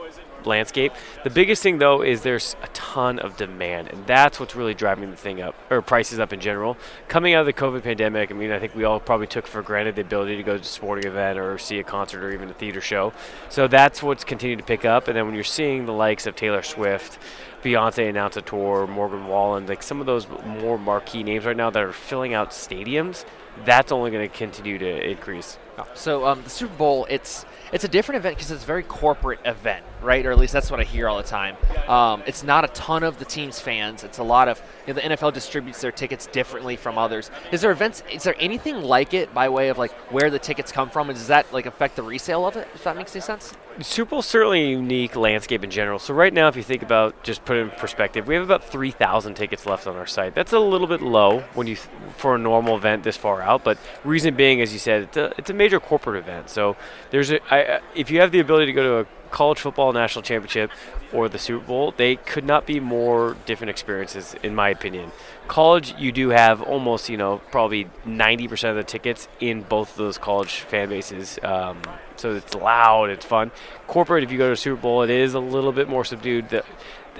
[0.46, 0.92] landscape.
[1.24, 5.10] The biggest thing though is there's a ton of demand, and that's what's really driving
[5.10, 6.76] the thing up, or prices up in general.
[7.08, 9.62] Coming out of the COVID pandemic, I mean, I think we all probably took for
[9.62, 12.48] granted the ability to go to a sporting event or see a concert or even
[12.48, 13.12] a theater show.
[13.48, 15.08] So that's what's continued to pick up.
[15.08, 17.18] And then when you're seeing the likes of Taylor Swift,
[17.62, 21.70] Beyonce announced a tour, Morgan Wallen, like some of those more marquee names right now
[21.70, 23.24] that are filling out stadiums,
[23.64, 25.58] that's only going to continue to increase.
[25.94, 29.40] So um, the Super Bowl, it's it's a different event because it's a very corporate
[29.44, 30.24] event, right?
[30.24, 31.56] Or at least that's what I hear all the time.
[31.88, 34.04] Um, it's not a ton of the team's fans.
[34.04, 37.30] It's a lot of you know, the NFL distributes their tickets differently from others.
[37.52, 38.02] Is there events?
[38.10, 41.10] Is there anything like it by way of like where the tickets come from?
[41.10, 42.68] And does that like affect the resale of it?
[42.74, 43.54] If that makes any sense?
[43.80, 45.98] Super Bowl's certainly a unique landscape in general.
[45.98, 48.64] So right now, if you think about just put it in perspective, we have about
[48.64, 50.34] 3,000 tickets left on our site.
[50.34, 53.64] That's a little bit low when you th- for a normal event this far out.
[53.64, 56.48] But reason being, as you said, it's a, it's a major corporate event.
[56.48, 56.76] So
[57.10, 59.92] there's a, I, I- if you have the ability to go to a college football
[59.92, 60.70] national championship
[61.12, 65.10] or the Super Bowl, they could not be more different experiences, in my opinion.
[65.48, 69.96] College, you do have almost, you know, probably 90% of the tickets in both of
[69.96, 71.38] those college fan bases.
[71.42, 71.82] Um,
[72.16, 73.50] so it's loud, it's fun.
[73.86, 76.48] Corporate, if you go to a Super Bowl, it is a little bit more subdued.
[76.50, 76.64] The,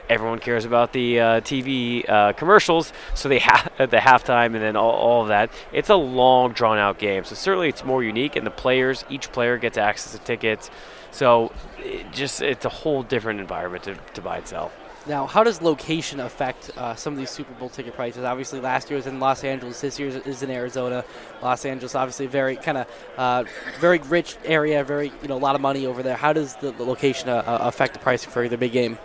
[0.08, 4.62] everyone cares about the uh, TV uh, commercials, so they have at the halftime and
[4.62, 5.50] then all, all of that.
[5.72, 7.24] It's a long, drawn out game.
[7.24, 10.70] So certainly it's more unique, and the players, each player gets access to tickets.
[11.10, 14.72] So it just it's a whole different environment to, to buy and sell.
[15.06, 18.24] Now, how does location affect uh, some of these Super Bowl ticket prices?
[18.24, 19.80] Obviously, last year was in Los Angeles.
[19.80, 21.04] This year is in Arizona.
[21.42, 23.44] Los Angeles, obviously, very kind of uh,
[23.78, 26.16] very rich area, very you know a lot of money over there.
[26.16, 28.98] How does the, the location uh, uh, affect the pricing for the big game?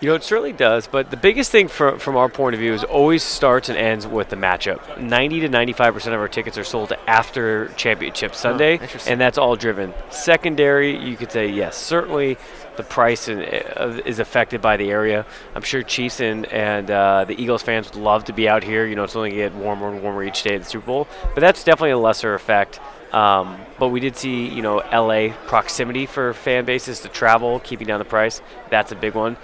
[0.00, 2.72] You know, it certainly does, but the biggest thing from, from our point of view
[2.72, 5.00] is always starts and ends with the matchup.
[5.00, 9.12] 90 to 95% of our tickets are sold after Championship Sunday, interesting.
[9.12, 9.92] and that's all driven.
[10.10, 12.38] Secondary, you could say, yes, certainly
[12.76, 15.26] the price in, uh, is affected by the area.
[15.56, 18.86] I'm sure Chiefs and, and uh, the Eagles fans would love to be out here.
[18.86, 20.86] You know, it's only going to get warmer and warmer each day of the Super
[20.86, 22.78] Bowl, but that's definitely a lesser effect.
[23.12, 27.86] Um, but we did see, you know, LA proximity for fan bases to travel, keeping
[27.86, 28.42] down the price.
[28.70, 29.36] That's a big one.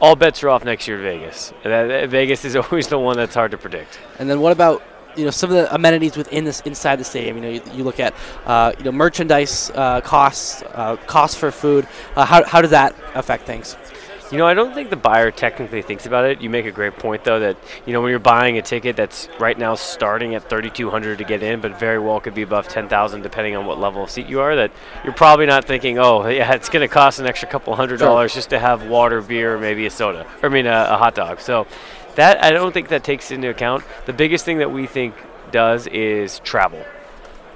[0.00, 1.52] All bets are off next year to Vegas.
[1.62, 3.98] Vegas is always the one that's hard to predict.
[4.18, 4.82] And then what about
[5.16, 7.36] you know some of the amenities within this inside the stadium?
[7.36, 8.14] You know, you, you look at
[8.46, 11.86] uh, you know merchandise uh, costs, uh, costs for food.
[12.16, 13.76] Uh, how how does that affect things?
[14.30, 16.40] You know, I don't think the buyer technically thinks about it.
[16.40, 19.28] You make a great point, though, that you know when you're buying a ticket that's
[19.40, 23.22] right now starting at 3,200 to get in, but very well could be above 10,000
[23.22, 24.54] depending on what level of seat you are.
[24.54, 24.70] That
[25.02, 28.06] you're probably not thinking, oh, yeah, it's going to cost an extra couple hundred Sure.
[28.08, 31.16] dollars just to have water, beer, maybe a soda, or I mean a, a hot
[31.16, 31.40] dog.
[31.40, 31.66] So
[32.14, 33.82] that I don't think that takes into account.
[34.06, 35.14] The biggest thing that we think
[35.50, 36.84] does is travel.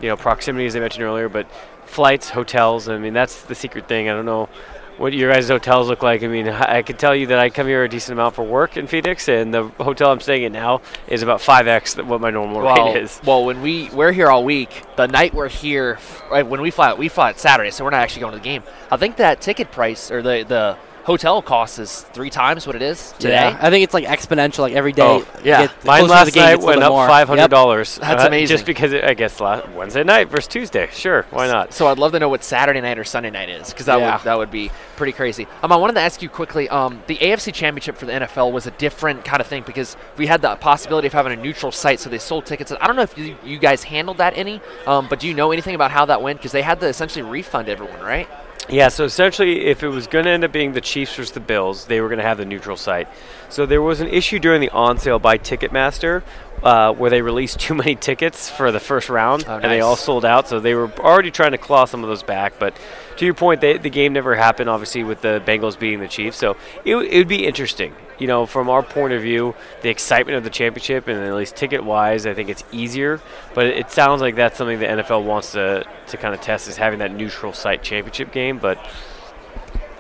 [0.01, 1.47] You know, proximity, as I mentioned earlier, but
[1.87, 2.89] flights, hotels.
[2.89, 4.09] I mean, that's the secret thing.
[4.09, 4.49] I don't know
[4.97, 6.23] what your guys' hotels look like.
[6.23, 8.77] I mean, I can tell you that I come here a decent amount for work
[8.77, 12.63] in Phoenix, and the hotel I'm staying at now is about 5x what my normal
[12.63, 13.21] well, rate is.
[13.25, 15.99] well, when we we're here all week, the night we're here,
[16.31, 18.45] right, when we fly, we fly out Saturday, so we're not actually going to the
[18.45, 18.63] game.
[18.91, 22.83] I think that ticket price or the the hotel cost is three times what it
[22.83, 23.35] is today.
[23.51, 24.61] Yeah, I think it's like exponential.
[24.61, 25.03] Like every day.
[25.03, 25.67] Oh, yeah.
[25.67, 27.97] get Mine last game, night went up five hundred dollars.
[27.99, 28.55] That's uh, amazing.
[28.55, 30.89] Just because it, I guess la Wednesday night versus Tuesday.
[30.93, 31.73] Sure, why not?
[31.73, 34.17] So I'd love to know what Saturday night or Sunday night is, because that Yeah.
[34.17, 35.47] would that would be pretty crazy.
[35.63, 36.69] Um, I wanted to ask you quickly.
[36.69, 40.27] Um, the AFC Championship for the NFL was a different kind of thing because we
[40.27, 42.73] had the possibility of having a neutral site, so they sold tickets.
[42.81, 45.53] I don't know if you, you guys handled that any, um, but do you know
[45.53, 46.39] anything about how that went?
[46.39, 48.29] Because they had to essentially refund everyone, right?
[48.69, 51.41] Yeah, so essentially, if it was going to end up being the Chiefs versus the
[51.41, 53.09] Bills, they were going to have the neutral site.
[53.51, 56.23] So there was an issue during the on sale by Ticketmaster
[56.63, 60.25] uh, where they released too many tickets for the first round, and they all sold
[60.25, 60.49] out.
[60.49, 62.59] So they were already trying to claw some of those back.
[62.59, 62.75] But
[63.17, 66.37] to your point, they, the game never happened, obviously, with the Bengals beating the Chiefs.
[66.37, 67.95] So it, it would be interesting.
[68.19, 71.57] You know, from our point of view, the excitement of the championship, and at least
[71.57, 73.21] ticket wise, I think it's easier.
[73.55, 76.77] But it, sounds like that's something the NFL wants to, to kind of test is
[76.77, 78.59] having that neutral site championship game.
[78.59, 78.79] But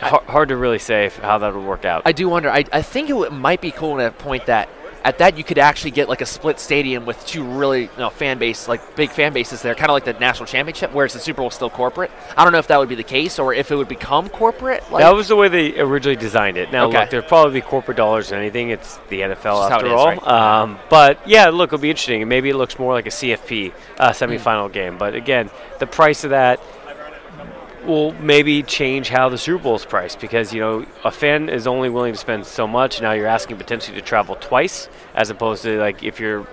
[0.00, 2.02] hard, hard to really say if, how that would work out.
[2.04, 2.50] I do wonder.
[2.50, 4.68] I, I think it w- might be cool to point that
[5.05, 8.09] at that you could actually get like a split stadium with two really you know,
[8.10, 11.18] fan base like big fan bases there, kind of like the national championship, whereas the
[11.20, 12.10] Super Bowl is still corporate.
[12.36, 14.82] I don't know if that would be the case or if it would become corporate.
[14.90, 16.72] Like, that was the way they originally designed it.
[16.72, 17.01] Now, Okay.
[17.01, 18.70] look, there'd probably be corporate dollars and anything.
[18.70, 20.06] It's the NFL It's just how it after is, all.
[20.06, 20.26] right?
[20.26, 22.26] Um, but yeah, look, it'll be interesting.
[22.26, 24.97] Maybe it looks more like a CFP uh, semifinal game.
[24.97, 25.51] But again,
[25.81, 26.60] the price of that
[27.86, 31.66] will maybe change how the Super Bowl is priced because you know a fan is
[31.66, 33.01] only willing to spend so much.
[33.01, 36.47] Now you're asking potentially to travel twice, as opposed to like if you're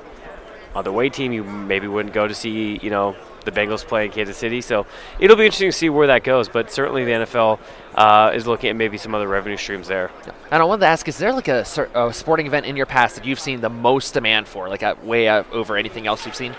[0.74, 4.06] on the away team, you maybe wouldn't go to see you know the Bengals play
[4.06, 4.62] in Kansas City.
[4.62, 4.86] So
[5.20, 6.48] it'll be interesting to see where that goes.
[6.48, 7.60] But certainly the NFL
[7.96, 10.12] uh, is looking at maybe some other revenue streams there.
[10.52, 13.16] And I wanted to ask: Is there like a, a sporting event in your past
[13.16, 16.56] that you've seen the most demand for, like way over anything else you've seen?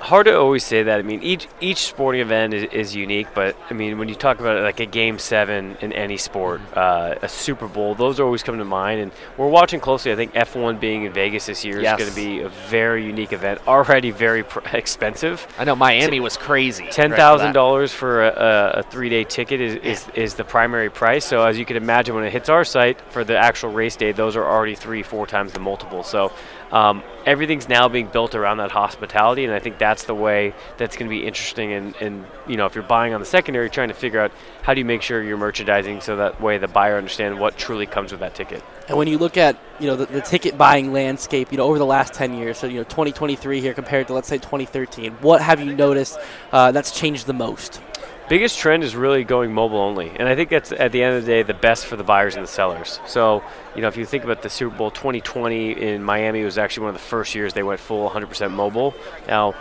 [0.00, 0.98] Hard to always say that.
[0.98, 4.40] I mean, each each sporting event is, is unique, but I mean, when you talk
[4.40, 8.42] about it, like a game seven in any sport, uh, a Super Bowl, those always
[8.42, 9.00] come to mind.
[9.00, 10.12] And we're watching closely.
[10.12, 11.98] I think F1 being in Vegas this year Yes.
[12.00, 13.60] is going to be a very unique event.
[13.66, 15.46] Already very pr- expensive.
[15.58, 16.86] I know Miami was crazy.
[16.90, 18.28] Ten thousand dollars for a,
[18.76, 21.24] a, a three-day ticket is, is, is the primary price.
[21.24, 24.12] So as you can imagine, when it hits our site for the actual race day,
[24.12, 26.02] those are already three, four times the multiple.
[26.02, 26.32] So
[26.72, 30.96] um, everything's now being built around that hospitality, and I think that's the way that's
[30.96, 31.72] going to be interesting.
[31.72, 34.32] And, and you know, if you're buying on the secondary, trying to figure out
[34.62, 37.86] how do you make sure you're merchandising so that way the buyer understands what truly
[37.86, 38.62] comes with that ticket.
[38.88, 41.78] And when you look at you know the, the ticket buying landscape, you know over
[41.78, 45.40] the last 10 years, so you know 2023 here compared to let's say 2013, what
[45.40, 46.18] have you noticed
[46.52, 47.80] uh, that's changed the most?
[48.28, 51.24] Biggest trend is really going mobile only and i think that's at the end of
[51.24, 53.42] the day the best for the buyers and the sellers so
[53.74, 56.82] you know if you think about the super bowl 2020 in miami it was actually
[56.86, 58.94] one of the first years they went full 100% mobile
[59.28, 59.54] now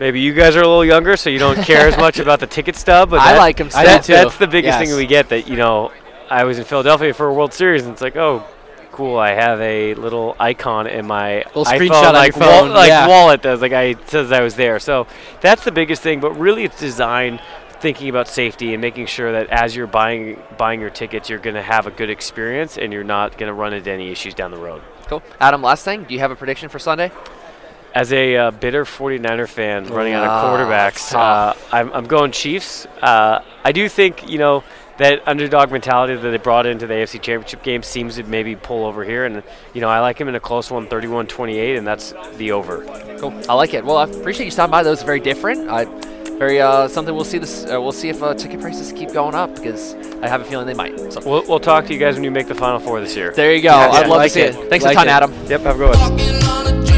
[0.00, 2.46] maybe you guys are a little younger so you don't care as much about the
[2.46, 3.82] ticket stub but I that- like 'em still.
[3.84, 4.88] that- that's the biggest Yes.
[4.88, 5.90] thing we get that you know
[6.30, 8.44] i was in philadelphia for a world series and it's like oh
[8.92, 12.70] cool i have a little icon in my Little iPhone, screenshot like, your wall- phone,
[12.74, 13.06] like yeah.
[13.06, 15.06] wallet does like i says i was there so
[15.40, 17.40] that's the biggest thing but really it's designed
[17.80, 21.54] thinking about safety and making sure that as you're buying buying your tickets you're going
[21.56, 24.50] to have a good experience and you're not going to run into any issues down
[24.50, 25.22] the road Cool.
[25.40, 27.10] Adam, last thing, do you have a prediction for Sunday?
[27.94, 31.54] as a uh, bitter 49er fan running out Ah, of quarterbacks, uh.
[31.72, 32.84] I'm, I'm going Chiefs.
[33.00, 34.62] Uh, I do think, you know,
[34.98, 38.84] that underdog mentality that they brought into the AFC Championship game seems to maybe pull
[38.84, 39.24] over here.
[39.24, 39.42] And,
[39.72, 42.84] you know, I like him in a close one, 31 28, and that's the over.
[43.18, 43.32] Cool.
[43.48, 43.84] I like it.
[43.84, 44.82] Well, I appreciate you stopping by.
[44.82, 45.70] Those are very different.
[45.70, 45.84] I
[46.38, 47.64] very uh, something we'll see this.
[47.64, 50.66] Uh, we'll see if uh, ticket prices keep going up because I have a feeling
[50.66, 51.12] they might.
[51.12, 53.32] So We'll, we'll talk to you guys when you make the Final Four this year.
[53.32, 53.70] there you go.
[53.74, 54.54] I'd love to see it.
[54.70, 55.32] Thanks a ton, Adam.
[55.46, 56.97] Yep, have a good one.